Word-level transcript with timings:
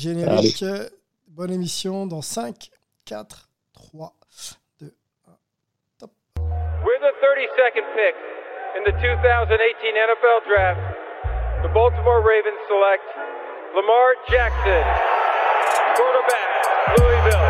Générique. 0.00 0.64
Bonne 1.28 1.52
émission 1.52 2.06
dans 2.06 2.22
5, 2.22 2.70
4, 3.04 3.50
3, 3.74 4.14
2, 4.80 4.86
1. 5.28 5.32
Top. 5.98 6.10
With 6.38 7.00
the 7.04 7.12
32nd 7.20 7.84
pick 7.94 8.14
in 8.78 8.84
the 8.84 8.92
2018 8.96 9.92
NFL 9.92 10.40
Draft, 10.48 10.80
the 11.62 11.68
Baltimore 11.74 12.22
Ravens 12.24 12.56
select 12.66 13.04
Lamar 13.76 14.16
Jackson, 14.30 14.84
quarterback, 15.96 16.48
Louisville. 16.96 17.46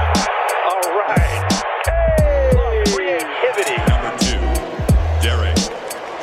All 0.67 0.91
right. 0.99 1.53
Hey! 1.87 2.83
Creativity. 2.91 3.79
Number 3.87 4.11
two, 4.19 4.43
Derek 5.23 5.57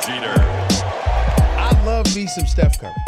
Jeter. 0.04 0.36
I 1.56 1.72
love 1.86 2.14
me 2.14 2.26
some 2.26 2.46
Steph 2.46 2.78
Curry. 2.78 3.07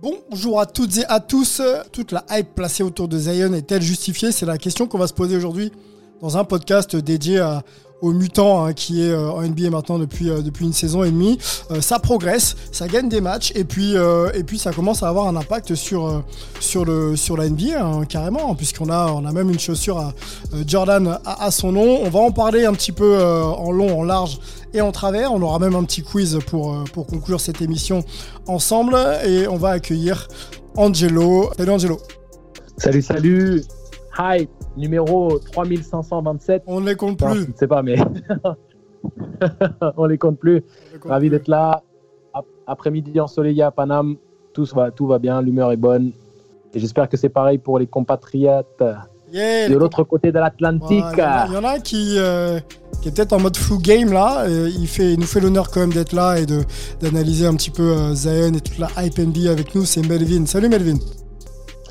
Bonjour 0.00 0.60
à 0.60 0.66
toutes 0.66 0.96
et 0.98 1.04
à 1.06 1.18
tous. 1.18 1.60
Toute 1.90 2.12
la 2.12 2.24
hype 2.30 2.54
placée 2.54 2.84
autour 2.84 3.08
de 3.08 3.18
Zion 3.18 3.52
est-elle 3.52 3.82
justifiée? 3.82 4.30
C'est 4.30 4.46
la 4.46 4.56
question 4.56 4.86
qu'on 4.86 4.98
va 4.98 5.08
se 5.08 5.12
poser 5.12 5.36
aujourd'hui 5.36 5.72
dans 6.20 6.36
un 6.36 6.44
podcast 6.44 6.94
dédié 6.94 7.40
à, 7.40 7.64
aux 8.00 8.12
mutants 8.12 8.64
hein, 8.64 8.72
qui 8.72 9.02
est 9.02 9.10
euh, 9.10 9.30
en 9.30 9.42
NBA 9.42 9.70
maintenant 9.70 9.98
depuis 9.98 10.30
euh, 10.30 10.40
depuis 10.40 10.64
une 10.64 10.72
saison 10.72 11.04
et 11.04 11.10
demie. 11.10 11.38
Euh, 11.70 11.80
ça 11.80 11.98
progresse, 11.98 12.56
ça 12.72 12.86
gagne 12.88 13.08
des 13.08 13.20
matchs 13.20 13.52
et 13.54 13.64
puis 13.64 13.94
et 14.34 14.42
puis 14.44 14.58
ça 14.58 14.72
commence 14.72 15.02
à 15.02 15.08
avoir 15.08 15.26
un 15.26 15.36
impact 15.36 15.74
sur 15.74 16.22
sur 16.60 16.84
le 16.84 17.16
sur 17.16 17.36
la 17.36 17.48
NBA 17.48 17.80
hein, 17.80 18.04
carrément 18.04 18.54
puisqu'on 18.54 18.90
a 18.90 19.06
on 19.12 19.24
a 19.24 19.32
même 19.32 19.50
une 19.50 19.58
chaussure 19.58 19.98
à 19.98 20.12
Jordan 20.66 21.18
à, 21.24 21.44
à, 21.44 21.50
son 21.50 21.72
nom. 21.72 22.00
On 22.02 22.10
va 22.10 22.20
en 22.20 22.30
parler 22.30 22.64
un 22.64 22.72
petit 22.72 22.92
peu 22.92 23.22
en 23.22 23.70
long, 23.70 24.00
en 24.00 24.04
large 24.04 24.38
et 24.74 24.80
en 24.80 24.92
travers. 24.92 25.32
On 25.32 25.42
aura 25.42 25.58
même 25.58 25.74
un 25.74 25.84
petit 25.84 26.02
quiz 26.02 26.38
pour 26.46 26.84
pour 26.92 27.06
conclure 27.06 27.40
cette 27.40 27.62
émission 27.62 28.04
ensemble 28.46 28.96
et 29.26 29.48
on 29.48 29.56
va 29.56 29.70
accueillir 29.70 30.28
Angelo. 30.76 31.50
Salut 31.56 31.70
Angelo. 31.70 32.00
Salut 32.76 33.02
salut. 33.02 33.64
Hi 34.18 34.48
numéro 34.76 35.38
3527. 35.38 36.64
On 36.66 36.80
ne 36.80 36.88
les 36.88 36.96
compte 36.96 37.18
plus. 37.18 37.42
je 37.42 37.50
ne 37.50 37.56
sais 37.56 37.66
pas, 37.66 37.82
mais 37.82 37.96
on 39.96 40.04
ne 40.04 40.08
les 40.08 40.18
compte 40.18 40.38
plus. 40.38 40.62
Ravi 41.04 41.30
d'être 41.30 41.48
là. 41.48 41.82
Après-midi 42.66 43.18
ensoleillé 43.20 43.62
à 43.62 43.70
Paname. 43.70 44.16
Tout 44.52 44.64
va, 44.74 44.90
tout 44.90 45.06
va 45.06 45.18
bien, 45.18 45.40
l'humeur 45.40 45.72
est 45.72 45.76
bonne. 45.76 46.12
Et 46.74 46.78
j'espère 46.78 47.08
que 47.08 47.16
c'est 47.16 47.28
pareil 47.28 47.58
pour 47.58 47.78
les 47.78 47.86
compatriotes 47.86 48.82
de 49.32 49.76
l'autre 49.76 50.04
côté 50.04 50.32
de 50.32 50.38
l'Atlantique. 50.38 51.04
Il 51.16 51.52
y, 51.52 51.56
en 51.56 51.64
a 51.64 51.78
qui, 51.78 52.16
euh, 52.18 52.58
qui 53.00 53.08
est 53.08 53.12
peut-être 53.12 53.32
en 53.32 53.40
mode 53.40 53.56
flou 53.56 53.78
game 53.78 54.12
là. 54.12 54.46
il, 54.48 54.86
fait, 54.86 55.14
il 55.14 55.20
nous 55.20 55.26
fait 55.26 55.40
l'honneur 55.40 55.70
quand 55.70 55.80
même 55.80 55.92
d'être 55.92 56.12
là 56.12 56.38
et 56.38 56.46
d'analyser 57.00 57.46
un 57.46 57.54
petit 57.54 57.70
peu 57.70 57.92
euh, 57.92 58.14
Zion 58.14 58.54
et 58.54 58.60
toute 58.60 58.78
la 58.78 58.88
hype 58.98 59.18
NBA 59.18 59.50
avec 59.50 59.74
nous. 59.74 59.84
C'est 59.84 60.06
Melvin. 60.06 60.46
Salut 60.46 60.68
Melvin. 60.68 60.98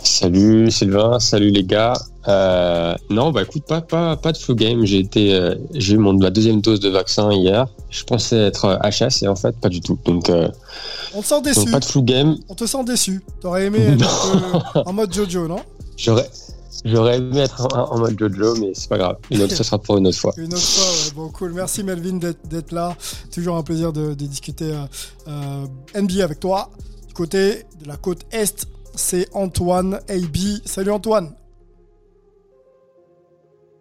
Salut 0.03 0.72
Sylvain, 0.72 1.20
salut 1.20 1.52
les 1.52 1.64
gars. 1.64 1.94
Euh, 2.28 2.95
non, 3.10 3.32
bah 3.32 3.44
écoute, 3.44 3.64
pas, 3.67 3.82
pas, 3.82 4.17
pas 4.17 4.32
de 4.32 4.38
flu 4.38 4.55
game. 4.55 4.86
J'ai 4.86 4.99
été, 4.99 5.33
euh, 5.33 5.55
j'ai 5.73 5.95
eu 5.95 5.98
mon, 5.98 6.14
ma 6.14 6.30
deuxième 6.30 6.61
dose 6.61 6.80
de 6.80 6.89
vaccin 6.89 7.32
hier. 7.32 7.67
Je 7.89 8.04
pensais 8.04 8.38
être 8.38 8.80
HS 8.83 9.23
et 9.23 9.27
en 9.27 9.36
fait, 9.36 9.55
pas 9.60 9.70
du 9.70 9.82
tout. 9.82 9.98
Donc, 10.05 10.30
euh, 10.30 10.49
on 11.14 11.22
te 11.22 11.27
sent 11.27 11.42
déçu. 11.42 11.72
pas 11.72 11.80
de 11.80 11.86
flu 11.86 12.02
game. 12.02 12.38
On 12.49 12.55
te 12.55 12.66
sent 12.66 12.83
déçu. 12.83 13.23
T'aurais 13.42 13.66
aimé 13.66 13.80
être 13.80 14.83
en 14.86 14.94
mode 14.94 15.14
Jojo, 15.14 15.48
non? 15.48 15.60
J'aurais. 15.95 16.30
J'aurais 16.86 17.17
aimé 17.17 17.39
être 17.39 17.67
en, 17.73 17.98
mode 17.98 18.17
Jojo, 18.20 18.55
mais 18.60 18.72
c'est 18.73 18.89
pas 18.89 18.98
grave. 18.98 19.17
Une 19.32 19.42
autre, 19.42 19.55
ce 19.55 19.64
sera 19.64 19.80
pour 19.80 19.98
une 19.98 20.08
autre 20.08 20.17
fois. 20.17 20.33
Une 20.38 20.54
autre 20.54 20.61
fois, 20.61 20.86
ouais. 20.86 21.11
Bon, 21.16 21.30
cool. 21.30 21.54
Merci 21.54 21.83
Melvin 21.83 22.20
d'être 22.43 22.72
là. 22.72 22.95
Toujours 23.33 23.55
un 23.55 23.64
plaisir 23.64 23.93
de, 23.93 24.10
de 24.10 24.26
discuter 24.26 24.73
NBA 25.27 26.23
avec 26.23 26.39
toi. 26.39 26.70
Du 27.08 27.14
côté 27.14 27.64
de 27.82 27.88
la 27.88 27.95
côte 27.98 28.22
Est, 28.32 28.67
c'est 28.98 29.28
Antoine 29.34 30.00
AB. 30.10 30.38
Salut 30.66 30.92
Antoine. 30.92 31.34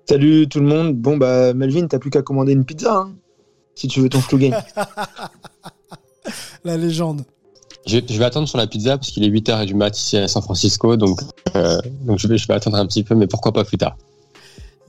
Salut 0.08 0.48
tout 0.48 0.60
le 0.60 0.66
monde. 0.66 0.96
Bon 0.96 1.16
bah 1.16 1.52
Melvin, 1.52 1.88
t'as 1.88 1.98
plus 1.98 2.10
qu'à 2.10 2.22
commander 2.22 2.52
une 2.52 2.64
pizza 2.64 2.94
hein, 2.94 3.16
si 3.74 3.88
tu 3.88 4.00
veux 4.00 4.08
ton 4.08 4.20
flou 4.20 4.38
game. 4.38 4.54
la 6.64 6.76
légende. 6.76 7.22
Je, 7.86 7.98
vais 7.98 8.24
attendre 8.24 8.48
sur 8.48 8.58
la 8.58 8.66
pizza 8.66 8.98
parce 8.98 9.10
qu'il 9.10 9.24
est 9.24 9.30
8h 9.30 9.64
du 9.64 9.74
mat 9.74 9.96
ici 9.96 10.16
à 10.16 10.26
San 10.26 10.42
Francisco, 10.42 10.96
donc, 10.96 11.20
euh, 11.54 11.80
donc 12.02 12.18
je, 12.18 12.26
vais, 12.26 12.36
je 12.36 12.48
vais 12.48 12.54
attendre 12.54 12.76
un 12.76 12.86
petit 12.86 13.04
peu, 13.04 13.14
mais 13.14 13.28
pourquoi 13.28 13.52
pas 13.52 13.64
plus 13.64 13.78
tard. 13.78 13.96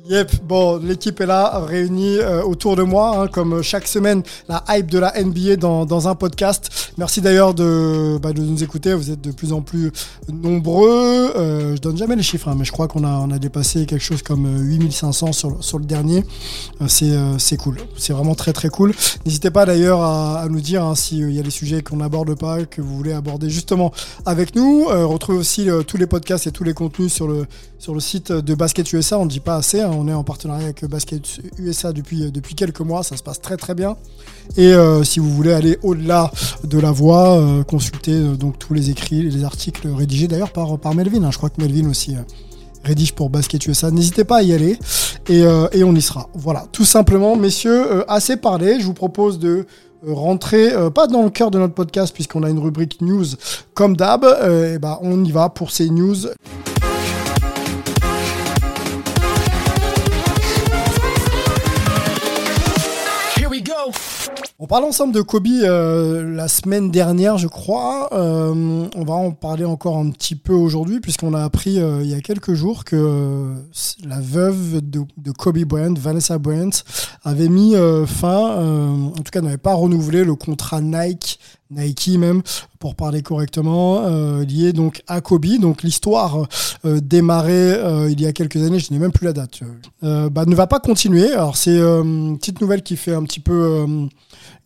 Yep, 0.09 0.43
bon, 0.43 0.77
l'équipe 0.77 1.19
est 1.19 1.25
là, 1.25 1.59
réunie 1.59 2.17
euh, 2.19 2.41
autour 2.41 2.77
de 2.77 2.83
moi, 2.83 3.17
hein, 3.17 3.27
comme 3.27 3.61
chaque 3.61 3.87
semaine, 3.87 4.23
la 4.47 4.63
hype 4.69 4.89
de 4.89 4.99
la 4.99 5.13
NBA 5.21 5.57
dans, 5.57 6.07
un 6.07 6.15
podcast. 6.15 6.93
Merci 6.97 7.19
d'ailleurs 7.19 7.53
de, 7.53 8.17
bah, 8.21 8.31
de 8.31 8.41
nous 8.41 8.63
écouter, 8.63 8.93
vous 8.93 9.11
êtes 9.11 9.19
de 9.19 9.31
plus 9.31 9.51
en 9.51 9.61
plus 9.61 9.91
nombreux. 10.31 11.33
Euh, 11.35 11.75
je 11.75 11.81
donne 11.81 11.97
jamais 11.97 12.15
les 12.15 12.23
chiffres, 12.23 12.47
hein, 12.47 12.55
mais 12.57 12.63
je 12.63 12.71
crois 12.71 12.87
qu'on 12.87 13.03
a, 13.03 13.37
dépassé 13.37 13.85
quelque 13.85 14.03
chose 14.03 14.21
comme 14.21 14.47
8500 14.47 15.27
euh, 15.27 15.31
sur, 15.31 15.63
sur 15.63 15.79
le 15.79 15.85
dernier. 15.85 16.23
Euh, 16.81 17.35
c'est, 17.37 17.57
cool, 17.57 17.77
c'est 17.97 18.13
vraiment 18.13 18.35
très 18.35 18.53
très 18.53 18.69
cool. 18.69 18.93
N'hésitez 19.25 19.51
pas 19.51 19.65
d'ailleurs 19.65 20.01
à, 20.01 20.47
nous 20.49 20.61
dire 20.61 20.85
hein, 20.85 20.95
s'il 20.95 21.31
y 21.31 21.39
a 21.39 21.43
des 21.43 21.49
sujets 21.49 21.81
qu'on 21.81 21.97
n'aborde 21.97 22.33
pas, 22.35 22.63
que 22.65 22.81
vous 22.81 22.95
voulez 22.95 23.13
aborder 23.13 23.49
justement 23.49 23.91
avec 24.25 24.55
nous. 24.55 24.85
retrouvez 24.85 25.37
aussi 25.37 25.67
tous 25.85 25.97
les 25.97 26.07
podcasts 26.07 26.47
et 26.47 26.51
tous 26.51 26.63
les 26.63 26.73
contenus 26.73 27.11
sur 27.11 27.27
le, 27.27 27.45
sur 27.77 27.93
le 27.93 27.99
site 27.99 28.31
de 28.31 28.55
Basket 28.55 28.91
USA, 28.93 29.19
on 29.19 29.25
ne 29.25 29.29
dit 29.29 29.39
pas 29.39 29.55
assez. 29.55 29.83
On 29.97 30.07
est 30.07 30.13
en 30.13 30.23
partenariat 30.23 30.65
avec 30.65 30.85
Basket 30.85 31.39
USA 31.57 31.91
depuis, 31.91 32.31
depuis 32.31 32.55
quelques 32.55 32.81
mois. 32.81 33.03
Ça 33.03 33.17
se 33.17 33.23
passe 33.23 33.41
très 33.41 33.57
très 33.57 33.75
bien. 33.75 33.97
Et 34.55 34.73
euh, 34.73 35.03
si 35.03 35.19
vous 35.19 35.29
voulez 35.29 35.53
aller 35.53 35.77
au-delà 35.83 36.31
de 36.63 36.79
la 36.79 36.91
voix, 36.91 37.37
euh, 37.37 37.63
consultez 37.63 38.13
euh, 38.13 38.35
donc 38.35 38.59
tous 38.59 38.73
les 38.73 38.89
écrits, 38.89 39.23
les 39.23 39.43
articles 39.43 39.87
rédigés 39.87 40.27
d'ailleurs 40.27 40.51
par, 40.51 40.77
par 40.77 40.93
Melvin. 40.93 41.23
Hein. 41.23 41.31
Je 41.31 41.37
crois 41.37 41.49
que 41.49 41.61
Melvin 41.61 41.89
aussi 41.89 42.15
rédige 42.83 43.13
pour 43.13 43.29
Basket 43.29 43.65
USA. 43.65 43.91
N'hésitez 43.91 44.23
pas 44.23 44.37
à 44.37 44.41
y 44.43 44.53
aller 44.53 44.77
et, 45.27 45.41
et, 45.73 45.83
on 45.83 45.93
y 45.93 46.01
sera. 46.01 46.29
Voilà, 46.33 46.65
tout 46.71 46.85
simplement, 46.85 47.35
messieurs, 47.35 48.09
assez 48.09 48.37
parlé. 48.37 48.79
Je 48.79 48.85
vous 48.85 48.93
propose 48.93 49.39
de 49.39 49.65
rentrer 50.07 50.71
pas 50.91 51.07
dans 51.07 51.23
le 51.23 51.29
cœur 51.29 51.51
de 51.51 51.59
notre 51.59 51.73
podcast 51.73 52.13
puisqu'on 52.13 52.43
a 52.43 52.49
une 52.49 52.59
rubrique 52.59 53.01
news 53.01 53.25
comme 53.73 53.97
d'hab. 53.97 54.23
et 54.23 54.77
ben, 54.79 54.99
on 55.01 55.25
y 55.25 55.31
va 55.31 55.49
pour 55.49 55.71
ces 55.71 55.89
news. 55.89 56.27
On 64.59 64.65
parle 64.65 64.85
ensemble 64.85 65.13
de 65.13 65.21
Kobe 65.21 65.45
euh, 65.47 66.35
la 66.35 66.47
semaine 66.47 66.89
dernière, 66.89 67.37
je 67.37 67.47
crois. 67.47 68.09
Euh, 68.11 68.87
on 68.95 69.03
va 69.03 69.13
en 69.13 69.29
parler 69.29 69.65
encore 69.65 69.97
un 69.97 70.09
petit 70.09 70.33
peu 70.33 70.53
aujourd'hui, 70.53 70.99
puisqu'on 70.99 71.35
a 71.35 71.43
appris 71.43 71.79
euh, 71.79 72.01
il 72.01 72.09
y 72.09 72.15
a 72.15 72.21
quelques 72.21 72.55
jours 72.55 72.83
que 72.83 73.53
la 74.03 74.19
veuve 74.19 74.81
de, 74.81 75.03
de, 75.17 75.31
Kobe 75.31 75.59
Bryant, 75.59 75.93
Vanessa 75.93 76.39
Bryant, 76.39 76.71
avait 77.23 77.49
mis 77.49 77.75
fin, 78.07 79.11
en 79.15 79.21
tout 79.21 79.31
cas 79.31 79.41
n'avait 79.41 79.57
pas 79.57 79.75
renouvelé 79.75 80.23
le 80.23 80.33
contrat 80.33 80.81
Nike 80.81 81.39
Nike 81.69 82.17
même, 82.17 82.41
pour 82.79 82.95
parler 82.95 83.21
correctement, 83.21 84.01
euh, 84.05 84.45
lié 84.45 84.73
donc 84.73 85.01
à 85.07 85.21
Kobe. 85.21 85.59
Donc 85.59 85.83
l'histoire 85.83 86.47
euh, 86.85 86.99
démarrée 87.01 87.75
il 88.09 88.19
y 88.21 88.25
a 88.25 88.33
quelques 88.33 88.57
années, 88.57 88.79
je 88.79 88.91
n'ai 88.91 88.99
même 88.99 89.11
plus 89.11 89.25
la 89.25 89.33
date, 89.33 89.59
bah, 90.01 90.45
ne 90.45 90.55
va 90.55 90.67
pas 90.67 90.79
continuer. 90.79 91.31
Alors 91.31 91.57
c'est 91.57 91.77
une 91.77 92.37
petite 92.37 92.61
nouvelle 92.61 92.83
qui 92.83 92.95
fait 92.95 93.13
un 93.13 93.23
petit 93.23 93.39
peu 93.39 93.85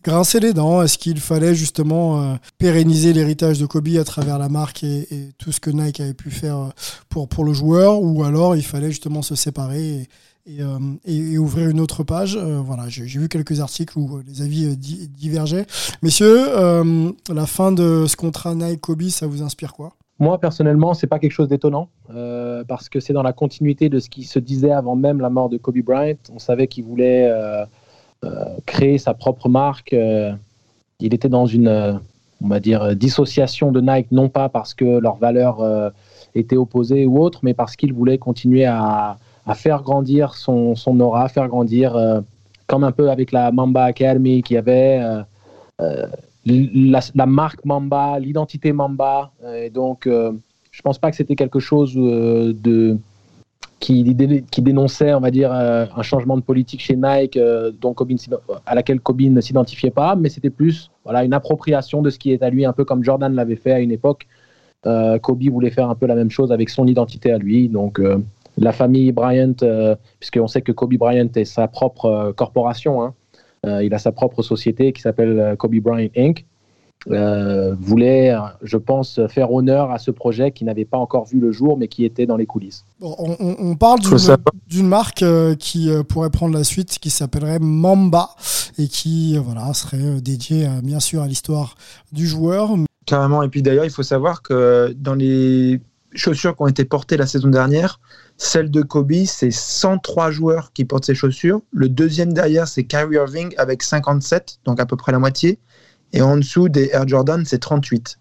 grincer 0.02 0.40
les 0.40 0.52
dents 0.52 0.82
Est-ce 0.82 0.98
qu'il 0.98 1.20
fallait 1.20 1.54
justement 1.54 2.20
euh, 2.20 2.34
pérenniser 2.58 3.12
l'héritage 3.12 3.58
de 3.58 3.66
Kobe 3.66 3.88
à 3.98 4.04
travers 4.04 4.38
la 4.38 4.48
marque 4.48 4.84
et, 4.84 5.06
tout 5.38 5.52
ce 5.52 5.60
que 5.60 5.70
Nike 5.70 6.00
avait 6.00 6.14
pu 6.14 6.30
faire 6.30 6.58
euh, 6.58 6.68
pour, 7.08 7.28
pour 7.28 7.44
le 7.44 7.52
joueur? 7.52 8.02
Ou 8.02 8.24
alors 8.24 8.56
il 8.56 8.64
fallait 8.64 8.90
justement 8.90 9.22
se 9.22 9.34
séparer 9.34 10.08
et, 10.46 10.60
euh, 10.60 11.38
ouvrir 11.38 11.68
une 11.68 11.80
autre 11.80 12.02
page? 12.02 12.36
Voilà, 12.36 12.88
j'ai 12.88 13.04
vu 13.04 13.28
quelques 13.28 13.60
articles 13.60 13.98
où 13.98 14.20
les 14.26 14.42
avis 14.42 14.76
divergeaient. 14.76 15.66
Messieurs, 16.02 16.46
la 17.32 17.46
fin 17.46 17.72
de 17.72 18.06
ce 18.06 18.16
contrat 18.16 18.54
Nike-Kobe, 18.54 19.08
ça 19.08 19.26
vous 19.26 19.42
inspire 19.42 19.72
quoi? 19.72 19.92
Moi, 20.18 20.38
personnellement, 20.38 20.94
c'est 20.94 21.06
pas 21.06 21.18
quelque 21.18 21.32
chose 21.32 21.48
d'étonnant 21.48 21.88
parce 22.68 22.88
que 22.88 23.00
c'est 23.00 23.12
dans 23.12 23.22
la 23.22 23.32
continuité 23.32 23.88
de 23.88 23.98
ce 24.00 24.08
qui 24.08 24.24
se 24.24 24.38
disait 24.38 24.72
avant 24.72 24.96
même 24.96 25.20
la 25.20 25.30
mort 25.30 25.48
de 25.48 25.58
Kobe 25.58 25.78
Bryant. 25.78 26.16
On 26.32 26.38
savait 26.38 26.66
qu'il 26.66 26.84
voulait 26.84 27.30
créer 28.66 28.98
sa 28.98 29.14
propre 29.14 29.48
marque. 29.48 29.92
Euh, 29.92 30.32
il 31.00 31.14
était 31.14 31.28
dans 31.28 31.46
une, 31.46 31.68
euh, 31.68 31.92
on 32.42 32.48
va 32.48 32.60
dire, 32.60 32.94
dissociation 32.94 33.72
de 33.72 33.80
Nike, 33.80 34.12
non 34.12 34.28
pas 34.28 34.48
parce 34.48 34.74
que 34.74 34.84
leurs 34.84 35.16
valeurs 35.16 35.92
étaient 36.34 36.56
opposées 36.56 37.06
ou 37.06 37.22
autres, 37.22 37.40
mais 37.42 37.54
parce 37.54 37.76
qu'il 37.76 37.92
voulait 37.92 38.18
continuer 38.18 38.64
à, 38.64 39.16
faire 39.54 39.82
grandir 39.82 40.34
son, 40.34 40.74
son 40.74 40.98
aura, 41.00 41.28
faire 41.28 41.48
grandir, 41.48 41.96
comme 42.66 42.84
un 42.84 42.92
peu 42.92 43.10
avec 43.10 43.30
la 43.32 43.52
Mamba 43.52 43.84
Academy 43.84 44.42
qui 44.42 44.56
avait 44.56 45.00
la, 46.44 47.26
marque 47.26 47.64
Mamba, 47.64 48.18
l'identité 48.18 48.72
Mamba. 48.72 49.30
et 49.54 49.70
donc, 49.70 50.08
je 50.08 50.82
pense 50.82 50.98
pas 50.98 51.10
que 51.10 51.16
c'était 51.16 51.36
quelque 51.36 51.60
chose 51.60 51.94
de 51.94 52.98
qui, 53.82 54.62
dénonçait, 54.62 55.12
on 55.12 55.20
va 55.20 55.32
dire, 55.32 55.52
euh, 55.52 55.86
un 55.96 56.02
changement 56.02 56.36
de 56.36 56.42
politique 56.42 56.80
chez 56.80 56.94
Nike 56.94 57.36
euh, 57.36 57.72
dont 57.80 57.94
à 58.64 58.74
laquelle 58.76 59.00
Kobe 59.00 59.22
ne 59.22 59.40
s'identifiait 59.40 59.90
pas, 59.90 60.14
mais 60.14 60.28
c'était 60.28 60.50
plus 60.50 60.90
voilà, 61.04 61.24
une 61.24 61.34
appropriation 61.34 62.00
de 62.00 62.08
ce 62.08 62.18
qui 62.18 62.32
est 62.32 62.42
à 62.44 62.50
lui, 62.50 62.64
un 62.64 62.72
peu 62.72 62.84
comme 62.84 63.02
Jordan 63.02 63.34
l'avait 63.34 63.56
fait 63.56 63.72
à 63.72 63.80
une 63.80 63.90
époque. 63.90 64.28
Euh, 64.86 65.18
Kobe 65.18 65.42
voulait 65.48 65.70
faire 65.70 65.90
un 65.90 65.96
peu 65.96 66.06
la 66.06 66.14
même 66.14 66.30
chose 66.30 66.52
avec 66.52 66.70
son 66.70 66.86
identité 66.86 67.32
à 67.32 67.38
lui. 67.38 67.68
Donc, 67.68 68.00
la 68.56 68.72
famille 68.72 69.10
Bryant, 69.10 69.54
puisqu'on 70.20 70.46
sait 70.46 70.62
que 70.62 70.70
Kobe 70.70 70.94
Bryant 70.94 71.30
est 71.34 71.44
sa 71.44 71.66
propre 71.66 72.32
corporation, 72.36 73.02
hein, 73.02 73.14
il 73.82 73.92
a 73.94 73.98
sa 73.98 74.12
propre 74.12 74.42
société 74.42 74.92
qui 74.92 75.02
s'appelle 75.02 75.56
Kobe 75.58 75.74
Bryant 75.80 76.08
Inc. 76.16 76.44
Euh, 77.10 77.74
voulait, 77.80 78.34
je 78.62 78.76
pense, 78.76 79.20
faire 79.28 79.52
honneur 79.52 79.90
à 79.90 79.98
ce 79.98 80.10
projet 80.10 80.52
qui 80.52 80.64
n'avait 80.64 80.84
pas 80.84 80.98
encore 80.98 81.24
vu 81.24 81.40
le 81.40 81.50
jour, 81.50 81.76
mais 81.76 81.88
qui 81.88 82.04
était 82.04 82.26
dans 82.26 82.36
les 82.36 82.46
coulisses. 82.46 82.84
on, 83.00 83.74
parle 83.76 84.00
d'une 84.68 84.86
marque 84.86 85.22
euh, 85.22 85.54
qui 85.54 85.90
euh, 85.90 86.02
pourrait 86.02 86.30
prendre 86.30 86.54
la 86.54 86.64
suite, 86.64 86.98
qui 87.00 87.10
s'appellerait 87.10 87.58
Mamba, 87.58 88.30
et 88.78 88.86
qui 88.86 89.36
voilà, 89.36 89.72
serait 89.74 90.20
dédiée, 90.20 90.68
bien 90.82 91.00
sûr, 91.00 91.22
à 91.22 91.26
l'histoire 91.26 91.74
du 92.12 92.26
joueur. 92.26 92.70
Carrément, 93.06 93.42
et 93.42 93.48
puis 93.48 93.62
d'ailleurs, 93.62 93.84
il 93.84 93.90
faut 93.90 94.04
savoir 94.04 94.42
que 94.42 94.94
dans 94.96 95.14
les 95.14 95.80
chaussures 96.14 96.56
qui 96.56 96.62
ont 96.62 96.68
été 96.68 96.84
portées 96.84 97.16
la 97.16 97.26
saison 97.26 97.48
dernière, 97.48 97.98
celle 98.36 98.70
de 98.70 98.82
Kobe, 98.82 99.24
c'est 99.26 99.50
103 99.50 100.30
joueurs 100.30 100.72
qui 100.72 100.84
portent 100.84 101.04
ces 101.04 101.14
chaussures. 101.14 101.60
Le 101.72 101.88
deuxième 101.88 102.32
derrière, 102.32 102.68
c'est 102.68 102.84
Kyrie 102.84 103.16
Irving 103.16 103.54
avec 103.56 103.82
57, 103.82 104.60
donc 104.64 104.80
à 104.80 104.86
peu 104.86 104.96
près 104.96 105.12
la 105.12 105.18
moitié. 105.18 105.58
Et 106.12 106.22
en 106.22 106.36
dessous 106.36 106.68
des 106.68 106.90
Air 106.92 107.08
Jordan, 107.08 107.44
c'est 107.44 107.58
38. 107.58 108.18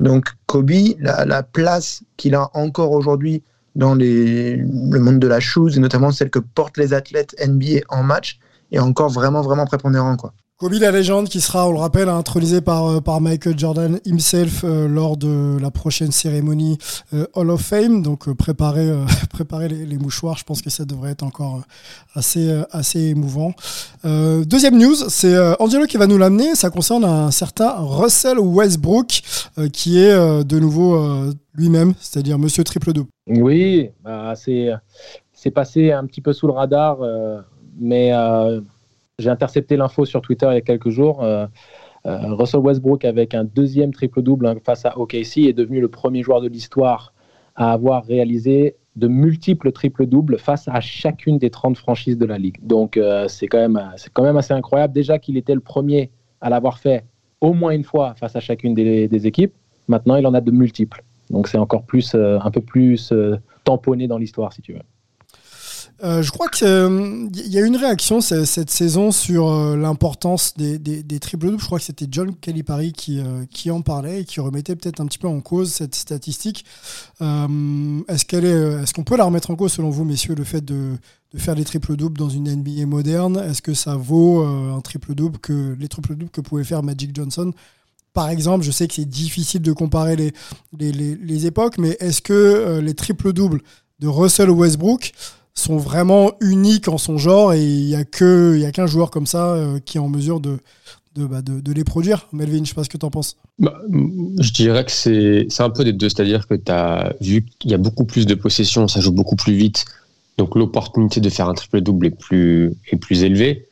Donc 0.00 0.30
Kobe, 0.46 0.70
la, 0.98 1.42
place 1.42 2.02
qu'il 2.16 2.34
a 2.34 2.50
encore 2.54 2.92
aujourd'hui 2.92 3.42
dans 3.76 3.94
le 3.94 4.98
monde 4.98 5.18
de 5.18 5.28
la 5.28 5.40
shoes, 5.40 5.76
et 5.76 5.80
notamment 5.80 6.10
celle 6.10 6.30
que 6.30 6.38
portent 6.38 6.78
les 6.78 6.94
athlètes 6.94 7.36
NBA 7.46 7.80
en 7.88 8.02
match, 8.02 8.38
est 8.72 8.78
encore 8.78 9.10
vraiment, 9.10 9.42
vraiment 9.42 9.66
prépondérant. 9.66 10.16
Kobe 10.60 10.74
la 10.74 10.90
légende 10.90 11.30
qui 11.30 11.40
sera, 11.40 11.66
on 11.66 11.72
le 11.72 11.78
rappelle, 11.78 12.10
intronisé 12.10 12.60
par, 12.60 12.86
euh, 12.86 13.00
par 13.00 13.22
Michael 13.22 13.58
Jordan 13.58 13.98
himself 14.04 14.62
euh, 14.62 14.86
lors 14.88 15.16
de 15.16 15.56
la 15.58 15.70
prochaine 15.70 16.12
cérémonie 16.12 16.76
euh, 17.14 17.24
Hall 17.32 17.48
of 17.48 17.62
Fame. 17.62 18.02
Donc 18.02 18.30
préparer, 18.34 18.92
préparer 19.30 19.68
les, 19.70 19.96
mouchoirs, 19.96 20.36
je 20.36 20.44
pense 20.44 20.60
que 20.60 20.68
ça 20.68 20.84
devrait 20.84 21.12
être 21.12 21.22
encore 21.22 21.62
assez, 22.14 22.54
assez 22.72 23.00
émouvant. 23.06 23.54
deuxième 24.04 24.76
news, 24.76 24.96
c'est 25.08 25.34
Angelo 25.60 25.86
qui 25.86 25.96
va 25.96 26.06
nous 26.06 26.18
l'amener. 26.18 26.54
Ça 26.54 26.68
concerne 26.68 27.06
un 27.06 27.30
certain 27.30 27.76
Russell 27.78 28.38
Westbrook 28.38 29.22
qui 29.72 29.98
est 29.98 30.44
de 30.44 30.58
nouveau 30.58 31.32
lui-même, 31.54 31.94
c'est-à-dire 32.00 32.38
Monsieur 32.38 32.64
Triple 32.64 32.92
Double. 32.92 33.08
Oui, 33.28 33.88
bah, 34.04 34.34
c'est 34.36 35.50
passé 35.54 35.92
un 35.92 36.04
petit 36.04 36.20
peu 36.20 36.34
sous 36.34 36.48
le 36.48 36.52
radar, 36.52 36.98
mais 37.78 38.12
j'ai 39.20 39.30
intercepté 39.30 39.76
l'info 39.76 40.04
sur 40.04 40.22
Twitter 40.22 40.46
il 40.50 40.54
y 40.54 40.58
a 40.58 40.62
quelques 40.62 40.90
jours. 40.90 41.22
Euh, 41.22 41.46
euh, 42.06 42.34
Russell 42.34 42.60
Westbrook, 42.60 43.04
avec 43.04 43.34
un 43.34 43.44
deuxième 43.44 43.92
triple-double 43.92 44.46
hein, 44.46 44.56
face 44.64 44.84
à 44.86 44.98
OKC, 44.98 45.38
est 45.38 45.52
devenu 45.52 45.80
le 45.80 45.88
premier 45.88 46.22
joueur 46.22 46.40
de 46.40 46.48
l'histoire 46.48 47.12
à 47.56 47.72
avoir 47.72 48.04
réalisé 48.04 48.76
de 48.96 49.06
multiples 49.06 49.70
triple-doubles 49.70 50.38
face 50.38 50.66
à 50.68 50.80
chacune 50.80 51.38
des 51.38 51.50
30 51.50 51.76
franchises 51.76 52.18
de 52.18 52.26
la 52.26 52.38
ligue. 52.38 52.56
Donc 52.62 52.96
euh, 52.96 53.28
c'est 53.28 53.46
quand, 53.46 53.58
même, 53.58 53.80
quand 54.14 54.22
même 54.22 54.36
assez 54.36 54.54
incroyable. 54.54 54.94
Déjà 54.94 55.18
qu'il 55.18 55.36
était 55.36 55.54
le 55.54 55.60
premier 55.60 56.10
à 56.40 56.48
l'avoir 56.48 56.78
fait 56.78 57.04
au 57.40 57.52
moins 57.52 57.70
une 57.72 57.84
fois 57.84 58.14
face 58.14 58.34
à 58.34 58.40
chacune 58.40 58.74
des, 58.74 59.08
des 59.08 59.26
équipes. 59.26 59.52
Maintenant, 59.88 60.16
il 60.16 60.26
en 60.26 60.34
a 60.34 60.40
de 60.40 60.50
multiples. 60.50 61.04
Donc 61.28 61.48
c'est 61.48 61.58
encore 61.58 61.84
plus, 61.84 62.14
un 62.14 62.50
peu 62.50 62.60
plus 62.60 63.12
tamponné 63.64 64.08
dans 64.08 64.18
l'histoire, 64.18 64.52
si 64.52 64.62
tu 64.62 64.72
veux. 64.72 64.82
Euh, 66.02 66.22
je 66.22 66.30
crois 66.30 66.48
qu'il 66.48 66.66
euh, 66.66 67.28
y 67.34 67.58
a 67.58 67.66
une 67.66 67.76
réaction 67.76 68.22
cette, 68.22 68.70
saison 68.70 69.12
sur 69.12 69.48
euh, 69.48 69.76
l'importance 69.76 70.54
des, 70.56 70.78
des, 70.78 71.18
triple 71.20 71.46
doubles. 71.46 71.60
Je 71.60 71.66
crois 71.66 71.78
que 71.78 71.84
c'était 71.84 72.06
John 72.10 72.34
Calipari 72.34 72.92
qui, 72.92 73.20
en 73.70 73.82
parlait 73.82 74.22
et 74.22 74.24
qui 74.24 74.40
remettait 74.40 74.76
peut-être 74.76 75.00
un 75.00 75.06
petit 75.06 75.18
peu 75.18 75.28
en 75.28 75.40
cause 75.40 75.72
cette 75.72 75.94
statistique. 75.94 76.64
est-ce 77.20 78.92
qu'on 78.94 79.04
peut 79.04 79.16
la 79.16 79.24
remettre 79.24 79.50
en 79.50 79.56
cause 79.56 79.72
selon 79.72 79.90
vous, 79.90 80.04
messieurs, 80.04 80.34
le 80.34 80.44
fait 80.44 80.64
de, 80.64 80.96
faire 81.36 81.54
des 81.54 81.64
triple 81.64 81.96
doubles 81.96 82.18
dans 82.18 82.30
une 82.30 82.50
NBA 82.50 82.86
moderne? 82.86 83.36
Est-ce 83.36 83.60
que 83.60 83.74
ça 83.74 83.96
vaut 83.96 84.42
un 84.42 84.80
triple 84.80 85.14
double 85.14 85.38
que 85.38 85.76
les 85.78 85.88
triple 85.88 86.14
doubles 86.14 86.30
que 86.30 86.40
pouvait 86.40 86.64
faire 86.64 86.82
Magic 86.82 87.14
Johnson? 87.14 87.52
Par 88.12 88.28
exemple, 88.28 88.64
je 88.64 88.70
sais 88.70 88.88
que 88.88 88.94
c'est 88.94 89.08
difficile 89.08 89.62
de 89.62 89.72
comparer 89.72 90.16
les, 90.16 90.32
les, 90.72 91.46
époques, 91.46 91.78
mais 91.78 91.96
est-ce 92.00 92.22
que 92.22 92.80
les 92.82 92.94
triple 92.94 93.32
doubles 93.32 93.60
de 94.00 94.08
Russell 94.08 94.50
Westbrook 94.50 95.12
sont 95.60 95.76
vraiment 95.76 96.32
uniques 96.40 96.88
en 96.88 96.98
son 96.98 97.18
genre 97.18 97.52
et 97.52 97.62
il 97.62 97.86
n'y 97.86 97.94
a 97.94 98.04
qu'un 98.04 98.86
joueur 98.86 99.10
comme 99.10 99.26
ça 99.26 99.54
euh, 99.54 99.78
qui 99.78 99.98
est 99.98 100.00
en 100.00 100.08
mesure 100.08 100.40
de, 100.40 100.58
bah, 101.16 101.42
de, 101.42 101.60
de, 101.60 101.72
les 101.72 101.84
produire. 101.84 102.28
Melvin, 102.32 102.56
je 102.56 102.60
ne 102.60 102.64
sais 102.66 102.74
pas 102.74 102.84
ce 102.84 102.88
que 102.88 102.98
tu 102.98 103.04
en 103.04 103.10
penses. 103.10 103.36
Bah, 103.58 103.80
je 103.90 104.52
dirais 104.52 104.84
que 104.84 104.90
c'est 104.90 105.46
un 105.60 105.70
peu 105.70 105.84
des 105.84 105.92
deux, 105.92 106.08
c'est-à-dire 106.08 106.48
que 106.48 106.54
tu 106.54 106.72
as 106.72 107.14
vu 107.20 107.44
qu'il 107.58 107.70
y 107.70 107.74
a 107.74 107.78
beaucoup 107.78 108.04
plus 108.04 108.26
de 108.26 108.34
possessions, 108.34 108.88
ça 108.88 109.00
joue 109.00 109.12
beaucoup 109.12 109.36
plus 109.36 109.54
vite, 109.54 109.84
donc 110.38 110.54
l'opportunité 110.56 111.20
de 111.20 111.28
faire 111.28 111.48
un 111.48 111.54
triple-double 111.54 112.06
est 112.06 112.18
plus, 112.18 112.72
est 112.90 112.96
plus 112.96 113.22
élevée. 113.22 113.66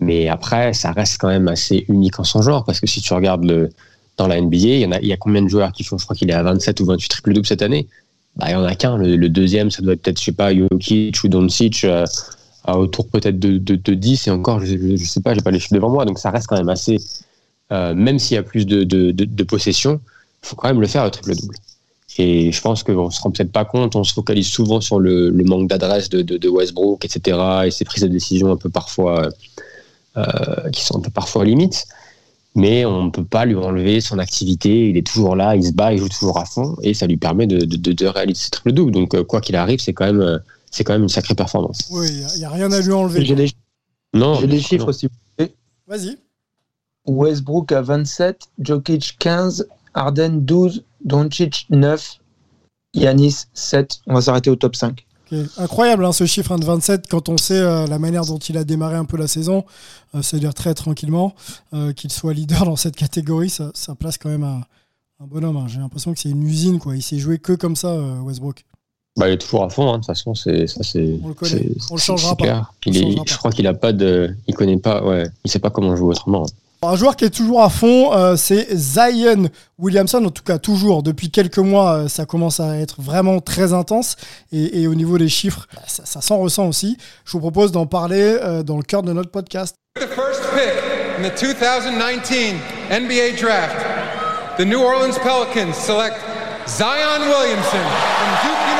Mais 0.00 0.28
après, 0.28 0.72
ça 0.72 0.92
reste 0.92 1.18
quand 1.20 1.28
même 1.28 1.48
assez 1.48 1.84
unique 1.88 2.18
en 2.18 2.24
son 2.24 2.42
genre, 2.42 2.64
parce 2.64 2.80
que 2.80 2.86
si 2.86 3.02
tu 3.02 3.12
regardes 3.12 3.70
dans 4.16 4.26
la 4.26 4.40
NBA, 4.40 4.56
il 4.56 4.80
y, 4.80 4.84
a, 4.84 5.00
y 5.02 5.12
a 5.12 5.16
combien 5.16 5.42
de 5.42 5.48
joueurs 5.48 5.72
qui 5.72 5.84
font, 5.84 5.98
je 5.98 6.04
crois 6.04 6.16
qu'il 6.16 6.30
est 6.30 6.34
à 6.34 6.42
27 6.42 6.80
ou 6.80 6.86
28 6.86 7.08
triple-doubles 7.08 7.46
cette 7.46 7.62
année? 7.62 7.86
Bah, 8.36 8.46
il 8.48 8.56
n'y 8.56 8.62
en 8.62 8.64
a 8.64 8.74
qu'un. 8.74 8.96
Le, 8.96 9.28
deuxième, 9.28 9.70
ça 9.70 9.82
doit 9.82 9.94
être 9.94 10.02
peut-être, 10.02 10.18
je 10.18 10.24
sais 10.24 10.32
pas, 10.32 10.54
Jokic 10.54 11.22
ou 11.24 11.28
Doncic, 11.28 11.84
euh, 11.84 12.04
autour 12.68 13.08
peut-être 13.08 13.38
de, 13.38 13.58
de, 13.58 13.94
10, 13.94 14.28
et 14.28 14.30
encore, 14.30 14.60
je 14.64 14.74
ne 14.74 14.96
sais 14.96 15.20
pas, 15.20 15.32
je 15.32 15.38
n'ai 15.38 15.42
pas 15.42 15.50
les 15.50 15.58
chiffres 15.58 15.74
devant 15.74 15.90
moi, 15.90 16.04
donc 16.04 16.18
ça 16.18 16.30
reste 16.30 16.46
quand 16.46 16.56
même 16.56 16.68
assez. 16.68 16.98
Euh, 17.72 17.94
même 17.94 18.18
s'il 18.18 18.34
y 18.34 18.38
a 18.38 18.42
plus 18.42 18.66
de, 18.66 18.84
de 18.84 19.44
possession, 19.44 20.00
il 20.42 20.48
faut 20.48 20.56
quand 20.56 20.68
même 20.68 20.80
le 20.80 20.86
faire, 20.86 21.04
le 21.04 21.10
triple-double. 21.10 21.54
Et 22.18 22.52
je 22.52 22.60
pense 22.60 22.82
qu'on 22.82 23.06
ne 23.06 23.10
se 23.10 23.20
rend 23.22 23.30
peut-être 23.30 23.52
pas 23.52 23.64
compte, 23.64 23.96
on 23.96 24.04
se 24.04 24.12
focalise 24.12 24.46
souvent 24.46 24.80
sur 24.82 25.00
le, 25.00 25.30
manque 25.44 25.68
d'adresse 25.68 26.10
de, 26.10 26.48
Westbrook, 26.48 27.04
etc., 27.04 27.38
et 27.64 27.70
ses 27.70 27.84
prises 27.84 28.02
de 28.02 28.08
décision 28.08 28.52
un 28.52 28.56
peu 28.56 28.68
parfois, 28.68 29.30
euh, 30.16 30.70
qui 30.70 30.84
sont 30.84 30.98
un 30.98 31.00
peu 31.00 31.10
parfois 31.10 31.44
limites 31.44 31.86
mais 32.54 32.84
on 32.84 33.04
ne 33.04 33.10
peut 33.10 33.24
pas 33.24 33.44
lui 33.44 33.54
enlever 33.54 34.00
son 34.00 34.18
activité. 34.18 34.88
Il 34.88 34.96
est 34.96 35.06
toujours 35.06 35.36
là, 35.36 35.56
il 35.56 35.64
se 35.64 35.72
bat, 35.72 35.92
il 35.92 35.98
joue 35.98 36.08
toujours 36.08 36.38
à 36.38 36.44
fond, 36.44 36.76
et 36.82 36.94
ça 36.94 37.06
lui 37.06 37.16
permet 37.16 37.46
de, 37.46 37.64
de, 37.64 37.92
de 37.92 38.06
réaliser 38.06 38.44
ce 38.44 38.50
triple 38.50 38.72
double. 38.72 38.92
Donc, 38.92 39.14
euh, 39.14 39.24
quoi 39.24 39.40
qu'il 39.40 39.56
arrive, 39.56 39.80
c'est 39.80 39.92
quand 39.92 40.06
même, 40.06 40.20
euh, 40.20 40.38
c'est 40.70 40.84
quand 40.84 40.92
même 40.92 41.02
une 41.02 41.08
sacrée 41.08 41.34
performance. 41.34 41.88
Oui, 41.90 42.08
il 42.08 42.38
n'y 42.38 42.44
a, 42.44 42.50
rien 42.50 42.70
à 42.72 42.80
lui 42.80 42.92
enlever. 42.92 43.24
J'ai 43.24 43.34
des, 43.34 43.50
non, 44.14 44.40
des 44.40 44.60
chiffres 44.60 44.88
aussi. 44.88 45.08
Vas-y. 45.86 46.16
Westbrook 47.06 47.72
à 47.72 47.82
27, 47.82 48.42
Jokic 48.60 49.16
15, 49.18 49.66
Arden 49.94 50.40
12, 50.40 50.84
Doncic 51.04 51.66
9, 51.70 52.18
Yanis 52.94 53.46
7. 53.54 54.00
On 54.06 54.14
va 54.14 54.20
s'arrêter 54.20 54.50
au 54.50 54.56
top 54.56 54.76
5. 54.76 55.04
Incroyable 55.56 56.04
hein, 56.04 56.12
ce 56.12 56.26
chiffre 56.26 56.52
hein, 56.52 56.58
de 56.58 56.64
27 56.64 57.06
quand 57.08 57.28
on 57.28 57.36
sait 57.36 57.60
euh, 57.60 57.86
la 57.86 57.98
manière 57.98 58.24
dont 58.24 58.38
il 58.38 58.56
a 58.56 58.64
démarré 58.64 58.96
un 58.96 59.04
peu 59.04 59.16
la 59.16 59.28
saison, 59.28 59.64
euh, 60.14 60.22
c'est-à-dire 60.22 60.54
très 60.54 60.74
tranquillement, 60.74 61.34
euh, 61.72 61.92
qu'il 61.92 62.10
soit 62.10 62.34
leader 62.34 62.64
dans 62.66 62.76
cette 62.76 62.96
catégorie, 62.96 63.50
ça, 63.50 63.72
place 63.98 64.18
quand 64.18 64.28
même 64.28 64.44
un, 64.44 64.62
bonhomme. 65.26 65.56
Hein. 65.56 65.66
J'ai 65.68 65.78
l'impression 65.78 66.12
que 66.12 66.18
c'est 66.18 66.30
une 66.30 66.42
usine, 66.42 66.78
quoi. 66.78 66.96
Il 66.96 67.02
s'est 67.02 67.18
joué 67.18 67.38
que 67.38 67.52
comme 67.52 67.76
ça, 67.76 67.94
Westbrook. 68.22 68.64
Bah, 69.16 69.28
il 69.28 69.34
est 69.34 69.38
toujours 69.38 69.64
à 69.64 69.68
fond, 69.68 69.90
de 69.92 69.96
toute 69.96 70.06
façon, 70.06 70.34
c'est 70.34 70.66
ça, 70.66 70.82
c'est. 70.82 71.18
On 71.22 71.28
le 71.28 71.34
connaît, 71.34 71.68
on 71.90 71.94
le 71.94 72.00
changera 72.00 72.36
pas. 72.36 72.70
je 72.86 73.36
crois 73.36 73.50
qu'il 73.50 73.66
a 73.66 73.74
pas 73.74 73.92
de, 73.92 74.34
il 74.46 74.54
connaît 74.54 74.78
pas, 74.78 75.04
ouais, 75.04 75.28
il 75.44 75.50
sait 75.50 75.58
pas 75.58 75.70
comment 75.70 75.94
jouer 75.94 76.10
autrement. 76.10 76.46
Un 76.82 76.96
joueur 76.96 77.14
qui 77.14 77.26
est 77.26 77.30
toujours 77.30 77.62
à 77.62 77.68
fond, 77.68 78.14
euh, 78.14 78.36
c'est 78.36 78.74
Zion 78.74 79.50
Williamson. 79.78 80.24
En 80.24 80.30
tout 80.30 80.42
cas, 80.42 80.56
toujours. 80.56 81.02
Depuis 81.02 81.30
quelques 81.30 81.58
mois, 81.58 81.92
euh, 81.92 82.08
ça 82.08 82.24
commence 82.24 82.58
à 82.58 82.78
être 82.78 83.02
vraiment 83.02 83.40
très 83.40 83.74
intense. 83.74 84.16
Et, 84.50 84.86
au 84.86 84.94
niveau 84.94 85.18
des 85.18 85.28
chiffres, 85.28 85.66
bah, 85.74 85.82
ça, 85.86 86.22
s'en 86.22 86.38
ressent 86.38 86.66
aussi. 86.66 86.96
Je 87.26 87.32
vous 87.32 87.40
propose 87.40 87.70
d'en 87.70 87.84
parler 87.84 88.38
euh, 88.40 88.62
dans 88.62 88.78
le 88.78 88.82
cœur 88.82 89.02
de 89.02 89.12
notre 89.12 89.30
podcast. 89.30 89.76
The 89.96 90.06
first 90.06 90.40
pick 90.54 90.72
in 91.18 91.28
the 91.28 91.38
2019 91.38 92.56
NBA 92.90 93.36
draft, 93.38 93.76
the 94.56 94.64
New 94.64 94.80
Orleans 94.80 95.18
Pelicans 95.22 95.74
select 95.74 96.16
Zion 96.66 97.28
Williamson 97.28 97.84
from 97.84 98.30
Duke 98.42 98.56
University. 98.56 98.79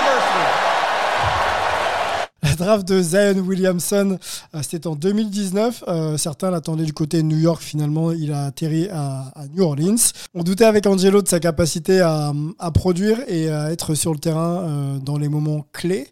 Draft 2.61 2.87
de 2.87 3.01
Zion 3.01 3.41
Williamson, 3.41 4.19
euh, 4.55 4.61
c'était 4.63 4.87
en 4.87 4.95
2019. 4.95 5.85
Euh, 5.89 6.17
certains 6.17 6.51
l'attendaient 6.51 6.85
du 6.85 6.93
côté 6.93 7.19
de 7.19 7.27
New 7.27 7.39
York. 7.39 7.63
Finalement, 7.63 8.13
il 8.13 8.33
a 8.33 8.45
atterri 8.45 8.89
à, 8.91 9.33
New 9.55 9.65
Orleans. 9.65 9.97
On 10.35 10.43
doutait 10.43 10.65
avec 10.65 10.87
Angelo 10.87 11.23
de 11.23 11.29
sa 11.29 11.41
capacité 11.41 12.01
à, 12.01 12.33
produire 12.73 13.19
et 13.29 13.51
à 13.51 13.73
être 13.73 13.95
sur 13.95 14.13
le 14.13 14.19
terrain 14.19 14.99
dans 15.03 15.19
les 15.19 15.29
moments 15.29 15.67
clés. 15.73 16.09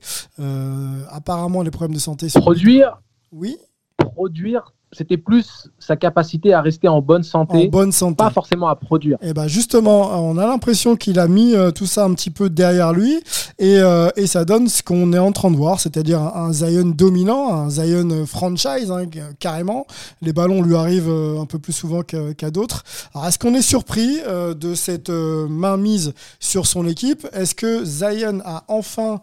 apparemment, 1.10 1.62
les 1.62 1.70
problèmes 1.70 1.94
de 1.94 2.00
santé 2.00 2.28
sont... 2.28 2.40
Produire? 2.40 3.00
Oui. 3.30 3.56
Produire 3.98 4.72
c'était 4.92 5.18
plus 5.18 5.68
sa 5.78 5.96
capacité 5.96 6.54
à 6.54 6.62
rester 6.62 6.88
en 6.88 7.02
bonne 7.02 7.22
santé, 7.22 7.66
en 7.66 7.70
bonne 7.70 7.92
santé. 7.92 8.16
pas 8.16 8.30
forcément 8.30 8.68
à 8.68 8.76
produire. 8.76 9.18
Et 9.20 9.28
eh 9.30 9.32
ben 9.34 9.46
justement, 9.46 10.10
on 10.24 10.38
a 10.38 10.46
l'impression 10.46 10.96
qu'il 10.96 11.18
a 11.18 11.28
mis 11.28 11.54
euh, 11.54 11.70
tout 11.70 11.86
ça 11.86 12.04
un 12.04 12.14
petit 12.14 12.30
peu 12.30 12.48
derrière 12.48 12.92
lui 12.92 13.20
et, 13.58 13.78
euh, 13.78 14.08
et 14.16 14.26
ça 14.26 14.44
donne 14.44 14.68
ce 14.68 14.82
qu'on 14.82 15.12
est 15.12 15.18
en 15.18 15.32
train 15.32 15.50
de 15.50 15.56
voir, 15.56 15.78
c'est-à-dire 15.80 16.20
un, 16.20 16.52
Zion 16.52 16.86
dominant, 16.86 17.52
un 17.52 17.70
Zion 17.70 18.24
franchise 18.26 18.90
hein, 18.90 19.04
carrément. 19.38 19.86
Les 20.22 20.32
ballons 20.32 20.62
lui 20.62 20.74
arrivent 20.74 21.10
euh, 21.10 21.40
un 21.40 21.46
peu 21.46 21.58
plus 21.58 21.74
souvent 21.74 22.02
qu'à 22.02 22.50
d'autres. 22.50 22.84
Alors 23.14 23.28
est-ce 23.28 23.38
qu'on 23.38 23.54
est 23.54 23.62
surpris 23.62 24.18
de 24.26 24.74
cette 24.74 25.10
mainmise 25.10 26.14
sur 26.40 26.66
son 26.66 26.86
équipe? 26.86 27.26
Est-ce 27.32 27.54
que 27.54 27.84
Zion 27.84 28.40
a 28.44 28.64
enfin 28.68 29.20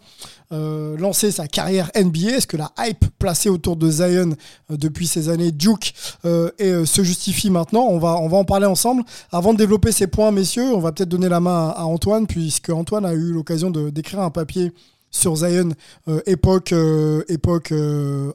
euh, 0.55 0.97
lancer 0.97 1.31
sa 1.31 1.47
carrière 1.47 1.91
NBA 1.95 2.37
Est-ce 2.37 2.47
que 2.47 2.57
la 2.57 2.71
hype 2.79 3.05
placée 3.19 3.49
autour 3.49 3.75
de 3.75 3.89
Zion 3.89 4.35
euh, 4.71 4.77
depuis 4.77 5.07
ces 5.07 5.29
années 5.29 5.51
Duke 5.51 5.93
euh, 6.25 6.49
et, 6.59 6.85
se 6.85 7.03
justifie 7.03 7.49
maintenant? 7.49 7.85
On 7.89 7.99
va, 7.99 8.13
en 8.15 8.45
parler 8.45 8.65
ensemble. 8.65 9.03
Avant 9.31 9.53
de 9.53 9.57
développer 9.57 9.91
ces 9.91 10.07
points, 10.07 10.31
messieurs, 10.31 10.73
on 10.73 10.79
va 10.79 10.91
peut-être 10.91 11.09
donner 11.09 11.29
la 11.29 11.39
main 11.39 11.73
à, 11.75 11.83
Antoine, 11.83 12.27
puisque 12.27 12.69
Antoine 12.69 13.05
a 13.05 13.13
eu 13.13 13.31
l'occasion 13.31 13.69
d'écrire 13.69 14.21
un 14.21 14.29
papier 14.29 14.71
sur 15.11 15.35
Zion 15.37 15.69
époque 16.25 16.73
époque 17.29 17.71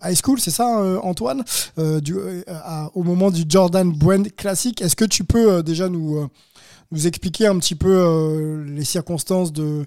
high 0.03 0.17
school, 0.17 0.41
c'est 0.41 0.51
ça 0.51 0.83
Antoine? 1.03 1.45
Au 1.77 3.03
moment 3.03 3.31
du 3.31 3.45
Jordan 3.47 3.93
Brand 3.93 4.27
classique. 4.35 4.81
Est-ce 4.81 4.97
que 4.97 5.05
tu 5.05 5.25
peux 5.25 5.63
déjà 5.63 5.89
nous 5.91 6.27
nous 6.91 7.07
expliquer 7.07 7.47
un 7.47 7.59
petit 7.59 7.75
peu 7.75 7.89
euh, 7.89 8.65
les 8.65 8.85
circonstances 8.85 9.53
de, 9.53 9.87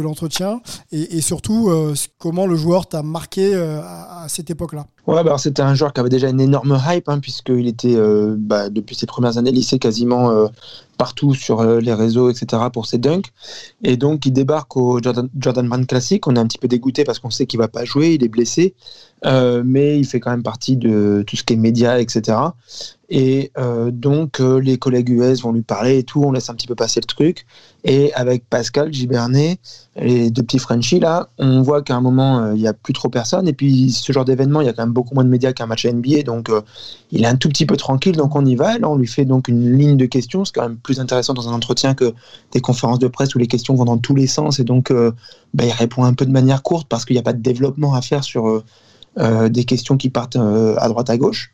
l'entretien 0.00 0.60
et, 0.92 1.20
surtout 1.20 1.70
euh, 1.70 1.94
comment 2.18 2.46
le 2.46 2.56
joueur 2.56 2.88
t'a 2.88 3.02
marqué 3.02 3.54
euh, 3.54 3.80
à, 3.82 4.26
cette 4.28 4.50
époque-là. 4.50 4.86
Ouais, 5.06 5.22
bah 5.22 5.36
c'était 5.38 5.62
un 5.62 5.74
joueur 5.74 5.92
qui 5.92 6.00
avait 6.00 6.08
déjà 6.08 6.28
une 6.28 6.40
énorme 6.40 6.80
hype, 6.84 7.08
hein, 7.08 7.20
puisqu'il 7.20 7.68
était 7.68 7.96
bah, 8.36 8.70
depuis 8.70 8.96
ses 8.96 9.06
premières 9.06 9.38
années 9.38 9.52
lycée 9.52 9.78
quasiment 9.78 10.48
partout 10.98 11.32
sur 11.34 11.62
les 11.64 11.94
réseaux, 11.94 12.28
etc. 12.28 12.64
pour 12.72 12.86
ses 12.86 12.98
dunks. 12.98 13.26
Et 13.84 13.96
donc 13.96 14.26
il 14.26 14.32
débarque 14.32 14.76
au 14.76 15.00
Jordan, 15.00 15.68
Brand 15.68 15.86
Classic. 15.86 16.26
On 16.26 16.34
est 16.34 16.40
un 16.40 16.46
petit 16.46 16.58
peu 16.58 16.66
dégoûté 16.66 17.04
parce 17.04 17.20
qu'on 17.20 17.30
sait 17.30 17.46
qu'il 17.46 17.58
va 17.58 17.68
pas 17.68 17.84
jouer, 17.84 18.14
il 18.14 18.24
est 18.24 18.28
blessé. 18.28 18.74
mais 19.24 19.96
il 19.98 20.04
fait 20.06 20.18
quand 20.18 20.32
même 20.32 20.42
partie 20.42 20.76
de 20.76 21.22
tout 21.24 21.36
ce 21.36 21.44
qui 21.44 21.52
est 21.52 21.56
médias, 21.56 21.98
etc. 21.98 22.36
Et 23.08 23.52
euh, 23.56 23.90
donc, 23.90 24.40
euh, 24.40 24.58
les 24.58 24.78
collègues 24.78 25.10
US 25.10 25.42
vont 25.42 25.52
lui 25.52 25.62
parler 25.62 25.98
et 25.98 26.02
tout, 26.02 26.22
on 26.24 26.32
laisse 26.32 26.50
un 26.50 26.54
petit 26.54 26.66
peu 26.66 26.74
passer 26.74 27.00
le 27.00 27.06
truc. 27.06 27.46
Et 27.88 28.12
avec 28.14 28.50
Pascal 28.50 28.92
Gibernet, 28.92 29.58
les 29.94 30.30
deux 30.30 30.42
petits 30.42 30.58
Frenchies, 30.58 30.98
là, 30.98 31.28
on 31.38 31.62
voit 31.62 31.82
qu'à 31.82 31.94
un 31.94 32.00
moment, 32.00 32.40
euh, 32.40 32.54
il 32.54 32.60
n'y 32.60 32.66
a 32.66 32.72
plus 32.72 32.92
trop 32.92 33.08
personne. 33.08 33.46
Et 33.46 33.52
puis, 33.52 33.92
ce 33.92 34.12
genre 34.12 34.24
d'événement, 34.24 34.60
il 34.60 34.66
y 34.66 34.68
a 34.68 34.72
quand 34.72 34.82
même 34.82 34.92
beaucoup 34.92 35.14
moins 35.14 35.22
de 35.22 35.28
médias 35.28 35.52
qu'un 35.52 35.66
match 35.66 35.86
NBA. 35.86 36.22
Donc, 36.24 36.50
il 37.12 37.22
est 37.22 37.28
un 37.28 37.36
tout 37.36 37.48
petit 37.48 37.64
peu 37.64 37.76
tranquille. 37.76 38.16
Donc, 38.16 38.34
on 38.34 38.44
y 38.44 38.56
va. 38.56 38.76
là, 38.78 38.90
on 38.90 38.96
lui 38.96 39.06
fait 39.06 39.24
donc 39.24 39.46
une 39.46 39.78
ligne 39.78 39.96
de 39.96 40.06
questions. 40.06 40.44
C'est 40.44 40.54
quand 40.54 40.68
même 40.68 40.78
plus 40.78 40.98
intéressant 40.98 41.32
dans 41.32 41.48
un 41.48 41.52
entretien 41.52 41.94
que 41.94 42.12
des 42.50 42.60
conférences 42.60 42.98
de 42.98 43.08
presse 43.08 43.34
où 43.36 43.38
les 43.38 43.46
questions 43.46 43.74
vont 43.76 43.84
dans 43.84 43.98
tous 43.98 44.16
les 44.16 44.26
sens. 44.26 44.58
Et 44.58 44.64
donc, 44.64 44.92
bah, 45.54 45.64
il 45.64 45.72
répond 45.72 46.02
un 46.02 46.12
peu 46.12 46.26
de 46.26 46.32
manière 46.32 46.64
courte 46.64 46.88
parce 46.88 47.04
qu'il 47.04 47.14
n'y 47.14 47.20
a 47.20 47.22
pas 47.22 47.34
de 47.34 47.42
développement 47.42 47.94
à 47.94 48.02
faire 48.02 48.24
sur 48.24 48.62
euh, 49.18 49.48
des 49.48 49.64
questions 49.64 49.96
qui 49.96 50.10
partent 50.10 50.36
euh, 50.36 50.74
à 50.76 50.88
droite 50.88 51.08
à 51.08 51.16
gauche. 51.16 51.50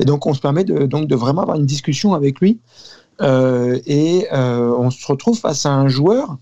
Et 0.00 0.04
donc 0.04 0.26
on 0.26 0.34
se 0.34 0.40
permet 0.40 0.64
de, 0.64 0.86
donc, 0.86 1.06
de 1.06 1.14
vraiment 1.14 1.42
avoir 1.42 1.56
une 1.56 1.66
discussion 1.66 2.12
avec 2.12 2.40
lui. 2.40 2.58
Euh, 3.20 3.78
et 3.86 4.26
on 4.32 4.90
se 4.90 5.06
retrouve 5.06 5.38
face 5.38 5.66
à 5.66 5.72
un 5.72 5.88
joueur 5.88 6.36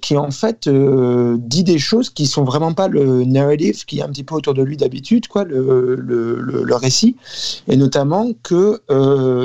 qui 0.00 0.16
en 0.16 0.30
fait 0.30 0.68
dit 0.68 1.64
des 1.64 1.78
choses 1.78 2.08
qui 2.08 2.26
sont 2.26 2.44
vraiment 2.44 2.72
pas 2.72 2.88
le 2.88 3.24
narrative 3.24 3.84
qui 3.84 3.98
est 3.98 4.02
un 4.02 4.08
petit 4.08 4.24
peu 4.24 4.34
autour 4.34 4.54
de 4.54 4.62
lui 4.62 4.76
d'habitude, 4.78 5.28
quoi, 5.28 5.44
le, 5.44 5.96
le, 5.96 6.74
récit, 6.74 7.16
et 7.68 7.76
notamment 7.76 8.32
que 8.42 8.80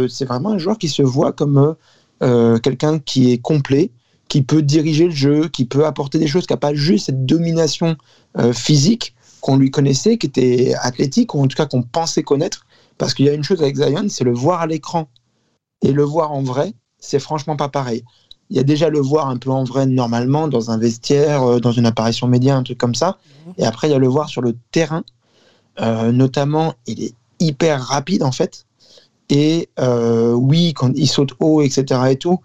c'est 0.10 0.24
vraiment 0.24 0.52
un 0.52 0.58
joueur 0.58 0.78
qui 0.78 0.88
se 0.88 1.02
voit 1.02 1.34
comme 1.34 1.76
quelqu'un 2.22 3.00
qui 3.00 3.34
est 3.34 3.40
complet, 3.40 3.92
qui 4.30 4.42
peut 4.42 4.62
diriger 4.62 5.06
le 5.06 5.12
jeu, 5.12 5.50
qui 5.50 5.66
peut 5.66 5.86
apporter 5.86 6.18
des 6.18 6.28
choses, 6.28 6.48
qui 6.48 6.54
n'a 6.54 6.58
pas 6.58 6.74
juste 6.74 7.08
cette 7.08 7.26
domination 7.26 7.98
physique, 8.54 9.16
qu'on 9.46 9.58
lui 9.58 9.70
connaissait, 9.70 10.18
qui 10.18 10.26
était 10.26 10.74
athlétique, 10.82 11.36
ou 11.36 11.44
en 11.44 11.48
tout 11.48 11.56
cas 11.56 11.68
qu'on 11.68 11.84
pensait 11.84 12.24
connaître. 12.24 12.66
Parce 12.98 13.14
qu'il 13.14 13.26
y 13.26 13.30
a 13.30 13.34
une 13.34 13.44
chose 13.44 13.62
avec 13.62 13.76
Zion, 13.76 14.08
c'est 14.10 14.24
le 14.24 14.34
voir 14.34 14.62
à 14.62 14.68
l'écran 14.68 15.08
et 15.82 15.92
le 15.92 16.04
voir 16.04 16.32
en 16.32 16.42
vrai, 16.42 16.74
c'est 17.00 17.20
franchement 17.20 17.56
pas 17.56 17.70
pareil. 17.70 18.04
Il 18.50 18.58
y 18.58 18.60
a 18.60 18.64
déjà 18.64 18.90
le 18.90 19.00
voir 19.00 19.30
un 19.30 19.38
peu 19.38 19.50
en 19.50 19.64
vrai 19.64 19.86
normalement 19.86 20.48
dans 20.48 20.70
un 20.72 20.78
vestiaire, 20.78 21.44
euh, 21.44 21.60
dans 21.60 21.72
une 21.72 21.86
apparition 21.86 22.28
média, 22.28 22.56
un 22.56 22.64
truc 22.64 22.78
comme 22.78 22.96
ça. 22.96 23.18
Mhm. 23.48 23.54
Et 23.58 23.66
après, 23.66 23.88
il 23.88 23.92
y 23.92 23.96
a 23.96 24.00
le 24.00 24.08
voir 24.08 24.30
sur 24.30 24.42
le 24.42 24.56
terrain. 24.72 25.04
Euh, 25.82 26.12
notamment, 26.12 26.74
il 26.86 27.04
est 27.04 27.14
hyper 27.40 27.82
rapide 27.82 28.24
en 28.24 28.32
fait. 28.32 28.66
Et 29.30 29.70
euh, 29.80 30.34
oui, 30.34 30.74
quand 30.74 30.92
il 30.96 31.08
saute 31.08 31.32
haut, 31.40 31.62
etc. 31.62 32.00
et 32.12 32.16
tout, 32.18 32.40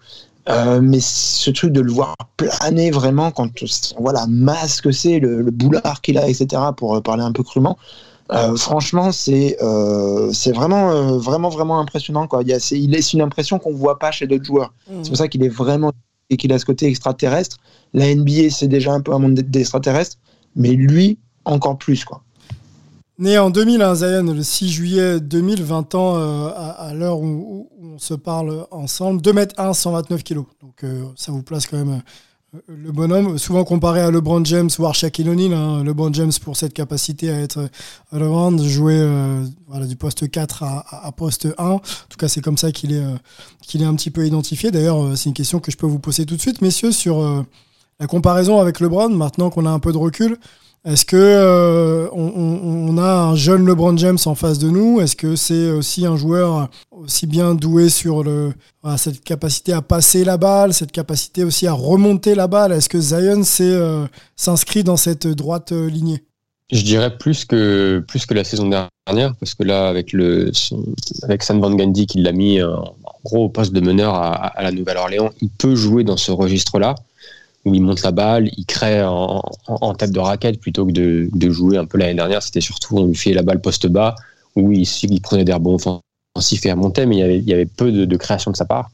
euh, 0.49 0.81
mais 0.81 0.99
ce 0.99 1.51
truc 1.51 1.71
de 1.71 1.81
le 1.81 1.91
voir 1.91 2.15
planer 2.37 2.89
vraiment 2.89 3.29
quand 3.29 3.49
on 3.95 4.01
voit 4.01 4.13
la 4.13 4.25
masse 4.27 4.81
que 4.81 4.91
c'est, 4.91 5.19
le, 5.19 5.43
boulard 5.51 6.01
qu'il 6.01 6.17
a, 6.17 6.27
etc., 6.27 6.61
pour 6.75 7.01
parler 7.03 7.23
un 7.23 7.31
peu 7.31 7.43
crûment, 7.43 7.77
euh, 8.33 8.55
franchement, 8.55 9.11
c'est 9.11 9.57
c'est 10.31 10.51
vraiment, 10.53 11.17
vraiment, 11.17 11.49
vraiment 11.49 11.79
impressionnant. 11.79 12.27
Quoi. 12.27 12.43
Il, 12.43 12.49
y 12.49 12.53
a, 12.53 12.71
il 12.71 12.91
laisse 12.91 13.13
une 13.13 13.21
impression 13.21 13.59
qu'on 13.59 13.71
ne 13.71 13.77
voit 13.77 13.99
pas 13.99 14.11
chez 14.11 14.27
d'autres 14.27 14.45
joueurs. 14.45 14.73
Mmh. 14.89 15.03
C'est 15.03 15.09
pour 15.09 15.17
ça 15.17 15.27
qu'il 15.27 15.43
est 15.43 15.49
vraiment 15.49 15.91
et 16.31 16.37
qu'il 16.37 16.51
a 16.53 16.57
ce 16.57 16.65
côté 16.65 16.87
extraterrestre. 16.87 17.57
La 17.93 18.13
NBA, 18.15 18.49
c'est 18.49 18.67
déjà 18.67 18.93
un 18.93 19.01
peu 19.01 19.13
un 19.13 19.19
monde 19.19 19.35
d'extraterrestres, 19.35 20.17
mais 20.55 20.71
lui, 20.71 21.19
encore 21.45 21.77
plus. 21.77 22.05
Quoi. 22.05 22.23
Né 23.19 23.37
en 23.37 23.51
2000, 23.51 23.81
hein, 23.81 23.93
Zion, 23.93 24.33
le 24.33 24.41
6 24.41 24.69
juillet 24.69 25.19
2020 25.19 25.93
ans 25.93 26.15
euh, 26.15 26.49
à, 26.55 26.93
l'heure 26.93 27.19
où, 27.19 27.69
on 27.79 27.99
se 27.99 28.13
parle 28.13 28.65
ensemble. 28.71 29.21
2 29.21 29.33
mètres 29.33 29.55
1, 29.59 29.73
129 29.73 30.23
kilos. 30.23 30.45
Donc 30.61 30.83
euh, 30.83 31.03
ça 31.15 31.31
vous 31.31 31.43
place 31.43 31.67
quand 31.67 31.77
même 31.77 31.97
euh, 31.97 32.01
le 32.67 32.91
bonhomme. 32.91 33.37
Souvent 33.37 33.63
comparé 33.63 34.01
à 34.01 34.11
LeBron 34.11 34.43
James 34.45 34.69
à 34.85 34.93
Shaquille 34.93 35.29
O'Neal. 35.29 35.53
Hein. 35.53 35.83
LeBron 35.83 36.13
James 36.13 36.31
pour 36.43 36.57
cette 36.57 36.73
capacité 36.73 37.29
à 37.29 37.39
être 37.39 37.69
all-around, 38.11 38.61
jouer 38.63 39.07
voilà, 39.67 39.85
du 39.85 39.95
poste 39.95 40.29
4 40.29 40.63
à, 40.63 41.11
poste 41.15 41.47
1. 41.57 41.63
En 41.63 41.79
tout 41.79 42.17
cas, 42.17 42.27
c'est 42.27 42.41
comme 42.41 42.57
ça 42.57 42.71
qu'il 42.71 42.93
est, 42.93 43.03
qu'il 43.61 43.81
est 43.81 43.85
un 43.85 43.95
petit 43.95 44.11
peu 44.11 44.25
identifié. 44.25 44.71
D'ailleurs, 44.71 45.17
c'est 45.17 45.29
une 45.29 45.33
question 45.33 45.59
que 45.59 45.71
je 45.71 45.77
peux 45.77 45.87
vous 45.87 45.99
poser 45.99 46.25
tout 46.25 46.35
de 46.35 46.41
suite, 46.41 46.61
messieurs, 46.61 46.91
sur 46.91 47.45
la 47.99 48.07
comparaison 48.07 48.59
avec 48.59 48.79
LeBron, 48.79 49.09
maintenant 49.09 49.49
qu'on 49.49 49.65
a 49.65 49.69
un 49.69 49.79
peu 49.79 49.93
de 49.93 49.97
recul. 49.97 50.37
Est-ce 50.83 51.05
que 51.05 51.15
euh, 51.15 52.09
on, 52.11 52.97
a 52.97 53.03
un 53.03 53.35
jeune 53.35 53.67
LeBron 53.67 53.95
James 53.97 54.17
en 54.25 54.33
face 54.33 54.57
de 54.57 54.67
nous? 54.67 54.99
Est-ce 54.99 55.15
que 55.15 55.35
c'est 55.35 55.69
aussi 55.69 56.07
un 56.07 56.15
joueur 56.15 56.69
aussi 56.89 57.27
bien 57.27 57.53
doué 57.53 57.89
sur 57.89 58.23
le, 58.23 58.53
cette 58.97 59.23
capacité 59.23 59.73
à 59.73 59.83
passer 59.83 60.23
la 60.23 60.37
balle, 60.37 60.73
cette 60.73 60.91
capacité 60.91 61.43
aussi 61.43 61.67
à 61.67 61.73
remonter 61.73 62.33
la 62.33 62.47
balle? 62.47 62.71
Est-ce 62.71 62.89
que 62.89 62.99
Zion 62.99 63.43
euh, 63.59 64.07
s'inscrit 64.35 64.83
dans 64.83 64.97
cette 64.97 65.27
droite 65.27 65.71
euh, 65.71 65.87
lignée? 65.87 66.23
Je 66.71 66.81
dirais 66.81 67.15
plus 67.15 67.45
que 67.45 68.03
plus 68.07 68.25
que 68.25 68.33
la 68.33 68.43
saison 68.43 68.67
dernière 68.67 69.35
parce 69.35 69.53
que 69.53 69.63
là 69.63 69.89
avec 69.89 70.13
le 70.13 70.51
avec 71.23 71.43
San 71.43 71.59
Van 71.59 71.75
Gundy 71.75 72.07
qui 72.07 72.21
l'a 72.21 72.31
mis 72.31 72.63
en 72.63 72.95
gros 73.25 73.45
au 73.45 73.49
poste 73.49 73.73
de 73.73 73.81
meneur 73.81 74.15
à 74.15 74.63
la 74.63 74.71
Nouvelle-Orléans, 74.71 75.31
il 75.41 75.49
peut 75.49 75.75
jouer 75.75 76.05
dans 76.05 76.15
ce 76.15 76.31
registre-là 76.31 76.95
où 77.65 77.73
il 77.73 77.81
monte 77.81 78.01
la 78.01 78.11
balle, 78.11 78.49
il 78.57 78.65
crée 78.65 79.03
en, 79.03 79.41
tête 79.97 80.11
de 80.11 80.19
raquette 80.19 80.59
plutôt 80.59 80.85
que 80.85 80.91
de, 80.91 81.49
jouer 81.51 81.77
un 81.77 81.85
peu 81.85 81.97
l'année 81.97 82.15
dernière. 82.15 82.41
C'était 82.41 82.61
surtout 82.61 82.97
on 82.97 83.05
lui 83.05 83.15
fait 83.15 83.33
la 83.33 83.43
balle 83.43 83.61
poste 83.61 83.87
bas 83.87 84.15
où 84.55 84.71
il, 84.71 85.21
prenait 85.21 85.43
des 85.43 85.53
rebonds 85.53 85.77
offensifs 86.35 86.65
et 86.65 86.73
monter, 86.73 87.05
mais 87.05 87.17
il 87.17 87.47
y 87.47 87.53
avait, 87.53 87.65
peu 87.65 87.91
de, 87.91 88.17
création 88.17 88.51
de 88.51 88.57
sa 88.57 88.65
part. 88.65 88.89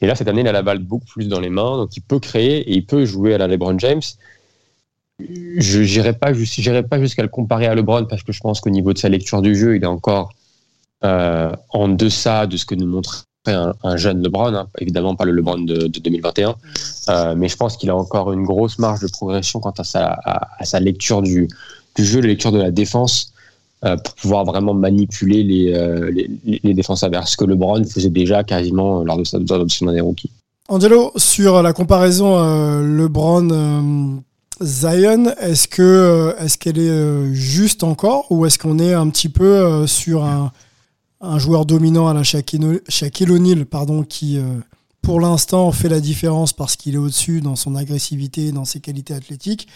Et 0.00 0.06
là, 0.06 0.14
cette 0.14 0.28
année, 0.28 0.42
il 0.42 0.48
a 0.48 0.52
la 0.52 0.62
balle 0.62 0.78
beaucoup 0.78 1.06
plus 1.06 1.28
dans 1.28 1.40
les 1.40 1.48
mains, 1.48 1.76
donc 1.76 1.96
il 1.96 2.00
peut 2.00 2.20
créer 2.20 2.58
et 2.58 2.76
il 2.76 2.86
peut 2.86 3.04
jouer 3.04 3.34
à 3.34 3.38
la 3.38 3.48
LeBron 3.48 3.78
James. 3.78 4.02
Je 5.18 5.80
n'irai 5.80 6.12
pas, 6.12 6.32
pas 6.88 7.00
jusqu'à 7.00 7.22
le 7.22 7.28
comparer 7.28 7.66
à 7.66 7.74
LeBron 7.74 8.04
parce 8.04 8.22
que 8.22 8.32
je 8.32 8.40
pense 8.40 8.60
qu'au 8.60 8.70
niveau 8.70 8.92
de 8.92 8.98
sa 8.98 9.08
lecture 9.08 9.42
du 9.42 9.56
jeu, 9.56 9.74
il 9.74 9.82
est 9.82 9.86
encore 9.86 10.32
euh, 11.04 11.52
en 11.70 11.88
deçà 11.88 12.46
de 12.46 12.56
ce 12.56 12.64
que 12.64 12.76
nous 12.76 12.86
montre 12.86 13.27
un, 13.52 13.96
jeune 13.96 14.22
LeBron, 14.22 14.54
hein, 14.54 14.68
évidemment 14.78 15.14
pas 15.14 15.24
le 15.24 15.32
LeBron 15.32 15.58
de, 15.58 15.86
2021, 15.86 16.54
euh, 17.08 17.34
mais 17.36 17.48
je 17.48 17.56
pense 17.56 17.76
qu'il 17.76 17.90
a 17.90 17.96
encore 17.96 18.32
une 18.32 18.44
grosse 18.44 18.78
marge 18.78 19.00
de 19.00 19.08
progression 19.08 19.60
quant 19.60 19.74
à 19.78 19.84
sa, 19.84 20.18
à, 20.24 20.64
sa 20.64 20.80
lecture 20.80 21.22
du, 21.22 21.48
du, 21.96 22.04
jeu, 22.04 22.20
la 22.20 22.28
lecture 22.28 22.52
de 22.52 22.58
la 22.58 22.70
défense, 22.70 23.32
euh, 23.84 23.96
pour 23.96 24.14
pouvoir 24.14 24.44
vraiment 24.44 24.74
manipuler 24.74 25.42
les, 25.42 25.72
euh, 25.72 26.10
les, 26.10 26.60
les, 26.62 26.74
défenses 26.74 27.02
adverses, 27.02 27.32
ce 27.32 27.36
que 27.36 27.44
LeBron 27.44 27.84
faisait 27.84 28.10
déjà 28.10 28.42
quasiment 28.44 29.04
lors 29.04 29.18
de, 29.18 29.24
son 29.24 29.88
année 29.88 30.00
rookie. 30.00 30.30
Angelo, 30.68 31.12
sur 31.16 31.62
la 31.62 31.72
comparaison 31.72 32.82
LeBron 32.82 34.20
Zion, 34.60 35.32
est-ce 35.40 35.68
que 35.68 36.34
est-ce 36.40 36.58
qu'elle 36.58 36.78
est 36.78 37.32
juste 37.32 37.84
encore 37.84 38.26
ou 38.30 38.44
est-ce 38.44 38.58
qu'on 38.58 38.78
est 38.78 38.92
un 38.92 39.08
petit 39.08 39.30
peu 39.30 39.86
sur 39.86 40.24
un, 40.24 40.52
un, 41.20 41.38
joueur 41.38 41.66
dominant 41.66 42.08
à 42.08 42.14
la 42.14 42.22
Shaquille 42.22 43.30
O'Neal, 43.30 43.66
pardon, 43.66 44.02
qui 44.02 44.38
pour 45.02 45.20
l'instant 45.20 45.70
fait 45.72 45.88
la 45.88 46.00
différence 46.00 46.52
parce 46.52 46.76
qu'il 46.76 46.94
est 46.94 46.98
au-dessus 46.98 47.40
dans 47.40 47.56
son 47.56 47.74
agressivité, 47.76 48.52
dans 48.52 48.64
ses 48.64 48.80
qualités 48.80 49.14
athlétiques. 49.14 49.68